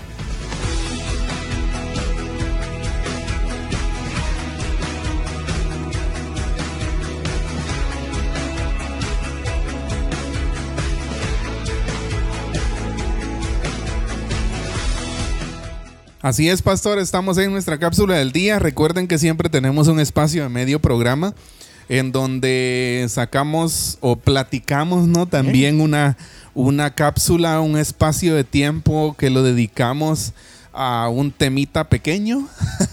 Así 16.28 16.50
es, 16.50 16.62
pastor, 16.62 17.00
estamos 17.00 17.38
en 17.38 17.52
nuestra 17.52 17.78
cápsula 17.78 18.16
del 18.16 18.34
día. 18.34 18.60
Recuerden 18.60 19.08
que 19.08 19.18
siempre 19.18 19.48
tenemos 19.48 19.88
un 19.88 20.00
espacio 20.00 20.44
de 20.44 20.50
medio 20.50 20.82
programa 20.82 21.34
en 21.90 22.12
donde 22.12 23.06
sacamos 23.08 23.98
o 24.02 24.18
platicamos, 24.18 25.08
¿no? 25.08 25.28
También 25.28 25.80
una, 25.80 26.18
una 26.58 26.90
cápsula, 26.90 27.62
un 27.62 27.78
espacio 27.78 28.34
de 28.34 28.44
tiempo 28.44 29.16
que 29.16 29.30
lo 29.30 29.44
dedicamos 29.44 30.34
a 30.80 31.10
un 31.10 31.32
temita 31.32 31.90
pequeño, 31.90 32.48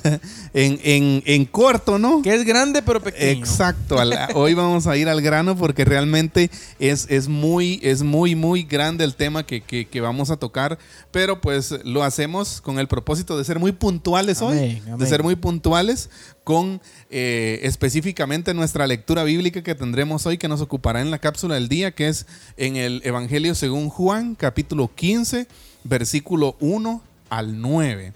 en, 0.55 0.80
en- 0.82 1.22
en 1.26 1.45
corto, 1.45 1.99
¿no? 1.99 2.22
Que 2.22 2.35
es 2.35 2.45
grande 2.45 2.80
pero 2.82 3.03
pequeño. 3.03 3.39
Exacto. 3.45 3.97
hoy 4.35 4.55
vamos 4.55 4.87
a 4.87 4.97
ir 4.97 5.09
al 5.09 5.20
grano 5.20 5.55
porque 5.57 5.85
realmente 5.85 6.51
es, 6.78 7.07
es 7.11 7.28
muy, 7.28 7.78
es 7.82 8.03
muy, 8.03 8.35
muy 8.35 8.62
grande 8.62 9.05
el 9.05 9.14
tema 9.14 9.45
que, 9.45 9.61
que- 9.61 9.87
que 9.87 10.01
vamos 10.01 10.30
a 10.30 10.37
tocar. 10.39 10.78
Pero 11.11 11.41
pues 11.41 11.74
lo 11.85 12.03
hacemos 12.03 12.61
con 12.61 12.78
el 12.78 12.89
propósito 12.89 13.37
de 13.37 13.45
ser 13.45 13.59
muy 13.59 13.72
puntuales 13.72 14.41
hoy. 14.41 14.80
Amén. 14.87 14.99
De 14.99 15.07
ser 15.07 15.22
muy 15.22 15.37
puntuales 15.37 16.09
con 16.43 16.80
eh, 17.11 17.61
específicamente 17.62 18.55
nuestra 18.55 18.87
lectura 18.87 19.24
bíblica 19.24 19.62
que 19.62 19.74
tendremos 19.74 20.24
hoy, 20.26 20.39
que 20.39 20.49
nos 20.49 20.61
ocupará 20.61 21.01
en 21.03 21.11
la 21.11 21.18
cápsula 21.18 21.55
del 21.57 21.68
día, 21.68 21.93
que 21.93 22.09
es 22.09 22.26
en 22.57 22.76
el 22.76 23.03
Evangelio 23.05 23.55
según 23.55 23.89
Juan, 23.91 24.35
capítulo 24.35 24.91
15, 24.95 25.47
versículo 25.85 26.57
1 26.61 27.03
al 27.31 27.61
9. 27.61 28.12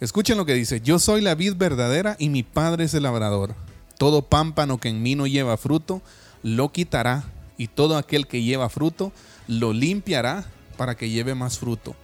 Escuchen 0.00 0.36
lo 0.36 0.44
que 0.44 0.54
dice, 0.54 0.80
yo 0.80 0.98
soy 0.98 1.20
la 1.20 1.34
vid 1.34 1.54
verdadera 1.56 2.16
y 2.18 2.28
mi 2.28 2.42
padre 2.42 2.84
es 2.84 2.94
el 2.94 3.04
labrador. 3.04 3.54
Todo 3.98 4.22
pámpano 4.22 4.78
que 4.78 4.88
en 4.88 5.02
mí 5.02 5.14
no 5.14 5.26
lleva 5.26 5.56
fruto, 5.56 6.02
lo 6.42 6.70
quitará, 6.70 7.24
y 7.58 7.68
todo 7.68 7.96
aquel 7.96 8.26
que 8.26 8.42
lleva 8.42 8.68
fruto, 8.68 9.12
lo 9.48 9.72
limpiará 9.72 10.44
para 10.76 10.96
que 10.96 11.08
lleve 11.08 11.34
más 11.34 11.58
fruto. 11.58 11.96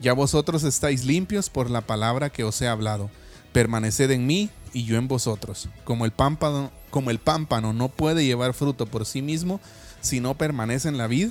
Ya 0.00 0.12
vosotros 0.12 0.62
estáis 0.62 1.04
limpios 1.04 1.50
por 1.50 1.70
la 1.70 1.82
palabra 1.82 2.30
que 2.30 2.44
os 2.44 2.60
he 2.62 2.68
hablado. 2.68 3.10
Permaneced 3.52 4.10
en 4.10 4.26
mí 4.26 4.50
y 4.72 4.84
yo 4.84 4.96
en 4.96 5.08
vosotros. 5.08 5.68
Como 5.84 6.04
el 6.04 6.12
pámpano, 6.12 6.70
como 6.90 7.10
el 7.10 7.18
pámpano 7.18 7.72
no 7.72 7.88
puede 7.88 8.24
llevar 8.24 8.54
fruto 8.54 8.86
por 8.86 9.04
sí 9.04 9.22
mismo 9.22 9.60
si 10.00 10.20
no 10.20 10.34
permanece 10.34 10.88
en 10.88 10.96
la 10.96 11.06
vid, 11.06 11.30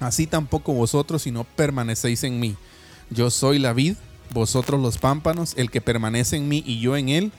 así 0.00 0.26
tampoco 0.26 0.74
vosotros 0.74 1.22
si 1.22 1.30
no 1.30 1.44
permanecéis 1.44 2.24
en 2.24 2.38
mí. 2.40 2.56
Yo 3.10 3.30
soy 3.30 3.58
la 3.58 3.72
vid, 3.72 3.96
vosotros 4.30 4.80
los 4.80 4.98
pámpanos, 4.98 5.54
el 5.56 5.70
que 5.70 5.80
permanece 5.80 6.36
en 6.36 6.48
mí 6.48 6.62
y 6.66 6.80
yo 6.80 6.96
en 6.96 7.08
él, 7.08 7.32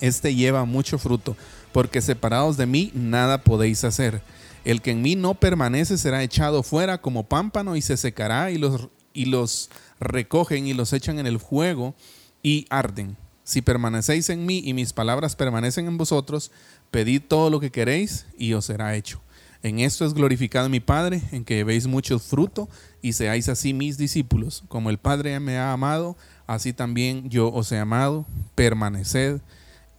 este 0.00 0.34
lleva 0.34 0.64
mucho 0.64 0.98
fruto, 0.98 1.36
porque 1.72 2.00
separados 2.00 2.56
de 2.56 2.66
mí 2.66 2.90
nada 2.94 3.42
podéis 3.42 3.84
hacer. 3.84 4.22
El 4.64 4.82
que 4.82 4.90
en 4.90 5.02
mí 5.02 5.14
no 5.14 5.34
permanece 5.34 5.96
será 5.96 6.22
echado 6.22 6.62
fuera 6.62 7.00
como 7.00 7.28
pámpano 7.28 7.76
y 7.76 7.82
se 7.82 7.96
secará 7.96 8.50
y 8.50 8.58
los, 8.58 8.88
y 9.12 9.26
los 9.26 9.70
recogen 10.00 10.66
y 10.66 10.74
los 10.74 10.92
echan 10.92 11.18
en 11.18 11.26
el 11.26 11.38
fuego 11.38 11.94
y 12.42 12.66
arden. 12.70 13.16
Si 13.44 13.62
permanecéis 13.62 14.28
en 14.30 14.44
mí 14.44 14.60
y 14.64 14.74
mis 14.74 14.92
palabras 14.92 15.36
permanecen 15.36 15.86
en 15.86 15.98
vosotros, 15.98 16.50
pedid 16.90 17.22
todo 17.26 17.48
lo 17.48 17.60
que 17.60 17.70
queréis 17.70 18.26
y 18.36 18.54
os 18.54 18.64
será 18.64 18.96
hecho. 18.96 19.20
En 19.62 19.78
esto 19.78 20.04
es 20.04 20.14
glorificado 20.14 20.68
mi 20.68 20.80
Padre, 20.80 21.22
en 21.32 21.44
que 21.44 21.56
llevéis 21.56 21.86
mucho 21.86 22.18
fruto 22.18 22.68
y 23.06 23.12
seáis 23.12 23.48
así 23.48 23.72
mis 23.72 23.96
discípulos. 23.96 24.64
Como 24.66 24.90
el 24.90 24.98
Padre 24.98 25.38
me 25.38 25.58
ha 25.58 25.72
amado, 25.72 26.16
así 26.48 26.72
también 26.72 27.30
yo 27.30 27.52
os 27.52 27.70
he 27.70 27.78
amado. 27.78 28.26
Permaneced 28.56 29.40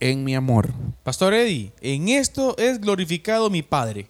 en 0.02 0.26
mi 0.26 0.36
amor. 0.36 0.74
Pastor 1.04 1.34
Eddie, 1.34 1.72
en 1.80 2.10
esto 2.10 2.58
es 2.58 2.82
glorificado 2.82 3.50
mi 3.50 3.64
Padre, 3.64 4.08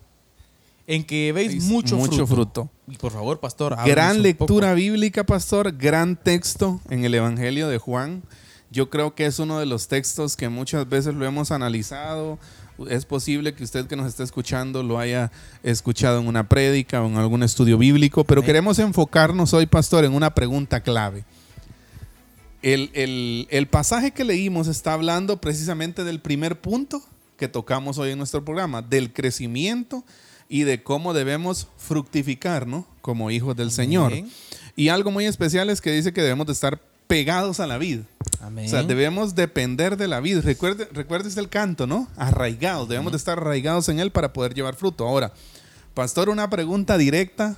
en 0.87 1.03
que 1.03 1.31
veis 1.31 1.63
mucho, 1.65 1.95
mucho 1.95 2.25
fruto. 2.25 2.35
fruto. 2.65 2.69
Y 2.87 2.97
por 2.97 3.11
favor, 3.11 3.39
pastor, 3.39 3.77
Gran 3.85 4.23
lectura 4.23 4.73
bíblica, 4.73 5.23
pastor. 5.25 5.77
Gran 5.77 6.15
texto 6.15 6.81
en 6.89 7.05
el 7.05 7.13
Evangelio 7.13 7.67
de 7.67 7.77
Juan. 7.77 8.23
Yo 8.71 8.89
creo 8.89 9.13
que 9.13 9.27
es 9.27 9.37
uno 9.37 9.59
de 9.59 9.67
los 9.67 9.87
textos 9.87 10.35
que 10.35 10.49
muchas 10.49 10.89
veces 10.89 11.13
lo 11.13 11.25
hemos 11.25 11.51
analizado. 11.51 12.39
Es 12.89 13.05
posible 13.05 13.53
que 13.53 13.63
usted 13.63 13.87
que 13.87 13.95
nos 13.95 14.07
esté 14.07 14.23
escuchando 14.23 14.83
lo 14.83 14.99
haya 14.99 15.31
escuchado 15.63 16.19
en 16.19 16.27
una 16.27 16.47
prédica 16.47 17.01
o 17.01 17.07
en 17.07 17.17
algún 17.17 17.41
estudio 17.43 17.77
bíblico, 17.77 18.23
pero 18.23 18.41
Amén. 18.41 18.47
queremos 18.47 18.79
enfocarnos 18.79 19.53
hoy, 19.53 19.65
pastor, 19.65 20.05
en 20.05 20.13
una 20.13 20.33
pregunta 20.35 20.81
clave. 20.81 21.23
El, 22.61 22.89
el- 22.93 23.47
el 23.51 23.67
pasaje 23.67 24.11
que 24.11 24.23
leímos 24.23 24.67
está 24.67 24.93
hablando 24.93 25.39
precisamente 25.39 26.03
del 26.03 26.19
primer 26.19 26.59
punto 26.59 27.01
que 27.37 27.47
tocamos 27.47 27.97
hoy 27.99 28.11
en 28.11 28.17
nuestro 28.17 28.43
programa, 28.43 28.81
del 28.81 29.13
crecimiento 29.13 30.03
y 30.49 30.63
de 30.63 30.81
cómo 30.81 31.13
debemos 31.13 31.67
fructificar, 31.77 32.65
¿no? 32.67 32.85
Como 33.01 33.29
hijos 33.31 33.55
del 33.55 33.69
Señor. 33.71 34.11
Y 34.75 34.89
algo 34.89 35.11
muy 35.11 35.25
especial 35.25 35.69
es 35.69 35.81
que 35.81 35.91
dice 35.91 36.13
que 36.13 36.21
debemos 36.21 36.47
de 36.47 36.53
estar 36.53 36.79
pegados 37.07 37.59
a 37.59 37.67
la 37.67 37.77
vid. 37.77 38.01
Amén. 38.41 38.65
O 38.65 38.69
sea, 38.69 38.83
debemos 38.83 39.35
depender 39.35 39.97
de 39.97 40.07
la 40.07 40.19
vid. 40.19 40.39
Recuerde, 40.39 40.87
recuerdes 40.91 41.37
el 41.37 41.49
canto, 41.49 41.87
¿no? 41.87 42.07
Arraigados. 42.17 42.87
Debemos 42.87 43.11
de 43.11 43.17
estar 43.17 43.39
arraigados 43.39 43.89
en 43.89 43.99
él 43.99 44.11
para 44.11 44.33
poder 44.33 44.53
llevar 44.53 44.75
fruto. 44.75 45.07
Ahora, 45.07 45.33
pastor, 45.93 46.29
una 46.29 46.49
pregunta 46.49 46.97
directa 46.97 47.57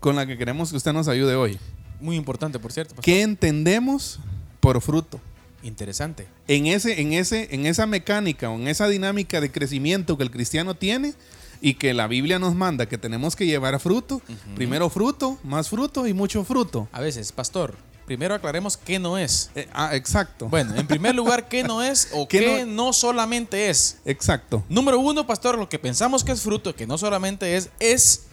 con 0.00 0.16
la 0.16 0.26
que 0.26 0.36
queremos 0.36 0.70
que 0.70 0.76
usted 0.76 0.92
nos 0.92 1.08
ayude 1.08 1.34
hoy. 1.34 1.58
Muy 2.00 2.16
importante, 2.16 2.58
por 2.58 2.72
cierto. 2.72 2.94
pastor. 2.94 3.04
¿Qué 3.04 3.22
entendemos 3.22 4.18
por 4.60 4.80
fruto? 4.80 5.20
Interesante. 5.62 6.26
En, 6.48 6.66
ese, 6.66 7.00
en, 7.00 7.12
ese, 7.12 7.48
en 7.54 7.66
esa 7.66 7.86
mecánica 7.86 8.50
o 8.50 8.56
en 8.56 8.66
esa 8.68 8.88
dinámica 8.88 9.40
de 9.40 9.52
crecimiento 9.52 10.16
que 10.16 10.24
el 10.24 10.30
cristiano 10.30 10.74
tiene 10.74 11.14
y 11.60 11.74
que 11.74 11.94
la 11.94 12.08
Biblia 12.08 12.40
nos 12.40 12.56
manda 12.56 12.86
que 12.86 12.98
tenemos 12.98 13.36
que 13.36 13.46
llevar 13.46 13.78
fruto, 13.78 14.20
primero 14.56 14.90
fruto, 14.90 15.38
más 15.44 15.68
fruto 15.68 16.08
y 16.08 16.12
mucho 16.12 16.42
fruto. 16.42 16.88
A 16.90 17.00
veces, 17.00 17.30
pastor, 17.30 17.76
primero 18.12 18.34
aclaremos 18.34 18.76
qué 18.76 18.98
no 18.98 19.16
es. 19.16 19.50
Eh, 19.54 19.66
ah, 19.72 19.96
exacto. 19.96 20.46
Bueno, 20.48 20.74
en 20.76 20.86
primer 20.86 21.14
lugar, 21.14 21.48
qué 21.48 21.62
no 21.64 21.82
es 21.82 22.10
o 22.12 22.28
¿Qué 22.28 22.40
qué, 22.40 22.66
no 22.66 22.92
solamente 22.92 23.70
es. 23.70 23.96
Exacto. 24.04 24.62
Número 24.68 24.98
uno, 24.98 25.26
pastor, 25.26 25.56
lo 25.58 25.66
que 25.68 25.78
pensamos 25.78 26.22
que 26.22 26.32
es 26.32 26.42
fruto, 26.42 26.74
que 26.76 26.86
no 26.86 26.98
solamente 26.98 27.56
es, 27.56 27.70
es 27.80 28.24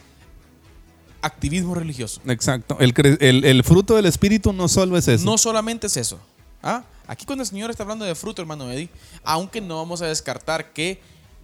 activismo 1.22 1.74
religioso. 1.74 2.20
Exacto. 2.26 2.76
El- 2.80 3.44
el 3.44 3.64
fruto 3.64 3.96
del 3.96 4.06
Espíritu 4.06 4.52
no 4.52 4.68
solo 4.68 4.96
es 4.98 5.08
eso. 5.08 5.24
No 5.24 5.38
solamente 5.38 5.86
es 5.86 5.96
eso. 5.96 6.18
¿ah? 6.62 6.82
Aquí 7.06 7.24
cuando 7.24 7.42
el 7.42 7.48
Señor 7.48 7.70
está 7.70 7.82
hablando 7.82 8.04
de 8.04 8.14
fruto, 8.14 8.40
hermano 8.42 8.70
Eddie, 8.70 8.90
aunque 9.24 9.60
no 9.60 9.76
vamos 9.78 10.02
a 10.02 10.06
descartar 10.06 10.72
que 10.72 11.00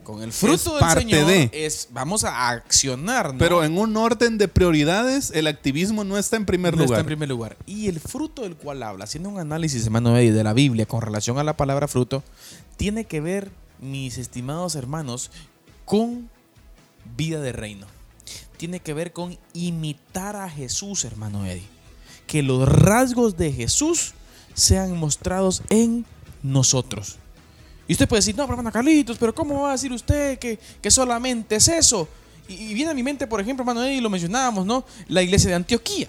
con 0.06 0.22
el 0.22 0.32
fruto 0.32 0.54
Es 0.54 0.64
del 0.64 0.78
parte 0.78 1.00
Señor 1.00 1.26
de. 1.26 1.50
es 1.52 1.88
vamos 1.90 2.22
a 2.22 2.48
accionar, 2.50 3.32
¿no? 3.32 3.38
Pero 3.40 3.64
en 3.64 3.76
un 3.76 3.96
orden 3.96 4.38
de 4.38 4.46
prioridades, 4.46 5.32
el 5.34 5.48
activismo 5.48 6.04
no 6.04 6.16
está 6.16 6.36
en 6.36 6.46
primer 6.46 6.76
No 6.76 6.82
está 6.82 6.86
lugar. 6.86 7.00
en 7.00 7.06
primer 7.06 7.28
lugar. 7.28 7.56
Y 7.66 7.88
el 7.88 7.98
fruto 7.98 8.42
del 8.42 8.54
cual 8.54 8.84
habla, 8.84 9.02
haciendo 9.04 9.28
un 9.30 9.40
análisis, 9.40 9.84
hermano 9.84 10.16
Eddie, 10.16 10.30
de 10.32 10.44
la 10.44 10.52
Biblia 10.52 10.86
con 10.86 11.02
relación 11.02 11.38
a 11.40 11.44
la 11.44 11.56
palabra 11.56 11.88
fruto, 11.88 12.22
tiene 12.76 13.04
que 13.04 13.20
ver, 13.20 13.50
mis 13.80 14.16
estimados 14.16 14.76
hermanos, 14.76 15.32
con 15.84 16.30
vida 17.16 17.40
de 17.40 17.50
reino. 17.52 17.86
Tiene 18.58 18.78
que 18.78 18.94
ver 18.94 19.12
con 19.12 19.36
imitar 19.54 20.36
a 20.36 20.48
Jesús, 20.48 21.04
hermano 21.04 21.44
Eddie. 21.46 21.66
Que 22.28 22.44
los 22.44 22.68
rasgos 22.68 23.36
de 23.36 23.52
Jesús 23.52 24.14
sean 24.54 24.96
mostrados 24.96 25.62
en 25.68 26.06
nosotros. 26.44 27.18
Y 27.88 27.92
usted 27.92 28.08
puede 28.08 28.18
decir, 28.18 28.36
no, 28.36 28.44
pero 28.44 28.54
hermano 28.54 28.72
Carlitos, 28.72 29.16
pero 29.18 29.34
¿cómo 29.34 29.62
va 29.62 29.70
a 29.70 29.72
decir 29.72 29.92
usted 29.92 30.38
que, 30.38 30.58
que 30.80 30.90
solamente 30.90 31.56
es 31.56 31.68
eso? 31.68 32.08
Y, 32.48 32.54
y 32.54 32.74
viene 32.74 32.90
a 32.90 32.94
mi 32.94 33.02
mente, 33.02 33.26
por 33.26 33.40
ejemplo, 33.40 33.62
hermano 33.62 33.84
Eddie, 33.84 34.00
lo 34.00 34.10
mencionábamos, 34.10 34.66
¿no? 34.66 34.84
La 35.08 35.22
iglesia 35.22 35.50
de 35.50 35.56
Antioquía. 35.56 36.08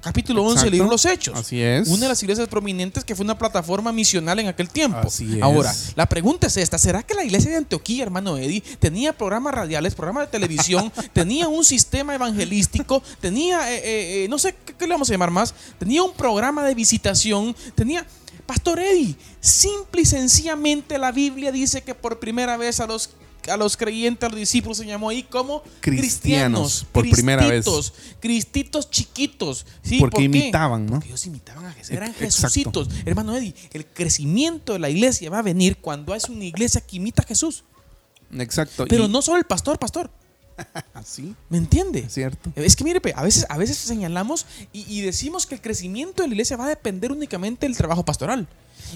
Capítulo 0.00 0.42
11 0.42 0.50
del 0.50 0.58
Exacto. 0.58 0.72
libro 0.74 0.90
los 0.90 1.04
Hechos. 1.04 1.38
Así 1.38 1.60
es. 1.60 1.88
Una 1.88 2.02
de 2.02 2.08
las 2.08 2.22
iglesias 2.22 2.48
prominentes 2.48 3.02
que 3.04 3.16
fue 3.16 3.24
una 3.24 3.36
plataforma 3.36 3.92
misional 3.92 4.38
en 4.38 4.46
aquel 4.46 4.68
tiempo. 4.70 4.98
Así 4.98 5.36
es. 5.36 5.42
Ahora, 5.42 5.74
la 5.96 6.06
pregunta 6.06 6.46
es 6.46 6.56
esta: 6.56 6.78
¿será 6.78 7.02
que 7.02 7.14
la 7.14 7.24
iglesia 7.24 7.50
de 7.50 7.56
Antioquía, 7.56 8.04
hermano 8.04 8.38
Eddie, 8.38 8.62
tenía 8.78 9.12
programas 9.12 9.54
radiales, 9.54 9.94
programas 9.94 10.26
de 10.26 10.30
televisión, 10.30 10.92
tenía 11.12 11.48
un 11.48 11.64
sistema 11.64 12.14
evangelístico, 12.14 13.02
tenía, 13.20 13.72
eh, 13.72 13.78
eh, 13.78 14.24
eh, 14.24 14.28
no 14.28 14.38
sé 14.38 14.54
¿qué, 14.64 14.74
qué 14.74 14.86
le 14.86 14.94
vamos 14.94 15.08
a 15.10 15.12
llamar 15.12 15.32
más, 15.32 15.52
tenía 15.78 16.02
un 16.02 16.12
programa 16.12 16.64
de 16.64 16.74
visitación, 16.74 17.54
tenía. 17.74 18.06
Pastor 18.48 18.80
Eddie, 18.80 19.14
simple 19.42 20.00
y 20.00 20.06
sencillamente 20.06 20.96
la 20.96 21.12
Biblia 21.12 21.52
dice 21.52 21.82
que 21.82 21.94
por 21.94 22.18
primera 22.18 22.56
vez 22.56 22.80
a 22.80 22.86
los 22.86 23.10
a 23.46 23.58
los 23.58 23.76
creyentes, 23.76 24.26
a 24.26 24.30
los 24.30 24.38
discípulos 24.38 24.78
se 24.78 24.86
llamó 24.86 25.10
ahí 25.10 25.22
como 25.22 25.62
Cristianos, 25.80 26.86
por 26.90 27.08
primera 27.08 27.42
vez. 27.46 27.64
cristitos, 27.64 27.92
Cristitos 28.20 28.90
chiquitos. 28.90 29.66
¿sí? 29.82 29.98
Porque 29.98 30.16
¿Por 30.16 30.22
imitaban, 30.24 30.86
¿no? 30.86 30.92
Porque 30.92 31.08
ellos 31.08 31.26
imitaban 31.26 31.66
a 31.66 31.72
Jesús. 31.72 31.90
Eran 31.90 32.08
Exacto. 32.10 32.24
Jesucitos. 32.48 32.88
Hermano 33.04 33.36
Eddie, 33.36 33.54
el 33.72 33.84
crecimiento 33.86 34.72
de 34.72 34.78
la 34.78 34.88
iglesia 34.88 35.28
va 35.28 35.40
a 35.40 35.42
venir 35.42 35.76
cuando 35.76 36.14
es 36.14 36.24
una 36.24 36.44
iglesia 36.44 36.80
que 36.80 36.96
imita 36.96 37.22
a 37.22 37.26
Jesús. 37.26 37.64
Exacto. 38.32 38.86
Pero 38.88 39.04
y- 39.04 39.08
no 39.08 39.20
solo 39.20 39.36
el 39.38 39.44
pastor, 39.44 39.78
pastor. 39.78 40.10
Así. 40.94 41.34
¿Me 41.48 41.58
entiende? 41.58 42.00
Es 42.00 42.14
cierto. 42.14 42.52
Es 42.56 42.76
que 42.76 42.84
mire, 42.84 43.00
a 43.14 43.22
veces, 43.22 43.46
a 43.48 43.56
veces 43.58 43.76
señalamos 43.76 44.46
y, 44.72 44.84
y 44.88 45.00
decimos 45.02 45.46
que 45.46 45.54
el 45.54 45.60
crecimiento 45.60 46.22
de 46.22 46.28
la 46.28 46.34
iglesia 46.34 46.56
va 46.56 46.66
a 46.66 46.68
depender 46.68 47.12
únicamente 47.12 47.66
del 47.66 47.76
trabajo 47.76 48.04
pastoral. 48.04 48.48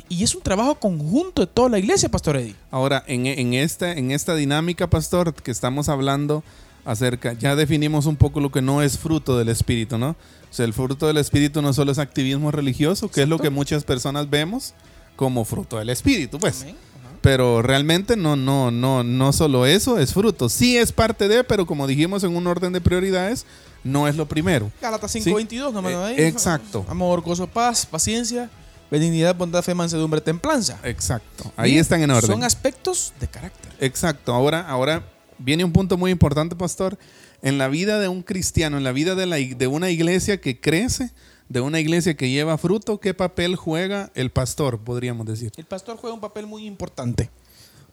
Y 0.09 0.25
es 0.25 0.35
un 0.35 0.43
trabajo 0.43 0.75
conjunto 0.77 1.43
de 1.43 1.47
toda 1.47 1.69
la 1.69 1.79
iglesia, 1.79 2.09
Pastor 2.09 2.37
Eddie. 2.37 2.57
Ahora, 2.71 3.05
en, 3.07 3.27
en 3.27 3.55
esta, 3.55 3.93
en 3.93 4.11
esta 4.11 4.35
dinámica, 4.35 4.89
pastor, 4.89 5.35
que 5.35 5.51
estamos 5.51 5.89
hablando 5.89 6.43
acerca, 6.85 7.35
ya 7.35 7.55
definimos 7.57 8.07
un 8.07 8.17
poco 8.17 8.41
lo 8.41 8.51
que 8.51 8.63
no 8.63 8.83
es 8.83 8.99
fruto 8.99 9.39
del 9.39 9.49
Espíritu, 9.49 9.99
¿no? 9.99 10.11
O 10.11 10.55
sea, 10.55 10.65
el 10.65 10.73
fruto 10.73 11.07
del 11.07 11.19
Espíritu 11.19 11.63
no 11.63 11.73
solo 11.73 11.93
es 11.93 11.99
activismo 11.99 12.51
religioso, 12.51 13.11
que 13.11 13.23
es 13.23 13.29
lo 13.29 13.39
que 13.39 13.51
muchas 13.51 13.85
personas 13.85 14.29
vemos 14.29 14.75
como 15.17 15.45
fruto 15.45 15.79
del 15.79 15.91
Espíritu, 15.91 16.39
pues. 16.39 16.63
Amén. 16.63 16.77
Pero 17.23 17.63
realmente 17.63 18.17
no, 18.17 18.37
no, 18.37 18.71
no, 18.71 19.03
no 19.05 19.33
solo 19.33 19.65
eso 19.65 19.99
es 19.99 20.13
fruto. 20.13 20.49
Sí 20.49 20.77
es 20.77 20.93
parte 20.93 21.29
de, 21.29 21.45
pero 21.45 21.67
como 21.67 21.87
dijimos 21.87 22.25
en 22.25 22.37
un 22.37 22.47
orden 22.47 22.73
de 22.73 22.81
prioridades, 22.81 23.47
no 23.85 24.09
es 24.09 24.17
lo 24.17 24.27
primero. 24.27 24.71
Gálatas 24.83 25.13
Sí. 25.13 25.21
5.22, 25.21 25.73
no 25.73 25.79
hermano 25.79 26.09
Eh, 26.09 26.15
Eddie. 26.15 26.27
exacto. 26.29 26.85
Amor, 26.89 27.21
gozo, 27.23 27.47
paz, 27.47 27.87
paciencia, 27.87 28.51
benignidad, 28.91 29.35
bondad, 29.37 29.63
fe, 29.63 29.75
mansedumbre, 29.75 30.21
templanza. 30.21 30.79
Exacto. 30.83 31.53
Ahí 31.57 31.79
están 31.79 32.03
en 32.03 32.11
orden. 32.11 32.31
Son 32.31 32.45
aspectos 32.45 33.13
de 33.21 33.29
carácter. 33.29 33.73
Exacto. 33.81 34.35
Ahora, 34.35 34.61
ahora 34.69 35.05
viene 35.39 35.65
un 35.65 35.73
punto 35.73 35.97
muy 35.97 36.11
importante, 36.11 36.57
pastor. 36.57 36.99
En 37.41 37.57
la 37.59 37.69
vida 37.69 37.99
de 38.01 38.09
un 38.09 38.23
cristiano, 38.23 38.77
en 38.79 38.85
la 38.85 38.93
vida 38.93 39.15
de, 39.15 39.27
la, 39.27 39.37
de 39.37 39.67
una 39.67 39.91
iglesia 39.91 40.41
que 40.41 40.61
crece, 40.61 41.11
de 41.53 41.61
una 41.61 41.81
iglesia 41.81 42.17
que 42.17 42.31
lleva 42.31 42.57
fruto, 42.57 42.99
¿qué 42.99 43.13
papel 43.13 43.57
juega 43.57 44.11
el 44.15 44.31
pastor, 44.31 44.81
podríamos 44.81 45.27
decir? 45.27 45.53
El 45.59 45.67
pastor 45.67 45.99
juega 45.99 46.15
un 46.15 46.21
papel 46.21 46.47
muy 46.47 46.67
importante 46.67 47.31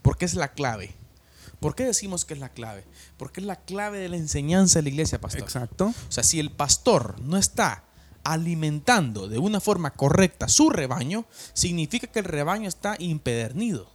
porque 0.01 0.23
es 0.23 0.35
la 0.35 0.53
clave. 0.53 0.95
¿Por 1.59 1.75
qué 1.75 1.83
decimos 1.83 2.23
que 2.23 2.33
es 2.35 2.39
la 2.39 2.53
clave? 2.53 2.85
Porque 3.17 3.41
es 3.41 3.45
la 3.45 3.57
clave 3.57 3.99
de 3.99 4.07
la 4.07 4.15
enseñanza 4.15 4.79
de 4.79 4.83
la 4.83 4.89
iglesia, 4.89 5.19
pastor. 5.19 5.41
Exacto. 5.41 5.87
O 5.87 6.11
sea, 6.11 6.23
si 6.23 6.39
el 6.39 6.51
pastor 6.51 7.19
no 7.19 7.35
está 7.35 7.83
alimentando 8.23 9.27
de 9.27 9.39
una 9.39 9.59
forma 9.59 9.91
correcta 9.91 10.47
su 10.47 10.69
rebaño, 10.69 11.25
significa 11.51 12.07
que 12.07 12.19
el 12.19 12.25
rebaño 12.25 12.69
está 12.69 12.95
impedernido. 12.97 13.91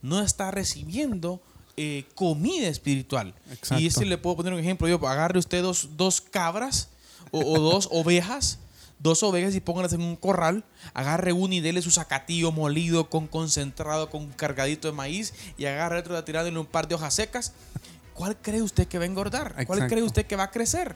No 0.00 0.22
está 0.22 0.50
recibiendo 0.50 1.42
eh, 1.76 2.06
comida 2.14 2.68
espiritual. 2.68 3.34
Exacto. 3.50 3.82
Y 3.82 3.88
este 3.88 4.06
le 4.06 4.16
puedo 4.16 4.36
poner 4.36 4.54
un 4.54 4.60
ejemplo. 4.60 4.88
Yo 4.88 5.06
agarre 5.06 5.38
usted 5.38 5.60
dos, 5.60 5.98
dos 5.98 6.22
cabras 6.22 6.88
o, 7.34 7.54
o 7.54 7.60
dos 7.60 7.88
ovejas, 7.90 8.58
dos 8.98 9.22
ovejas 9.22 9.54
y 9.54 9.60
póngalas 9.60 9.92
en 9.92 10.02
un 10.02 10.16
corral. 10.16 10.64
Agarre 10.94 11.32
una 11.32 11.56
y 11.56 11.60
dele 11.60 11.82
su 11.82 11.90
zacatillo 11.90 12.52
molido 12.52 13.10
con 13.10 13.26
concentrado, 13.26 14.08
con 14.10 14.28
cargadito 14.28 14.88
de 14.88 14.94
maíz 14.94 15.34
y 15.58 15.66
agarre 15.66 15.98
otro 15.98 16.18
y 16.18 16.22
tirándole 16.22 16.58
un 16.58 16.66
par 16.66 16.88
de 16.88 16.94
hojas 16.94 17.14
secas. 17.14 17.52
¿Cuál 18.14 18.36
cree 18.36 18.62
usted 18.62 18.86
que 18.86 18.98
va 18.98 19.04
a 19.04 19.08
engordar? 19.08 19.66
¿Cuál 19.66 19.88
cree 19.88 20.02
usted 20.02 20.24
que 20.24 20.36
va 20.36 20.44
a 20.44 20.50
crecer? 20.50 20.94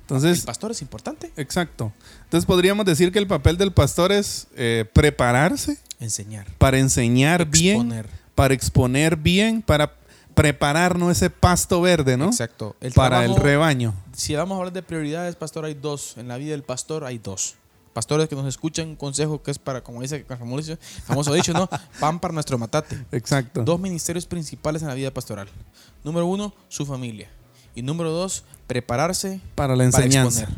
Entonces, 0.00 0.40
el 0.40 0.44
pastor 0.44 0.72
es 0.72 0.82
importante. 0.82 1.32
exacto. 1.36 1.92
Entonces 2.24 2.44
podríamos 2.44 2.84
decir 2.84 3.12
que 3.12 3.20
el 3.20 3.28
papel 3.28 3.56
del 3.56 3.72
pastor 3.72 4.10
es 4.10 4.48
eh, 4.56 4.84
prepararse 4.92 5.78
Enseñar. 6.00 6.46
para 6.58 6.78
enseñar 6.78 7.46
bien, 7.46 8.04
para 8.34 8.52
exponer 8.52 9.16
bien, 9.16 9.62
para 9.62 9.94
prepararnos 10.34 11.10
ese 11.10 11.30
pasto 11.30 11.80
verde, 11.80 12.16
¿no? 12.16 12.26
Exacto. 12.26 12.76
El 12.80 12.92
para 12.92 13.24
el 13.24 13.36
rebaño. 13.36 13.94
Si 14.14 14.34
vamos 14.34 14.56
a 14.56 14.58
hablar 14.58 14.72
de 14.72 14.82
prioridades, 14.82 15.36
pastor, 15.36 15.64
hay 15.64 15.74
dos. 15.74 16.16
En 16.16 16.28
la 16.28 16.36
vida 16.36 16.52
del 16.52 16.62
pastor 16.62 17.04
hay 17.04 17.18
dos. 17.18 17.56
Pastores 17.92 18.28
que 18.28 18.34
nos 18.34 18.46
escuchan, 18.46 18.88
un 18.88 18.96
consejo 18.96 19.42
que 19.42 19.50
es 19.50 19.58
para, 19.58 19.82
como 19.82 20.00
dice 20.00 20.16
el 20.16 20.24
famoso, 20.24 21.34
dicho, 21.34 21.52
¿no? 21.52 21.68
Pan 22.00 22.20
para 22.20 22.32
nuestro 22.32 22.56
matate. 22.56 23.04
Exacto. 23.12 23.62
Dos 23.64 23.78
ministerios 23.78 24.24
principales 24.24 24.80
en 24.82 24.88
la 24.88 24.94
vida 24.94 25.10
pastoral. 25.10 25.48
Número 26.02 26.26
uno, 26.26 26.54
su 26.68 26.86
familia. 26.86 27.28
Y 27.74 27.82
número 27.82 28.10
dos, 28.10 28.44
prepararse 28.66 29.40
Para 29.54 29.76
la 29.76 29.84
enseñanza. 29.84 30.48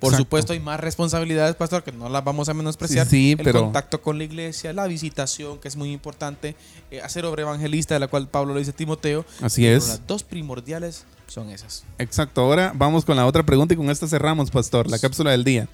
Por 0.00 0.14
supuesto, 0.14 0.52
hay 0.52 0.60
más 0.60 0.78
responsabilidades, 0.78 1.56
pastor, 1.56 1.82
que 1.82 1.90
no 1.90 2.08
las 2.08 2.22
vamos 2.22 2.48
a 2.48 2.54
menospreciar. 2.54 3.06
Sí, 3.06 3.10
sí, 3.10 3.30
el 3.32 3.44
pero- 3.44 3.62
contacto 3.62 4.00
con 4.02 4.18
la 4.18 4.24
iglesia, 4.24 4.72
la 4.72 4.86
visitación, 4.86 5.58
que 5.58 5.68
es 5.68 5.76
muy 5.76 5.90
importante, 5.92 6.54
eh, 6.90 7.00
hacer 7.00 7.24
obra 7.24 7.42
evangelista, 7.42 7.94
de 7.94 8.00
la 8.00 8.08
cual 8.08 8.28
Pablo 8.28 8.52
le 8.54 8.60
dice 8.60 8.72
a 8.72 8.76
Timoteo. 8.76 9.24
Así 9.40 9.66
es. 9.66 9.88
Las 9.88 10.06
dos 10.06 10.22
primordiales 10.22 11.04
son 11.26 11.48
esas. 11.50 11.84
Exacto. 11.98 12.42
Ahora 12.42 12.72
vamos 12.74 13.04
con 13.04 13.16
la 13.16 13.24
otra 13.26 13.42
pregunta 13.42 13.74
y 13.74 13.76
con 13.76 13.88
esta 13.90 14.06
cerramos, 14.06 14.50
pastor, 14.50 14.88
la 14.90 14.98
cápsula 14.98 15.30
del 15.30 15.44
día. 15.44 15.66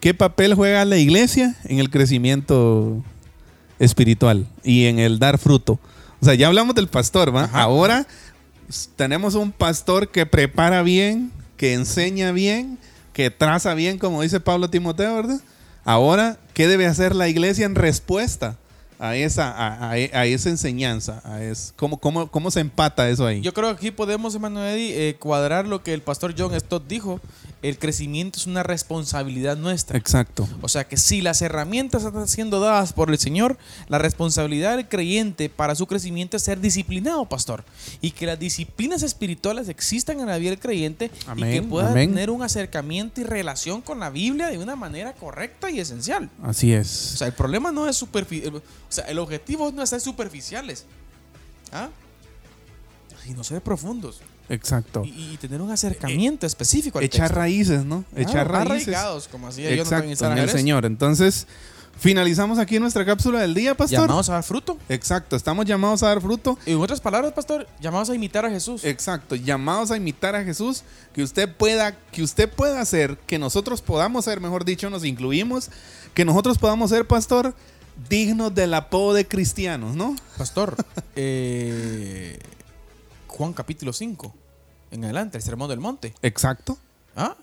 ¿Qué 0.00 0.12
papel 0.12 0.54
juega 0.54 0.84
la 0.84 0.98
iglesia 0.98 1.56
en 1.64 1.78
el 1.78 1.90
crecimiento 1.90 3.02
espiritual 3.78 4.46
y 4.62 4.86
en 4.86 4.98
el 4.98 5.18
dar 5.18 5.38
fruto? 5.38 5.78
O 6.20 6.24
sea, 6.24 6.34
ya 6.34 6.46
hablamos 6.48 6.74
del 6.74 6.88
pastor, 6.88 7.34
¿va? 7.34 7.44
Ajá. 7.44 7.62
Ahora 7.62 8.06
tenemos 8.96 9.34
un 9.34 9.52
pastor 9.52 10.08
que 10.08 10.26
prepara 10.26 10.82
bien, 10.82 11.30
que 11.56 11.74
enseña 11.74 12.32
bien, 12.32 12.78
que 13.16 13.30
traza 13.30 13.72
bien, 13.72 13.98
como 13.98 14.20
dice 14.20 14.40
Pablo 14.40 14.68
Timoteo, 14.68 15.14
¿verdad? 15.14 15.40
Ahora, 15.86 16.36
¿qué 16.52 16.68
debe 16.68 16.84
hacer 16.84 17.16
la 17.16 17.28
iglesia 17.28 17.64
en 17.64 17.74
respuesta 17.74 18.58
a 18.98 19.16
esa, 19.16 19.88
a, 19.88 19.96
esa 19.96 20.50
enseñanza? 20.50 21.22
A 21.24 21.42
es, 21.42 21.72
¿cómo, 21.76 21.96
cómo, 21.96 22.30
¿Cómo 22.30 22.50
se 22.50 22.60
empata 22.60 23.08
eso 23.08 23.26
ahí? 23.26 23.40
Yo 23.40 23.54
creo 23.54 23.70
que 23.70 23.76
aquí 23.76 23.90
podemos, 23.90 24.34
Eddie, 24.34 25.08
eh, 25.08 25.16
cuadrar 25.16 25.66
lo 25.66 25.82
que 25.82 25.94
el 25.94 26.02
pastor 26.02 26.34
John 26.36 26.60
Stott 26.60 26.86
dijo. 26.86 27.18
El 27.68 27.78
crecimiento 27.78 28.38
es 28.38 28.46
una 28.46 28.62
responsabilidad 28.62 29.56
nuestra. 29.56 29.98
Exacto. 29.98 30.48
O 30.60 30.68
sea 30.68 30.86
que 30.86 30.96
si 30.96 31.20
las 31.20 31.42
herramientas 31.42 32.04
están 32.04 32.28
siendo 32.28 32.60
dadas 32.60 32.92
por 32.92 33.10
el 33.10 33.18
Señor, 33.18 33.58
la 33.88 33.98
responsabilidad 33.98 34.76
del 34.76 34.88
creyente 34.88 35.48
para 35.48 35.74
su 35.74 35.86
crecimiento 35.86 36.36
es 36.36 36.44
ser 36.44 36.60
disciplinado, 36.60 37.24
pastor. 37.28 37.64
Y 38.00 38.12
que 38.12 38.26
las 38.26 38.38
disciplinas 38.38 39.02
espirituales 39.02 39.68
existan 39.68 40.20
en 40.20 40.26
la 40.26 40.38
vida 40.38 40.50
del 40.50 40.60
creyente 40.60 41.10
y 41.36 41.42
que 41.42 41.62
pueda 41.62 41.90
amén. 41.90 42.10
tener 42.10 42.30
un 42.30 42.42
acercamiento 42.42 43.20
y 43.20 43.24
relación 43.24 43.80
con 43.82 43.98
la 43.98 44.10
Biblia 44.10 44.46
de 44.48 44.58
una 44.58 44.76
manera 44.76 45.12
correcta 45.14 45.70
y 45.70 45.80
esencial. 45.80 46.30
Así 46.42 46.72
O 46.72 46.80
es. 46.80 46.86
sea, 46.88 47.26
el 47.26 47.32
problema 47.34 47.72
no 47.72 47.88
es 47.88 47.96
superficial. 47.96 48.56
O 48.56 48.62
sea, 48.88 49.04
el 49.06 49.18
objetivo 49.18 49.72
no 49.72 49.82
es 49.82 49.90
ser 49.90 50.00
superficiales. 50.00 50.84
¿Ah? 51.72 51.88
Sino 53.26 53.42
ser 53.42 53.60
profundos. 53.60 54.20
Exacto. 54.48 55.02
Y, 55.04 55.32
y 55.32 55.36
tener 55.38 55.60
un 55.60 55.70
acercamiento 55.70 56.46
específico 56.46 56.98
al 56.98 57.04
Echar 57.04 57.28
texto. 57.28 57.40
raíces, 57.40 57.84
¿no? 57.84 58.04
Echar 58.14 58.48
raíces. 58.50 58.88
arraigados, 58.88 59.28
como 59.28 59.48
hacía 59.48 59.74
yo 59.74 59.82
Exacto, 59.82 60.04
en 60.06 60.32
el 60.32 60.38
Jerez. 60.38 60.52
Señor. 60.52 60.84
Entonces, 60.86 61.48
finalizamos 61.98 62.58
aquí 62.58 62.78
nuestra 62.78 63.04
cápsula 63.04 63.40
del 63.40 63.54
día, 63.54 63.76
pastor. 63.76 64.02
Llamados 64.02 64.28
a 64.28 64.34
dar 64.34 64.42
fruto. 64.44 64.78
Exacto, 64.88 65.34
estamos 65.34 65.64
llamados 65.66 66.02
a 66.04 66.08
dar 66.08 66.20
fruto. 66.20 66.56
En 66.66 66.78
otras 66.78 67.00
palabras, 67.00 67.32
pastor, 67.32 67.66
llamados 67.80 68.10
a 68.10 68.14
imitar 68.14 68.44
a 68.44 68.50
Jesús. 68.50 68.84
Exacto, 68.84 69.34
llamados 69.34 69.90
a 69.90 69.96
imitar 69.96 70.36
a 70.36 70.44
Jesús, 70.44 70.84
que 71.12 71.22
usted 71.22 71.52
pueda, 71.52 71.96
que 72.12 72.22
usted 72.22 72.48
pueda 72.48 72.80
hacer, 72.80 73.18
que 73.26 73.38
nosotros 73.38 73.82
podamos 73.82 74.26
ser, 74.26 74.40
mejor 74.40 74.64
dicho, 74.64 74.88
nos 74.90 75.04
incluimos, 75.04 75.70
que 76.14 76.24
nosotros 76.24 76.58
podamos 76.58 76.90
ser, 76.90 77.06
pastor, 77.06 77.54
dignos 78.08 78.54
del 78.54 78.74
apodo 78.74 79.14
de 79.14 79.26
cristianos, 79.26 79.96
¿no? 79.96 80.14
Pastor, 80.38 80.76
eh, 81.16 82.38
Juan 83.36 83.52
capítulo 83.52 83.92
5, 83.92 84.34
en 84.92 85.04
adelante, 85.04 85.36
el 85.36 85.42
sermón 85.42 85.68
del 85.68 85.78
monte. 85.78 86.14
Exacto. 86.22 86.78
¿Ah? 87.14 87.36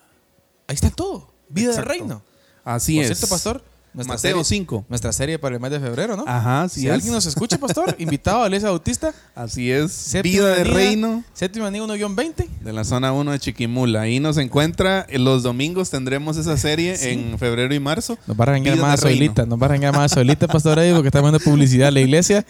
Ahí 0.65 0.73
está 0.73 0.89
todo. 0.89 1.31
Vida 1.49 1.69
Exacto. 1.69 1.89
del 1.91 1.99
reino. 1.99 2.21
Así 2.63 2.99
es. 2.99 3.07
cierto, 3.07 3.27
pastor, 3.27 3.63
nuestra 3.93 4.15
Mateo 4.15 4.43
serie, 4.43 4.43
5. 4.43 4.85
Nuestra 4.89 5.11
serie 5.13 5.37
para 5.39 5.55
el 5.55 5.61
mes 5.61 5.71
de 5.71 5.79
febrero, 5.79 6.15
¿no? 6.17 6.23
Ajá, 6.27 6.63
así 6.63 6.81
si 6.81 6.87
es. 6.87 6.93
alguien 6.93 7.13
nos 7.13 7.25
escucha, 7.25 7.57
pastor, 7.57 7.95
invitado 7.99 8.41
a 8.43 8.47
iglesia 8.47 8.69
bautista, 8.69 9.13
Así 9.35 9.71
es. 9.71 9.91
Séptima 9.91 10.45
Vida 10.45 10.55
de 10.55 10.63
reino 10.63 11.23
Séptima 11.33 11.67
Avenida 11.67 11.85
1-20. 11.85 12.47
de 12.61 12.73
la 12.73 12.83
zona 12.83 13.13
1 13.13 13.31
de 13.31 13.39
Chiquimula. 13.39 14.01
Ahí 14.01 14.19
nos 14.19 14.37
encuentra. 14.37 15.05
Los 15.11 15.43
domingos 15.43 15.89
tendremos 15.89 16.37
esa 16.37 16.57
serie 16.57 16.97
Sí. 16.97 17.09
en 17.09 17.37
febrero 17.39 17.73
y 17.73 17.79
marzo. 17.79 18.17
Nos 18.27 18.39
va 18.39 18.43
a 18.43 18.47
regañar 18.47 18.75
Vida 18.75 18.85
más 18.87 18.99
solita, 18.99 19.45
nos 19.45 19.61
va 19.61 19.65
a 19.65 19.69
regañar 19.69 19.93
más 19.95 20.11
solita, 20.11 20.47
pastor, 20.47 20.79
ahí 20.79 20.91
porque 20.93 21.07
está 21.09 21.21
dando 21.21 21.39
publicidad 21.39 21.89
a 21.89 21.91
la 21.91 21.99
iglesia. 22.01 22.45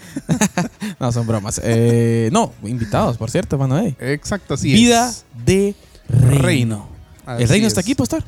no, 1.00 1.12
son 1.12 1.26
bromas. 1.28 1.60
Eh, 1.64 2.30
no, 2.32 2.54
invitados, 2.64 3.18
por 3.18 3.30
cierto, 3.32 3.56
hermano. 3.56 3.80
eh. 3.80 3.96
Exacto, 4.00 4.54
así 4.56 4.72
Vida 4.74 5.10
es. 5.10 5.26
de 5.46 5.76
reino. 6.08 6.42
Reino. 6.42 6.88
El 7.40 7.48
reino 7.50 7.68
es. 7.68 7.72
está 7.74 7.82
aquí, 7.82 7.96
pastor. 7.96 8.24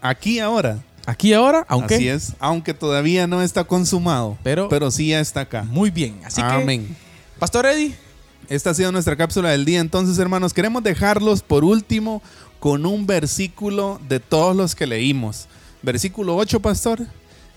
Aquí 0.00 0.38
ahora. 0.40 0.78
Aquí 1.06 1.32
ahora, 1.32 1.64
aunque 1.68 1.96
Así 1.96 2.08
es. 2.08 2.32
Aunque 2.38 2.74
todavía 2.74 3.26
no 3.26 3.42
está 3.42 3.64
consumado. 3.64 4.38
Pero- 4.42 4.68
pero 4.68 4.90
sí 4.90 5.08
ya 5.08 5.20
está 5.20 5.40
acá. 5.42 5.64
muy 5.64 5.90
bien. 5.90 6.20
Así 6.24 6.40
Amén. 6.42 6.86
que, 6.88 6.94
Pastor 7.40 7.66
Eddie, 7.66 7.94
Esta 8.48 8.70
ha 8.70 8.74
sido 8.74 8.92
nuestra 8.92 9.16
cápsula 9.16 9.50
del 9.50 9.64
día. 9.64 9.80
Entonces, 9.80 10.18
hermanos, 10.18 10.52
queremos 10.52 10.82
dejarlos 10.82 11.42
por 11.42 11.64
último 11.64 12.20
con 12.60 12.84
un 12.84 13.06
versículo 13.06 14.00
de 14.08 14.20
todos 14.20 14.54
los 14.54 14.74
que 14.74 14.86
leímos. 14.86 15.46
Versículo 15.80 16.36
8, 16.36 16.60
pastor. 16.60 17.00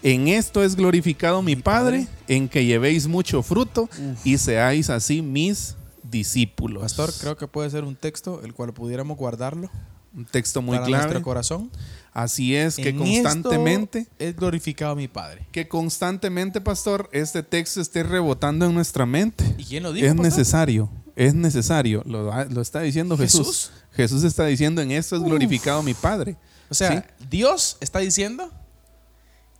En 0.03 0.27
esto 0.27 0.63
es 0.63 0.75
glorificado 0.75 1.41
mi 1.41 1.55
Padre, 1.55 2.07
en 2.27 2.47
que 2.47 2.63
llevéis 2.65 3.07
mucho 3.07 3.41
fruto 3.43 3.89
y 4.23 4.37
seáis 4.37 4.89
así 4.89 5.21
mis 5.21 5.75
discípulos. 6.03 6.81
Pastor, 6.83 7.11
creo 7.19 7.35
que 7.35 7.47
puede 7.47 7.69
ser 7.71 7.83
un 7.83 7.95
texto 7.95 8.41
el 8.43 8.53
cual 8.53 8.71
pudiéramos 8.71 9.17
guardarlo 9.17 9.69
un 10.15 10.23
texto 10.25 10.61
muy 10.61 10.77
para 10.77 10.87
clave. 10.87 11.03
nuestro 11.05 11.21
corazón. 11.23 11.69
Así 12.15 12.55
es, 12.55 12.77
que 12.77 12.89
En 12.89 12.97
constantemente, 12.97 14.07
es 14.17 14.35
glorificado 14.37 14.95
mi 14.95 15.09
Padre. 15.09 15.45
que 15.51 15.67
constantemente, 15.67 16.61
pastor, 16.61 17.09
este 17.11 17.43
texto 17.43 17.81
esté 17.81 18.03
rebotando 18.03 18.65
en 18.65 18.73
nuestra 18.73 19.05
mente. 19.05 19.43
¿Y 19.57 19.65
quién 19.65 19.83
lo 19.83 19.91
dijo, 19.91 20.05
Es 20.07 20.13
pastor? 20.13 20.25
necesario, 20.25 20.89
es 21.17 21.35
necesario. 21.35 22.01
Lo, 22.05 22.31
lo 22.45 22.61
está 22.61 22.79
diciendo 22.79 23.17
Jesús. 23.17 23.45
¿Jesús? 23.47 23.71
Jesús 23.91 24.23
está 24.23 24.45
diciendo 24.45 24.81
en 24.81 24.91
esto 24.91 25.17
es 25.17 25.21
glorificado 25.23 25.83
mi 25.83 25.93
Padre. 25.93 26.37
O 26.69 26.73
sea, 26.73 27.05
Dios 27.29 27.75
está 27.81 27.99
diciendo 27.99 28.49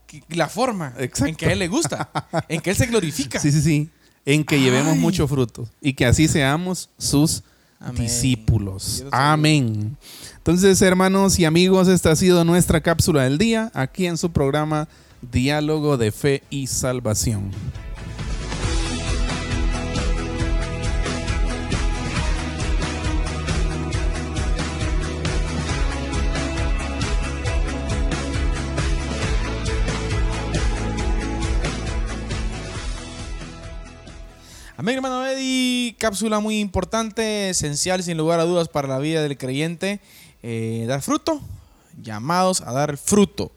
que 0.07 0.23
la 0.29 0.47
forma 0.47 0.93
Exacto. 0.97 1.25
en 1.27 1.35
que 1.35 1.45
a 1.47 1.51
Él 1.51 1.59
le 1.59 1.67
gusta, 1.67 2.09
en 2.47 2.61
que 2.61 2.69
Él 2.69 2.75
se 2.77 2.85
glorifica. 2.85 3.37
Sí, 3.41 3.51
sí, 3.51 3.61
sí. 3.61 3.89
En 4.25 4.45
que 4.45 4.59
llevemos 4.61 4.95
mucho 4.97 5.27
fruto 5.27 5.67
y 5.81 5.93
que 5.93 6.05
así 6.05 6.27
seamos 6.29 6.89
sus 6.97 7.43
Amén. 7.79 8.01
discípulos. 8.01 9.03
Amén. 9.11 9.97
Entonces, 10.47 10.79
hermanos 10.83 11.39
y 11.39 11.45
amigos, 11.45 11.87
esta 11.87 12.11
ha 12.11 12.15
sido 12.15 12.45
nuestra 12.45 12.79
cápsula 12.79 13.23
del 13.23 13.39
día 13.39 13.71
aquí 13.73 14.05
en 14.05 14.15
su 14.15 14.31
programa 14.31 14.87
Diálogo 15.31 15.97
de 15.97 16.11
Fe 16.11 16.43
y 16.51 16.67
Salvación. 16.67 17.49
Amén, 34.77 34.97
hermano 34.97 35.25
Eddie. 35.25 35.95
Cápsula 35.97 36.39
muy 36.39 36.59
importante, 36.59 37.49
esencial, 37.49 38.03
sin 38.03 38.17
lugar 38.19 38.39
a 38.39 38.43
dudas, 38.43 38.67
para 38.67 38.87
la 38.87 38.99
vida 38.99 39.23
del 39.23 39.35
creyente. 39.35 39.99
Eh, 40.47 40.85
dar 40.87 41.01
fruto, 41.01 41.41
llamados 42.03 42.61
a 42.61 42.71
dar 42.71 42.97
fruto. 42.97 43.51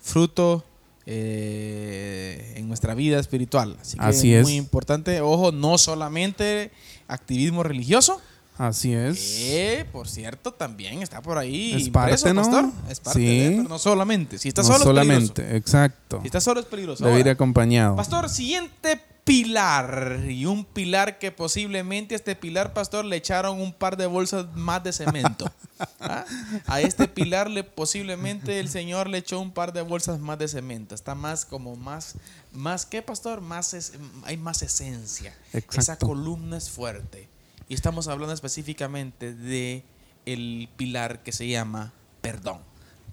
Fruto 0.00 0.64
eh, 1.04 2.54
en 2.56 2.66
nuestra 2.66 2.94
vida 2.94 3.18
espiritual. 3.18 3.76
Así 3.80 3.98
que 3.98 4.04
Así 4.04 4.34
es. 4.34 4.42
muy 4.42 4.54
importante. 4.56 5.20
Ojo, 5.20 5.52
no 5.52 5.76
solamente 5.76 6.70
activismo 7.08 7.62
religioso. 7.62 8.20
Así 8.56 8.92
es. 8.94 9.18
Que, 9.38 9.86
por 9.92 10.06
cierto, 10.08 10.52
también 10.52 11.02
está 11.02 11.22
por 11.22 11.36
ahí. 11.38 11.72
Es 11.74 11.86
impreso, 11.86 12.24
parte, 12.26 12.34
¿no? 12.34 12.42
pastor. 12.42 12.64
Es 12.90 13.00
parte 13.00 13.18
Sí. 13.20 13.26
de, 13.38 13.50
pero 13.56 13.68
no 13.68 13.78
solamente. 13.78 14.38
Si 14.38 14.48
está 14.48 14.62
no 14.62 14.66
solo 14.68 14.78
es 14.78 14.84
solamente, 14.84 15.32
peligroso. 15.42 15.56
exacto. 15.56 16.18
Si 16.22 16.26
está 16.28 16.40
solo 16.40 16.60
es 16.60 16.66
peligroso. 16.66 17.04
Debe 17.04 17.20
ir 17.20 17.28
acompañado. 17.28 17.96
Pastor, 17.96 18.28
siguiente 18.28 19.00
pilar. 19.30 20.24
Y 20.28 20.44
un 20.46 20.64
pilar 20.64 21.18
que 21.18 21.30
posiblemente 21.30 22.14
este 22.14 22.34
pilar, 22.34 22.72
pastor, 22.72 23.04
le 23.04 23.16
echaron 23.16 23.60
un 23.60 23.72
par 23.72 23.96
de 23.96 24.06
bolsas 24.06 24.46
más 24.54 24.82
de 24.82 24.92
cemento. 24.92 25.50
¿Ah? 26.00 26.24
A 26.66 26.80
este 26.80 27.06
pilar 27.06 27.48
le 27.48 27.62
posiblemente 27.64 28.58
el 28.60 28.68
Señor 28.68 29.08
le 29.08 29.18
echó 29.18 29.38
un 29.40 29.52
par 29.52 29.72
de 29.72 29.82
bolsas 29.82 30.18
más 30.18 30.38
de 30.38 30.48
cemento. 30.48 30.94
Está 30.94 31.14
más 31.14 31.44
como 31.44 31.76
más, 31.76 32.16
más 32.52 32.86
¿qué, 32.86 33.02
pastor? 33.02 33.40
Más 33.40 33.72
es- 33.74 33.92
hay 34.24 34.36
más 34.36 34.62
esencia. 34.62 35.34
Exacto. 35.52 35.80
Esa 35.80 35.98
columna 35.98 36.56
es 36.56 36.68
fuerte. 36.68 37.28
Y 37.68 37.74
estamos 37.74 38.08
hablando 38.08 38.34
específicamente 38.34 39.32
de 39.32 39.84
el 40.26 40.68
pilar 40.76 41.22
que 41.22 41.30
se 41.32 41.46
llama 41.46 41.92
perdón. 42.20 42.58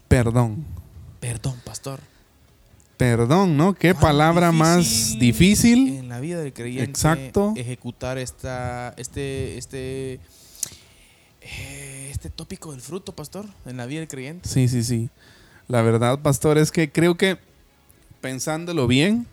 Perdón. 0.08 0.66
Perdón, 1.20 1.62
pastor. 1.64 2.00
Perdón, 2.98 3.58
¿no? 3.58 3.74
Qué 3.76 3.94
palabra 3.94 4.52
más 4.52 5.18
difícil. 5.20 5.98
en 6.00 6.10
la 6.10 6.20
vida 6.20 6.40
del 6.40 6.52
creyente 6.52 6.90
Exacto. 6.90 7.54
ejecutar 7.56 8.18
esta 8.18 8.94
este 8.98 9.58
este 9.60 10.20
eh, 11.42 12.10
este 12.12 12.30
tópico 12.32 12.72
del 12.72 12.82
fruto 12.82 13.14
pastor 13.14 13.46
en 13.66 13.78
la 13.78 13.86
vida 13.86 14.00
del 14.00 14.08
creyente 14.10 14.50
Sí, 14.50 14.68
sí, 14.68 14.84
sí. 14.84 15.10
La 15.68 15.82
verdad, 15.84 16.20
pastor, 16.20 16.58
es 16.58 16.72
que 16.72 16.92
creo 16.92 17.16
que 17.18 17.38
pensándolo 18.22 18.88
bien, 18.88 19.28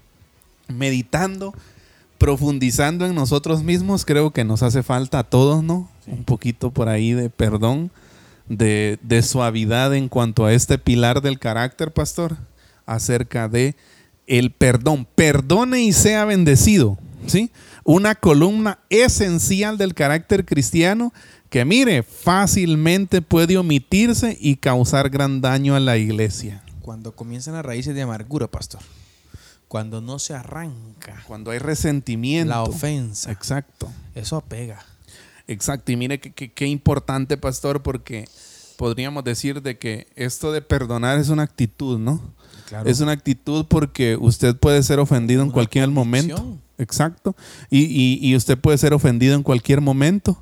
meditando, 0.69 1.55
profundizando 2.19 3.07
en 3.07 3.15
nosotros 3.15 3.63
mismos, 3.63 4.05
creo 4.05 4.31
que 4.31 4.45
nos 4.45 4.63
hace 4.63 4.83
falta 4.83 5.21
a 5.21 5.25
todos, 5.25 5.63
¿no? 5.63 5.89
Un 6.07 6.25
poquito 6.25 6.71
por 6.71 6.89
ahí 6.89 7.13
de 7.13 7.31
perdón, 7.31 7.91
de, 8.49 8.99
de 9.03 9.23
suavidad 9.23 9.95
en 9.95 10.09
cuanto 10.09 10.45
a 10.45 10.53
este 10.53 10.77
pilar 10.77 11.23
del 11.23 11.39
carácter, 11.39 11.93
pastor, 11.93 12.37
acerca 12.87 13.49
de 13.49 13.77
el 14.27 14.51
perdón. 14.51 15.07
Perdone 15.15 15.83
y 15.83 15.93
sea 15.93 16.25
bendecido, 16.25 16.99
¿sí? 17.27 17.51
Una 17.85 18.15
columna 18.15 18.79
esencial 18.89 19.77
del 19.79 19.95
carácter 19.95 20.45
cristiano 20.45 21.13
que 21.51 21.65
mire, 21.65 22.03
fácilmente 22.03 23.23
puede 23.23 23.57
omitirse 23.59 24.37
y 24.41 24.57
causar 24.57 25.09
gran 25.11 25.41
daño 25.41 25.77
a 25.77 25.81
la 25.81 25.97
iglesia. 25.97 26.63
cuando 26.81 27.15
comienzan 27.15 27.55
las 27.55 27.65
raíces 27.65 27.95
de 27.95 28.03
amargura 28.03 28.47
pastor 28.49 28.81
cuando 29.69 30.01
no 30.01 30.19
se 30.19 30.35
arranca 30.35 31.23
Cuando 31.27 31.51
hay 31.51 31.59
resentimiento. 31.59 32.51
la 32.51 32.63
ofensa 32.63 33.31
Exacto. 33.33 33.91
eso 34.15 34.41
pega 34.43 34.85
Exacto. 35.47 35.93
Y 35.93 35.97
mire 35.97 36.19
qué 36.21 36.67
importante, 36.67 37.37
pastor, 37.37 37.83
porque 37.83 38.25
podríamos 38.77 39.25
decir 39.25 39.61
de 39.63 39.79
que 39.79 40.07
esto 40.17 40.53
de 40.53 40.63
perdonar 40.63 41.19
es 41.19 41.29
una 41.29 41.43
actitud, 41.43 41.99
¿no? 41.99 42.21
Claro. 42.69 42.89
Es 42.89 43.01
una 43.01 43.13
actitud 43.13 43.67
porque 43.69 44.17
usted 44.17 44.57
puede 44.57 44.83
ser 44.83 44.99
ofendido 44.99 45.43
en 45.43 45.51
cualquier 45.51 45.93
convicción. 45.93 46.39
momento. 46.41 46.63
Exacto. 46.79 47.37
Y, 47.71 47.81
y- 47.85 48.19
y 48.21 48.35
usted 48.37 48.59
puede 48.59 48.79
ser 48.79 48.95
ofendido 48.95 49.35
en 49.35 49.43
cualquier 49.43 49.81
momento. 49.81 50.39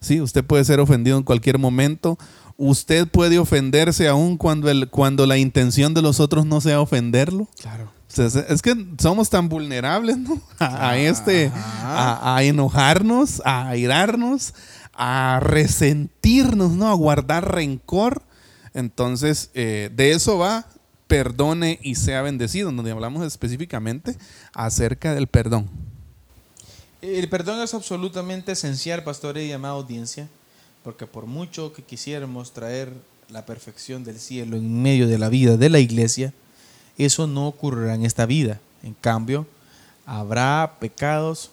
Sí, 0.00 0.20
usted 0.20 0.44
puede 0.44 0.64
ser 0.64 0.80
ofendido 0.80 1.16
en 1.18 1.24
cualquier 1.24 1.58
momento. 1.58 2.18
Usted 2.56 3.06
puede 3.06 3.38
ofenderse 3.38 4.08
aún 4.08 4.36
cuando, 4.36 4.68
el, 4.70 4.88
cuando 4.88 5.26
la 5.26 5.38
intención 5.38 5.94
de 5.94 6.02
los 6.02 6.18
otros 6.20 6.46
no 6.46 6.60
sea 6.60 6.80
ofenderlo. 6.80 7.48
claro 7.60 7.92
es- 8.16 8.34
es 8.36 8.62
que 8.62 8.74
somos 8.98 9.28
tan 9.30 9.48
vulnerables, 9.48 10.16
¿no? 10.18 10.40
A, 10.58 10.90
a 10.90 10.98
este, 10.98 11.52
a, 11.54 12.36
a 12.36 12.42
enojarnos, 12.42 13.42
a 13.44 13.68
airarnos, 13.68 14.54
a 14.94 15.38
resentirnos, 15.42 16.72
¿no? 16.72 16.88
A 16.88 16.94
guardar 16.94 17.54
rencor. 17.54 18.22
Entonces, 18.74 19.50
eh, 19.54 19.90
de 19.94 20.12
eso 20.12 20.38
va, 20.38 20.66
perdone 21.08 21.80
y 21.82 21.96
sea 21.96 22.22
bendecido, 22.22 22.70
donde 22.70 22.92
hablamos 22.92 23.26
específicamente 23.26 24.16
acerca 24.52 25.14
del 25.14 25.26
perdón. 25.26 25.68
El 27.00 27.28
perdón 27.28 27.60
es 27.62 27.74
absolutamente 27.74 28.52
esencial, 28.52 29.02
pastor 29.02 29.38
y 29.38 29.48
llamada 29.48 29.74
audiencia, 29.74 30.28
porque 30.84 31.06
por 31.06 31.26
mucho 31.26 31.72
que 31.72 31.82
quisiéramos 31.82 32.52
traer 32.52 32.92
la 33.30 33.46
perfección 33.46 34.04
del 34.04 34.18
cielo 34.18 34.56
en 34.56 34.82
medio 34.82 35.06
de 35.06 35.18
la 35.18 35.28
vida 35.28 35.56
de 35.56 35.70
la 35.70 35.80
iglesia, 35.80 36.32
eso 36.98 37.26
no 37.26 37.48
ocurrirá 37.48 37.94
en 37.94 38.04
esta 38.04 38.26
vida. 38.26 38.60
En 38.82 38.94
cambio, 38.94 39.46
habrá 40.06 40.76
pecados, 40.80 41.50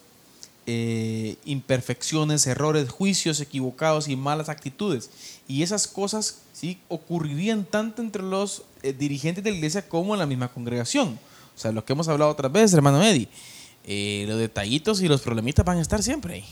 eh, 0.66 1.36
imperfecciones, 1.44 2.46
errores, 2.46 2.90
juicios 2.90 3.40
equivocados 3.40 4.08
y 4.08 4.16
malas 4.16 4.48
actitudes. 4.48 5.10
Y 5.46 5.62
esas 5.62 5.86
cosas 5.86 6.40
sí 6.52 6.80
ocurrirían 6.88 7.64
tanto 7.64 8.02
entre 8.02 8.22
los 8.22 8.64
eh, 8.88 8.92
dirigentes 8.92 9.42
de 9.44 9.50
la 9.50 9.56
iglesia 9.56 9.88
como 9.88 10.14
en 10.14 10.20
la 10.20 10.26
misma 10.26 10.48
congregación. 10.48 11.18
O 11.54 11.58
sea, 11.58 11.72
lo 11.72 11.84
que 11.84 11.92
hemos 11.92 12.08
hablado 12.08 12.30
otras 12.30 12.52
veces, 12.52 12.74
hermano 12.74 13.02
Eddie. 13.02 13.28
eh, 13.84 14.24
los 14.28 14.38
detallitos 14.38 15.00
y 15.00 15.08
los 15.08 15.20
problemitas 15.22 15.64
van 15.64 15.78
a 15.78 15.82
estar 15.82 16.02
siempre 16.02 16.34
ahí. 16.34 16.44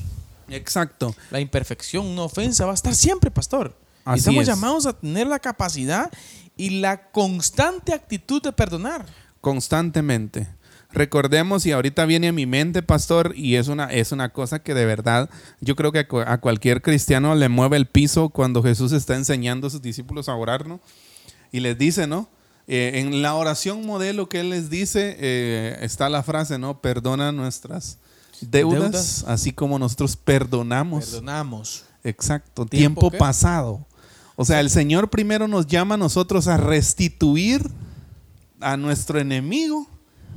Exacto. 0.49 1.15
La 1.31 1.41
imperfección, 1.41 2.07
una 2.07 2.23
ofensa 2.23 2.65
va 2.67 2.73
a 2.73 2.75
estar 2.75 2.95
siempre, 2.95 3.31
pastor. 3.31 3.75
Y 4.07 4.11
Así 4.11 4.19
estamos 4.21 4.43
es. 4.43 4.49
llamados 4.49 4.87
a 4.87 4.93
tener 4.93 5.27
la 5.27 5.39
capacidad 5.39 6.11
y 6.57 6.71
la 6.81 7.11
constante 7.11 7.93
actitud 7.95 8.43
de 8.43 8.53
perdonar. 8.53 9.07
constantemente. 9.41 10.47
Recordemos, 10.93 11.67
y 11.67 11.73
ahorita 11.73 12.05
viene 12.07 12.29
a 12.29 12.33
mi 12.33 12.47
mente, 12.47 12.81
pastor, 12.83 13.33
y 13.35 13.57
es 13.57 13.67
una, 13.67 13.87
es 13.87 14.13
una 14.13 14.29
cosa 14.29 14.61
que 14.61 14.75
de 14.75 14.85
verdad 14.87 15.29
yo 15.61 15.75
creo 15.75 15.91
que 15.91 16.07
a 16.27 16.39
cualquier 16.39 16.83
cristiano 16.83 17.35
le 17.35 17.49
mueve 17.49 17.77
el 17.77 17.87
piso 17.87 18.29
cuando 18.29 18.63
Jesús 18.63 18.93
está 18.93 19.17
enseñando 19.17 19.67
a 19.67 19.71
sus 19.71 19.83
discípulos 19.83 20.29
a 20.29 20.37
orar, 20.37 20.69
¿no? 20.69 20.81
Y 21.53 21.61
les 21.61 21.79
dice, 21.79 22.07
¿no? 22.07 22.29
Eh, 22.67 22.93
en 22.95 23.21
la 23.23 23.35
oración 23.35 23.85
modelo 23.85 24.29
que 24.29 24.41
Él 24.41 24.51
les 24.51 24.71
dice, 24.71 25.17
eh, 25.19 25.79
está 25.83 26.09
la 26.09 26.23
frase, 26.23 26.59
¿no? 26.59 26.81
Perdona 26.81 27.31
nuestras 27.31 27.99
deudas, 28.41 28.81
Deudas. 28.81 29.25
así 29.29 29.53
como 29.53 29.79
nosotros 29.79 30.17
perdonamos. 30.17 31.07
Perdonamos. 31.07 31.85
Exacto, 32.03 32.67
¿Tiempo 32.67 33.11
pasado. 33.11 33.87
O 34.37 34.45
sea, 34.45 34.61
el 34.61 34.71
Señor 34.71 35.11
primero 35.11 35.47
nos 35.47 35.67
llama 35.67 35.95
a 35.95 35.99
nosotros 35.99 36.49
a 36.49 36.57
restituir 36.57 37.71
a 38.61 38.77
nuestro 38.77 39.19
enemigo 39.19 39.87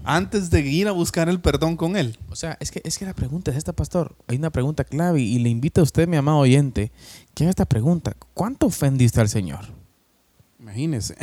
antes 0.04 0.50
de 0.50 0.62
ir 0.62 0.88
a 0.88 0.92
buscar 0.92 1.30
el 1.30 1.40
perdón 1.42 1.76
con 1.76 1.98
él. 1.98 2.18
O 2.30 2.36
sea, 2.36 2.58
es 2.60 2.72
que, 2.72 2.82
es 2.84 2.98
que 2.98 3.06
la 3.06 3.14
pregunta 3.14 3.52
es 3.52 3.58
esta, 3.58 3.74
pastor. 3.74 4.16
Hay 4.28 4.38
una 4.38 4.52
pregunta 4.52 4.84
clave 4.84 5.22
y 5.22 5.40
le 5.40 5.50
invito 5.50 5.82
a 5.82 5.84
usted, 5.84 6.08
mi 6.08 6.16
amado 6.16 6.38
oyente, 6.38 6.92
que 7.34 7.44
haga 7.44 7.50
esta 7.50 7.66
pregunta. 7.66 8.16
¿Cuánto 8.34 8.68
ofendiste 8.68 9.20
al 9.20 9.30
Señor? 9.30 9.77
Imagínese. 10.68 11.16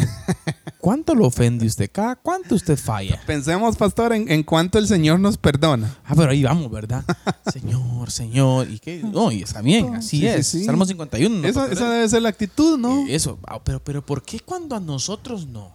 ¿Cuánto 0.79 1.15
lo 1.15 1.27
ofende 1.27 1.67
usted? 1.67 1.91
¿Cada 1.93 2.17
cuánto 2.17 2.55
usted 2.55 2.79
falla? 2.79 3.21
Pensemos, 3.27 3.77
pastor, 3.77 4.15
en, 4.15 4.31
en 4.31 4.43
cuánto 4.43 4.79
el 4.79 4.89
Señor 4.89 5.21
nos 5.21 5.37
perdona. 5.37 5.99
Ah, 6.07 6.15
pero 6.17 6.31
ahí 6.31 6.43
vamos, 6.43 6.71
¿verdad? 6.71 7.05
Señor, 7.53 8.11
Señor. 8.11 8.71
¿Y 8.71 8.79
qué? 8.79 9.03
No, 9.03 9.31
y 9.31 9.43
está 9.43 9.61
bien, 9.61 9.97
así 9.97 10.09
Sí, 10.09 10.21
sí, 10.21 10.27
es. 10.27 10.47
sí. 10.47 10.65
Salmo 10.65 10.87
51. 10.87 11.41
¿no, 11.43 11.47
esa, 11.47 11.71
esa 11.71 11.91
debe 11.91 12.09
ser 12.09 12.23
la 12.23 12.31
actitud, 12.31 12.79
¿no? 12.79 13.07
Eh, 13.07 13.15
Eso, 13.15 13.39
ah, 13.47 13.61
pero, 13.63 13.81
pero 13.85 14.01
¿por 14.05 14.23
qué 14.23 14.41
cuando 14.41 14.77
a 14.77 14.81
nosotros 14.81 15.47
no? 15.47 15.73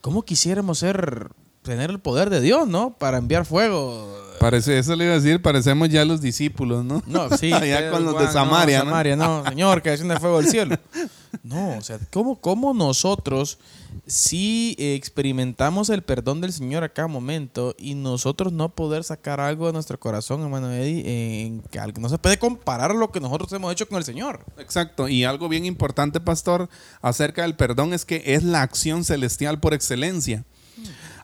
¿Cómo 0.00 0.22
quisiéramos 0.22 0.78
ser, 0.78 1.30
tener 1.62 1.90
el 1.90 1.98
poder 1.98 2.30
de 2.30 2.40
Dios, 2.40 2.68
¿no? 2.68 2.90
Para 2.96 3.18
enviar 3.18 3.44
fuego. 3.46 4.08
Parece, 4.38 4.78
eso 4.78 4.94
le 4.96 5.04
iba 5.04 5.14
a 5.14 5.20
decir, 5.20 5.40
parecemos 5.40 5.88
ya 5.88 6.04
los 6.04 6.20
discípulos, 6.20 6.84
¿no? 6.84 7.02
No, 7.06 7.28
sí. 7.36 7.52
Allá 7.52 7.90
con 7.90 8.04
los 8.04 8.14
Juan, 8.14 8.26
de 8.26 8.32
Samaria, 8.32 8.78
no, 8.78 8.84
¿no? 8.84 8.90
Samaria, 8.90 9.16
no, 9.16 9.44
señor, 9.48 9.82
que 9.82 9.96
de 9.96 10.20
fuego 10.20 10.38
del 10.38 10.48
cielo. 10.48 10.76
No, 11.42 11.76
o 11.76 11.82
sea, 11.82 11.98
¿cómo, 12.10 12.40
cómo 12.40 12.72
nosotros 12.72 13.58
sí 14.06 14.74
eh, 14.78 14.94
experimentamos 14.94 15.90
el 15.90 16.02
perdón 16.02 16.40
del 16.40 16.52
Señor 16.52 16.82
a 16.82 16.88
cada 16.88 17.08
momento 17.08 17.74
y 17.78 17.94
nosotros 17.94 18.52
no 18.52 18.70
poder 18.70 19.04
sacar 19.04 19.40
algo 19.40 19.66
de 19.66 19.72
nuestro 19.72 20.00
corazón, 20.00 20.42
hermano 20.42 20.72
Eddie, 20.72 21.44
en 21.44 21.60
que 21.62 22.00
no 22.00 22.08
se 22.08 22.18
puede 22.18 22.38
comparar 22.38 22.94
lo 22.94 23.10
que 23.10 23.20
nosotros 23.20 23.52
hemos 23.52 23.72
hecho 23.72 23.88
con 23.88 23.98
el 23.98 24.04
Señor. 24.04 24.44
Exacto. 24.58 25.08
Y 25.08 25.24
algo 25.24 25.48
bien 25.48 25.66
importante, 25.66 26.20
pastor, 26.20 26.68
acerca 27.02 27.42
del 27.42 27.54
perdón 27.54 27.92
es 27.92 28.04
que 28.04 28.22
es 28.24 28.42
la 28.42 28.62
acción 28.62 29.04
celestial 29.04 29.60
por 29.60 29.74
excelencia. 29.74 30.44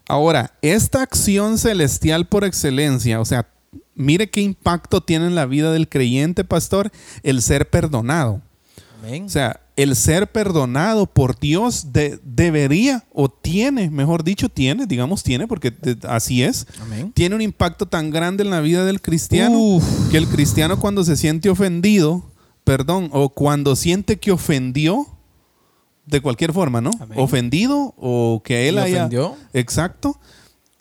Ahora, 0.07 0.53
esta 0.61 1.01
acción 1.01 1.57
celestial 1.57 2.27
por 2.27 2.43
excelencia, 2.43 3.19
o 3.21 3.25
sea, 3.25 3.47
mire 3.95 4.29
qué 4.29 4.41
impacto 4.41 5.01
tiene 5.01 5.27
en 5.27 5.35
la 5.35 5.45
vida 5.45 5.71
del 5.71 5.87
creyente, 5.87 6.43
pastor, 6.43 6.91
el 7.23 7.41
ser 7.41 7.69
perdonado. 7.69 8.41
Amén. 8.99 9.25
O 9.25 9.29
sea, 9.29 9.59
el 9.75 9.95
ser 9.95 10.31
perdonado 10.31 11.07
por 11.07 11.39
Dios 11.39 11.91
de- 11.93 12.19
debería 12.23 13.05
o 13.13 13.27
tiene, 13.29 13.89
mejor 13.89 14.23
dicho, 14.23 14.47
tiene, 14.49 14.85
digamos 14.85 15.23
tiene, 15.23 15.47
porque 15.47 15.71
de- 15.71 15.97
así 16.07 16.43
es, 16.43 16.67
Amén. 16.81 17.11
tiene 17.13 17.35
un 17.35 17.41
impacto 17.41 17.87
tan 17.87 18.11
grande 18.11 18.43
en 18.43 18.49
la 18.49 18.61
vida 18.61 18.85
del 18.85 19.01
cristiano 19.01 19.57
Uf. 19.57 19.83
que 20.11 20.17
el 20.17 20.27
cristiano 20.27 20.79
cuando 20.79 21.03
se 21.03 21.17
siente 21.17 21.49
ofendido, 21.49 22.23
perdón, 22.63 23.09
o 23.13 23.29
cuando 23.29 23.75
siente 23.75 24.19
que 24.19 24.31
ofendió, 24.31 25.07
de 26.05 26.21
cualquier 26.21 26.53
forma, 26.53 26.81
¿no? 26.81 26.91
Amén. 26.99 27.17
Ofendido 27.19 27.93
o 27.97 28.41
que 28.43 28.67
él 28.69 28.75
¿Y 28.75 28.79
haya... 28.79 28.97
ofendió? 28.97 29.37
Exacto. 29.53 30.19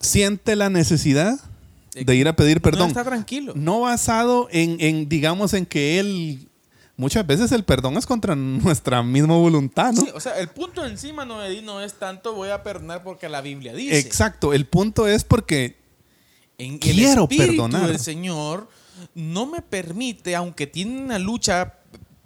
Siente 0.01 0.57
la 0.57 0.69
necesidad 0.71 1.39
de 1.95 2.17
ir 2.17 2.27
a 2.27 2.35
pedir 2.35 2.57
No 2.57 2.63
perdón. 2.63 2.89
está 2.89 3.05
tranquilo. 3.05 3.53
No 3.55 3.81
basado 3.81 4.49
en, 4.51 4.77
en, 4.81 5.09
digamos, 5.09 5.55
en 5.55 5.67
que 5.67 5.99
él... 5.99 6.49
Muchas 6.97 7.27
veces 7.27 7.51
el 7.53 7.65
perdón 7.65 7.97
es 7.97 8.07
contra 8.07 8.35
nuestra 8.37 9.03
misma 9.03 9.35
voluntad, 9.37 9.93
¿no? 9.93 10.03
Sí, 10.03 10.09
o 10.15 10.21
sea, 10.21 10.39
el 10.39 10.49
punto 10.49 10.85
encima 10.85 11.25
no, 11.25 11.39
no 11.63 11.81
es 11.81 11.95
tanto 11.95 12.35
voy 12.35 12.51
a 12.51 12.63
perdonar 12.63 13.03
porque 13.03 13.29
la 13.29 13.41
Biblia 13.41 13.73
dice. 13.73 13.99
Exacto. 13.99 14.53
El 14.53 14.67
punto 14.67 15.09
es 15.09 15.25
porque 15.25 15.77
En 16.59 16.79
Quiero 16.79 16.99
el 16.99 17.31
espíritu 17.33 17.63
perdonar. 17.63 17.87
del 17.89 17.99
Señor 17.99 18.69
no 19.15 19.47
me 19.47 19.63
permite, 19.63 20.37
aunque 20.37 20.67
tiene 20.67 21.03
una 21.03 21.19
lucha 21.19 21.75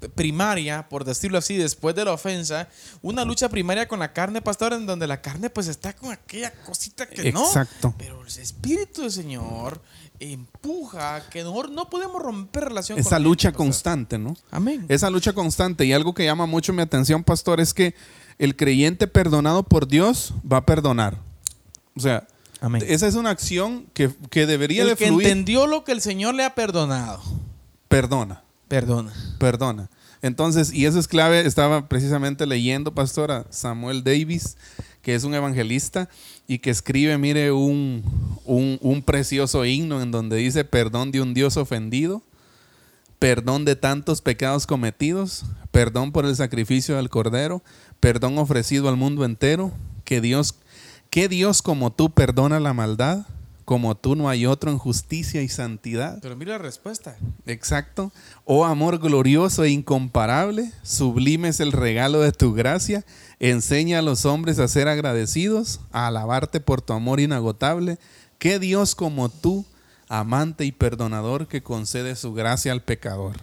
primaria, 0.09 0.89
por 0.89 1.05
decirlo 1.05 1.39
así, 1.39 1.57
después 1.57 1.95
de 1.95 2.05
la 2.05 2.13
ofensa, 2.13 2.69
una 3.03 3.25
lucha 3.25 3.49
primaria 3.49 3.89
con 3.89 3.99
la 3.99 4.13
carne, 4.13 4.43
pastor, 4.43 4.73
en 4.73 4.87
donde 4.87 5.07
la 5.07 5.21
carne 5.23 5.51
pues 5.51 5.69
está 5.69 5.95
con 5.95 6.13
aquella 6.13 6.53
cosita 6.65 7.07
que 7.09 7.33
no. 7.33 7.45
Exacto. 7.45 7.95
Pero 7.99 8.21
el 8.23 8.27
espíritu 8.29 9.03
del 9.03 9.13
Señor 9.13 9.81
empuja 10.19 11.29
que 11.31 11.43
nosotros 11.43 11.73
no 11.73 11.91
podemos 11.91 12.23
romper 12.23 12.65
relación 12.65 12.99
esa 12.99 13.11
con 13.11 13.23
la 13.23 13.29
lucha 13.29 13.49
gente, 13.49 13.57
constante, 13.59 14.19
¿no? 14.19 14.37
Amén. 14.51 14.85
Esa 14.89 15.11
lucha 15.11 15.33
constante. 15.33 15.85
Y 15.85 15.93
algo 15.93 16.15
que 16.15 16.25
llama 16.25 16.47
mucho 16.47 16.73
mi 16.73 16.83
atención, 16.83 17.23
pastor, 17.25 17.61
es 17.61 17.75
que 17.75 17.95
el 18.39 18.57
creyente 18.57 19.07
perdonado 19.07 19.63
por 19.63 19.87
Dios 19.89 20.33
va 20.51 20.59
a 20.59 20.67
perdonar. 20.67 21.19
O 21.97 22.01
sea, 22.01 22.27
Amén. 22.61 22.83
esa 22.87 23.07
es 23.07 23.15
una 23.15 23.31
acción 23.31 23.87
que, 23.95 24.11
que 24.31 24.47
debería 24.47 24.83
el 24.83 24.89
de 24.91 24.97
que 24.97 25.07
fluir. 25.07 25.27
entendió 25.27 25.67
lo 25.67 25.85
que 25.85 25.93
el 25.93 26.01
Señor 26.01 26.35
le 26.35 26.45
ha 26.45 26.55
perdonado, 26.55 27.23
Perdona, 27.89 28.43
perdona. 28.69 29.13
perdona. 29.39 29.89
Entonces, 30.27 30.73
y 30.73 30.87
eso 30.87 30.99
es 30.99 31.09
clave, 31.09 31.47
estaba 31.47 31.89
precisamente 31.89 32.47
leyendo, 32.47 32.93
pastor, 32.93 33.31
a 33.31 33.47
Samuel 33.51 34.03
Davis, 34.03 34.57
que 35.03 35.15
es 35.15 35.25
un 35.25 35.35
evangelista 35.35 36.09
y 36.49 36.59
que 36.59 36.71
escribe, 36.71 37.17
mire, 37.17 37.53
un, 37.53 38.03
un, 38.45 38.79
un 38.81 39.03
precioso 39.03 39.65
himno 39.65 40.03
en 40.03 40.11
donde 40.11 40.37
dice, 40.37 40.65
perdón 40.65 41.13
de 41.13 41.21
un 41.21 41.33
Dios 41.33 41.57
ofendido, 41.57 42.23
perdón 43.19 43.65
de 43.65 43.77
tantos 43.77 44.21
pecados 44.21 44.67
cometidos, 44.67 45.45
perdón 45.71 46.13
por 46.13 46.27
el 46.27 46.35
sacrificio 46.35 46.97
del 46.97 47.09
Cordero, 47.09 47.63
perdón 48.01 48.39
ofrecido 48.39 48.89
al 48.89 48.97
mundo 48.97 49.25
entero, 49.25 49.73
que 50.05 50.21
Dios, 50.21 50.57
que 51.09 51.29
Dios 51.29 51.63
como 51.63 51.93
tú 51.93 52.11
perdona 52.11 52.61
la 52.61 52.75
maldad, 52.75 53.27
como 53.67 53.97
tú 53.97 54.15
no 54.15 54.29
hay 54.29 54.47
otro 54.47 54.71
en 54.71 54.79
justicia 54.79 55.43
y 55.43 55.49
santidad. 55.49 56.21
Pero 56.23 56.37
mira 56.37 56.53
la 56.53 56.59
respuesta. 56.59 57.17
Exacto. 57.47 58.13
Oh 58.45 58.65
amor 58.65 59.01
glorioso 59.01 59.65
e 59.65 59.71
incomparable, 59.71 60.71
sublime 60.85 61.49
es 61.49 61.59
el 61.59 61.73
regalo 61.73 62.21
de 62.21 62.31
tu 62.31 62.55
gracia. 62.55 63.05
Enseña 63.41 63.99
a 63.99 64.03
los 64.03 64.25
hombres 64.25 64.61
a 64.61 64.69
ser 64.69 64.87
agradecidos, 64.87 65.81
a 65.91 66.07
alabarte 66.07 66.61
por 66.61 66.81
tu 66.81 66.93
amor 66.93 67.19
inagotable. 67.19 67.99
Que 68.39 68.61
Dios 68.61 68.95
como 68.95 69.29
tú, 69.31 69.67
amante 70.09 70.65
y 70.65 70.71
perdonador, 70.71 71.49
que 71.49 71.65
concede 71.65 72.15
su 72.15 72.35
gracia 72.35 72.71
al 72.71 72.83
pecador. 72.83 73.37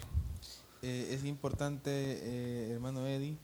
Eh, 0.84 1.10
es 1.12 1.26
importante, 1.26 1.92
eh, 1.92 2.70
hermano 2.72 3.06
Eddie, 3.06 3.36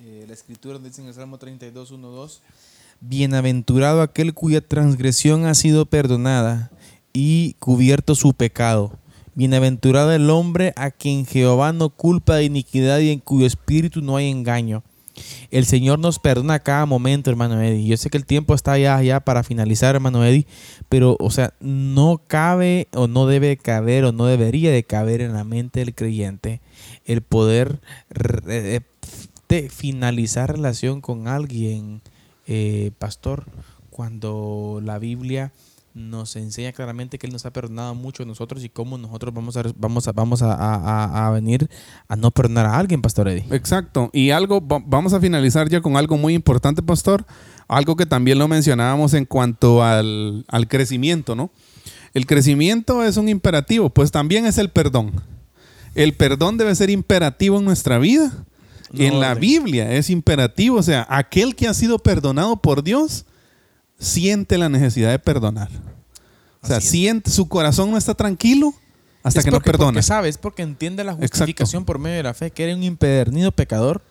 eh, 0.00 0.26
la 0.28 0.34
escritura 0.34 0.78
dice 0.78 1.00
en 1.00 1.08
el 1.08 1.14
Salmo 1.14 1.38
32, 1.38 1.92
1, 1.92 2.08
2, 2.08 2.42
Bienaventurado 3.00 4.02
aquel 4.02 4.34
cuya 4.34 4.60
transgresión 4.60 5.46
ha 5.46 5.54
sido 5.54 5.86
perdonada 5.86 6.70
y 7.12 7.54
cubierto 7.58 8.14
su 8.14 8.34
pecado. 8.34 8.98
Bienaventurado 9.34 10.12
el 10.12 10.28
hombre 10.28 10.72
a 10.76 10.90
quien 10.90 11.24
Jehová 11.24 11.72
no 11.72 11.88
culpa 11.88 12.36
de 12.36 12.44
iniquidad 12.44 12.98
y 12.98 13.10
en 13.10 13.20
cuyo 13.20 13.46
espíritu 13.46 14.02
no 14.02 14.16
hay 14.16 14.28
engaño. 14.30 14.82
El 15.50 15.66
Señor 15.66 15.98
nos 15.98 16.18
perdona 16.18 16.54
a 16.54 16.58
cada 16.60 16.86
momento, 16.86 17.30
hermano 17.30 17.60
Eddie. 17.60 17.86
Yo 17.86 17.96
sé 17.96 18.10
que 18.10 18.18
el 18.18 18.26
tiempo 18.26 18.54
está 18.54 18.78
ya, 18.78 19.20
para 19.20 19.42
finalizar, 19.42 19.94
hermano 19.94 20.24
Eddie, 20.24 20.46
pero, 20.88 21.16
o 21.20 21.30
sea, 21.30 21.54
no 21.60 22.20
cabe 22.26 22.88
o 22.92 23.06
no 23.06 23.26
debe 23.26 23.56
caber 23.56 24.04
o 24.04 24.12
no 24.12 24.26
debería 24.26 24.70
de 24.70 24.84
caber 24.84 25.20
en 25.20 25.32
la 25.32 25.44
mente 25.44 25.80
del 25.80 25.94
creyente 25.94 26.60
el 27.04 27.22
poder 27.22 27.80
eh, 28.46 28.80
de 29.48 29.68
finalizar 29.68 30.52
relación 30.52 31.00
con 31.00 31.28
alguien, 31.28 32.02
eh, 32.50 32.90
pastor, 32.98 33.44
cuando 33.90 34.80
la 34.82 34.98
Biblia 34.98 35.52
nos 35.94 36.36
enseña 36.36 36.72
claramente 36.72 37.18
que 37.18 37.26
Él 37.26 37.32
nos 37.32 37.46
ha 37.46 37.52
perdonado 37.52 37.94
mucho 37.94 38.22
a 38.22 38.26
nosotros 38.26 38.62
y 38.64 38.68
cómo 38.68 38.96
nosotros 38.98 39.34
vamos 39.34 39.56
a, 39.56 39.62
vamos 39.76 40.06
a, 40.08 40.12
vamos 40.12 40.40
a, 40.42 41.30
venir 41.32 41.68
a 42.08 42.16
no 42.16 42.30
perdonar 42.30 42.66
a 42.66 42.76
alguien, 42.78 43.02
pastor 43.02 43.28
Eddie. 43.28 43.46
Exacto. 43.50 44.10
Y 44.12 44.30
algo, 44.30 44.60
va- 44.66 44.82
vamos 44.84 45.12
a 45.12 45.20
finalizar 45.20 45.68
ya 45.68 45.80
con 45.80 45.96
algo 45.96 46.16
muy 46.16 46.34
importante, 46.34 46.82
pastor. 46.82 47.24
Algo 47.66 47.94
que 47.96 48.06
también 48.06 48.38
lo 48.38 48.46
mencionábamos 48.48 49.14
en 49.14 49.24
cuanto 49.26 49.82
al, 49.82 50.44
al 50.48 50.66
crecimiento, 50.68 51.34
¿no? 51.34 51.50
El 52.14 52.26
crecimiento 52.26 53.04
es 53.04 53.16
un 53.16 53.28
imperativo, 53.28 53.90
pues 53.90 54.10
también 54.10 54.46
es 54.46 54.58
el 54.58 54.70
perdón. 54.70 55.12
El 55.94 56.14
perdón 56.14 56.56
debe 56.56 56.74
ser 56.74 56.90
imperativo 56.90 57.58
en 57.58 57.64
nuestra 57.64 57.98
vida. 57.98 58.32
No, 58.92 59.04
en 59.04 59.20
la. 59.20 59.34
Biblia 59.34 59.92
es 59.92 60.10
imperativo, 60.10 60.76
o 60.78 60.82
sea, 60.82 61.06
aquel 61.08 61.54
que 61.56 61.68
ha 61.68 61.74
sido 61.74 61.98
perdonado 61.98 62.56
por 62.56 62.82
Dios 62.82 63.24
siente 63.98 64.58
la 64.58 64.68
necesidad 64.68 65.10
de 65.10 65.18
perdonar. 65.18 65.68
O 66.62 66.66
sea, 66.66 66.80
siente, 66.80 67.30
su 67.30 67.48
corazón 67.48 67.90
no 67.90 67.96
está 67.96 68.14
tranquilo 68.14 68.74
hasta 69.22 69.40
Es 69.40 69.44
que 69.44 69.50
no 69.50 69.56
porque- 69.58 69.70
perdona. 69.70 69.92
Porque 69.92 70.02
sabes, 70.02 70.38
porque 70.38 70.62
entiende 70.62 71.04
la 71.04 71.12
Exacto. 71.12 71.28
justificación 71.38 71.84
por 71.84 71.98
medio 71.98 72.16
de 72.18 72.22
la 72.24 72.34
fe, 72.34 72.50
que 72.50 72.64
era 72.64 72.74
un 72.74 72.82
impedernido 72.82 73.52
pecador. 73.52 74.02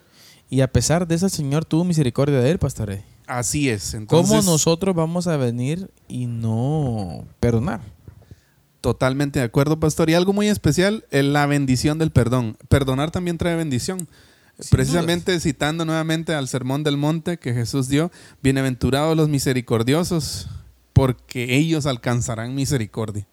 Y 0.49 0.61
a 0.61 0.71
pesar 0.71 1.07
de 1.07 1.13
eso, 1.15 1.27
el 1.27 1.31
Señor 1.31 1.65
tuvo 1.65 1.83
misericordia 1.83 2.39
de 2.39 2.49
él, 2.49 2.57
Pastor. 2.57 2.97
Así 3.27 3.69
es. 3.69 3.93
Entonces, 3.93 4.29
¿Cómo 4.35 4.41
nosotros 4.51 4.95
vamos 4.95 5.27
a 5.27 5.37
venir 5.37 5.91
y 6.07 6.25
no 6.25 7.25
perdonar? 7.39 7.81
Totalmente 8.81 9.39
de 9.39 9.45
acuerdo, 9.45 9.79
pastor. 9.79 10.09
Y 10.09 10.13
algo 10.15 10.31
muy 10.33 10.47
especial, 10.47 11.03
eh, 11.11 11.21
la 11.21 11.45
bendición 11.45 11.99
del 11.99 12.11
perdón. 12.11 12.57
Perdonar 12.69 13.11
también 13.11 13.37
trae 13.37 13.55
bendición. 13.55 14.07
Sin 14.59 14.71
Precisamente 14.71 15.39
citando 15.39 15.85
nuevamente 15.85 16.33
al 16.33 16.49
Sermón 16.49 16.83
del 16.83 16.97
Monte 16.97 17.37
que 17.37 17.53
Jesús 17.53 17.87
dio, 17.87 18.11
bienaventurados 18.43 19.15
los 19.15 19.29
misericordiosos, 19.29 20.49
porque 20.91 21.55
ellos 21.55 21.85
alcanzarán 21.85 22.55
misericordia. 22.55 23.25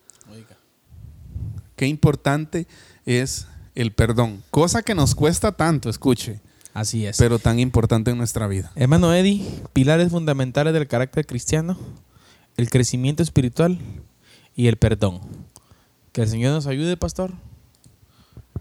Qué 1.75 1.87
importante 1.87 2.67
es 3.05 3.49
el 3.75 3.93
perdón, 3.93 4.43
cosa 4.51 4.83
que 4.83 4.95
nos 4.95 5.15
cuesta 5.15 5.53
tanto, 5.53 5.91
escuche, 5.91 6.41
Así 6.73 7.05
es. 7.05 7.19
pero 7.19 7.39
tan 7.39 7.59
importante 7.59 8.11
en 8.11 8.19
nuestra 8.19 8.47
vida. 8.47 8.73
Hermano 8.77 9.13
Eddie, 9.13 9.45
pilares 9.73 10.11
fundamentales 10.11 10.73
del 10.73 10.87
carácter 10.87 11.27
cristiano, 11.27 11.77
el 12.57 12.71
crecimiento 12.71 13.23
espiritual 13.23 13.79
y 14.55 14.69
el 14.69 14.77
perdón. 14.77 15.21
Que 16.13 16.23
el 16.23 16.29
Señor 16.29 16.53
nos 16.53 16.67
ayude, 16.67 16.97
pastor. 16.97 17.35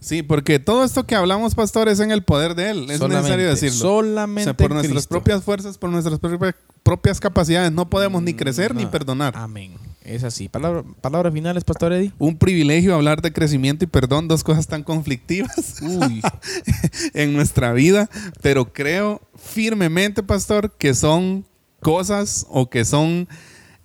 Sí, 0.05 0.21
porque 0.21 0.59
todo 0.59 0.83
esto 0.83 1.05
que 1.07 1.15
hablamos, 1.15 1.55
pastor, 1.55 1.89
es 1.89 1.99
en 1.99 2.11
el 2.11 2.21
poder 2.21 2.53
de 2.53 2.69
Él, 2.69 2.91
es 2.91 2.99
Solamente- 2.99 3.15
necesario 3.23 3.47
decirlo. 3.49 3.75
Solamente 3.79 4.41
O 4.51 4.53
sea, 4.53 4.57
por 4.57 4.69
nuestras 4.71 4.91
Cristo. 4.93 5.09
propias 5.09 5.43
fuerzas, 5.43 5.77
por 5.79 5.89
nuestras 5.89 6.19
propia- 6.19 6.55
propias 6.83 7.19
capacidades, 7.19 7.71
no 7.71 7.89
podemos 7.89 8.21
ni 8.21 8.35
crecer 8.35 8.75
ni 8.75 8.83
No. 8.83 8.91
perdonar. 8.91 9.33
Amén. 9.35 9.73
Es 10.03 10.23
así. 10.23 10.47
Palabra- 10.47 10.83
palabras 11.01 11.33
finales, 11.33 11.63
pastor 11.63 11.91
Eddie. 11.93 12.13
Un 12.19 12.37
privilegio 12.37 12.93
hablar 12.93 13.23
de 13.23 13.33
crecimiento 13.33 13.83
y 13.83 13.87
perdón, 13.87 14.27
dos 14.27 14.43
cosas 14.43 14.67
tan 14.67 14.83
conflictivas 14.83 15.77
Uy. 15.81 16.21
en 17.15 17.33
nuestra 17.33 17.73
vida, 17.73 18.07
pero 18.43 18.71
creo 18.71 19.21
firmemente, 19.35 20.21
pastor, 20.21 20.71
que 20.77 20.93
son 20.93 21.45
cosas 21.81 22.45
o 22.49 22.69
que 22.69 22.85
son 22.85 23.27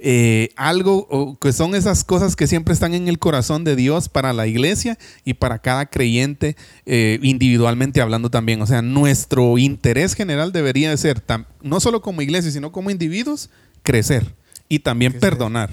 eh, 0.02 0.50
algo 0.56 1.06
o 1.10 1.38
que 1.38 1.52
son 1.52 1.74
esas 1.74 2.04
cosas 2.04 2.34
que 2.36 2.46
siempre 2.46 2.72
están 2.74 2.94
en 2.94 3.06
el 3.08 3.18
corazón 3.18 3.64
de 3.64 3.76
Dios 3.76 4.08
para 4.08 4.32
la 4.32 4.46
iglesia 4.46 4.98
y 5.24 5.34
para 5.34 5.58
cada 5.58 5.86
creyente 5.86 6.56
eh, 6.86 7.18
individualmente 7.22 8.00
hablando 8.00 8.30
también. 8.30 8.62
O 8.62 8.66
sea, 8.66 8.82
nuestro 8.82 9.58
interés 9.58 10.14
general 10.14 10.52
debería 10.52 10.90
de 10.90 10.96
ser, 10.96 11.24
tam- 11.24 11.46
no 11.62 11.80
solo 11.80 12.00
como 12.02 12.22
iglesia, 12.22 12.50
sino 12.50 12.72
como 12.72 12.90
individuos, 12.90 13.50
crecer 13.82 14.34
y 14.68 14.80
también 14.80 15.12
Crecer. 15.12 15.30
perdonar. 15.30 15.70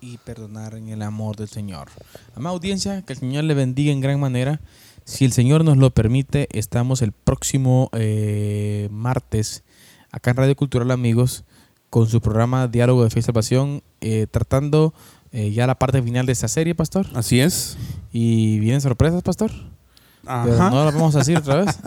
y 0.00 0.18
perdonar 0.18 0.74
en 0.74 0.88
el 0.88 1.02
amor 1.02 1.36
del 1.36 1.48
Señor. 1.48 1.88
Amada 2.34 2.54
audiencia, 2.54 3.02
que 3.02 3.12
el 3.14 3.18
Señor 3.18 3.44
le 3.44 3.54
bendiga 3.54 3.92
en 3.92 4.00
gran 4.00 4.20
manera. 4.20 4.60
Si 5.04 5.24
el 5.24 5.32
Señor 5.32 5.64
nos 5.64 5.76
lo 5.76 5.90
permite, 5.90 6.48
estamos 6.52 7.02
el 7.02 7.12
próximo 7.12 7.90
eh, 7.92 8.88
martes 8.90 9.64
acá 10.12 10.30
en 10.30 10.36
Radio 10.36 10.56
Cultural 10.56 10.90
Amigos 10.90 11.44
con 11.96 12.06
su 12.06 12.20
programa 12.20 12.68
Diálogo 12.68 13.04
de 13.04 13.08
Fe 13.08 13.20
y 13.20 13.22
Salvación, 13.22 13.82
eh, 14.02 14.26
tratando 14.30 14.92
eh, 15.32 15.50
ya 15.52 15.66
la 15.66 15.78
parte 15.78 16.02
final 16.02 16.26
de 16.26 16.32
esta 16.32 16.46
serie, 16.46 16.74
Pastor. 16.74 17.06
Así 17.14 17.40
es. 17.40 17.78
Y 18.12 18.58
vienen 18.58 18.82
sorpresas, 18.82 19.22
Pastor. 19.22 19.50
Pero 20.22 20.54
Ajá. 20.56 20.68
no 20.68 20.84
las 20.84 20.92
vamos 20.92 21.14
a 21.14 21.20
decir 21.20 21.38
otra 21.38 21.64
vez. 21.64 21.78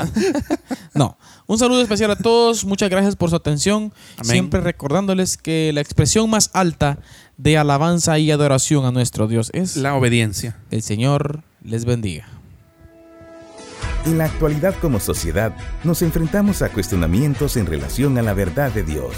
no. 0.95 1.15
Un 1.45 1.59
saludo 1.59 1.83
especial 1.83 2.09
a 2.09 2.15
todos. 2.15 2.65
Muchas 2.65 2.89
gracias 2.89 3.15
por 3.15 3.29
su 3.29 3.35
atención. 3.35 3.93
Amén. 4.17 4.31
Siempre 4.31 4.61
recordándoles 4.61 5.37
que 5.37 5.69
la 5.73 5.81
expresión 5.81 6.27
más 6.27 6.49
alta 6.53 6.97
de 7.37 7.59
alabanza 7.59 8.17
y 8.17 8.31
adoración 8.31 8.85
a 8.85 8.91
nuestro 8.91 9.27
Dios 9.27 9.51
es 9.53 9.77
La 9.77 9.93
obediencia. 9.93 10.57
el 10.71 10.81
Señor 10.81 11.43
les 11.63 11.85
bendiga. 11.85 12.25
En 14.07 14.17
la 14.17 14.25
actualidad 14.25 14.73
como 14.81 14.99
sociedad 14.99 15.55
nos 15.83 16.01
enfrentamos 16.01 16.63
a 16.63 16.69
cuestionamientos 16.69 17.57
en 17.57 17.67
relación 17.67 18.17
a 18.17 18.23
la 18.23 18.33
verdad 18.33 18.71
de 18.71 18.81
Dios. 18.81 19.13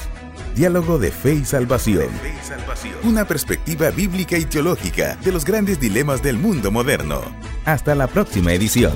Diálogo 0.55 0.99
de 0.99 1.11
fe 1.11 1.35
y 1.35 1.45
salvación. 1.45 2.09
Una 3.03 3.25
perspectiva 3.25 3.89
bíblica 3.89 4.37
y 4.37 4.45
teológica 4.45 5.17
de 5.23 5.31
los 5.31 5.45
grandes 5.45 5.79
dilemas 5.79 6.21
del 6.21 6.37
mundo 6.37 6.71
moderno. 6.71 7.21
Hasta 7.65 7.95
la 7.95 8.07
próxima 8.07 8.53
edición. 8.53 8.93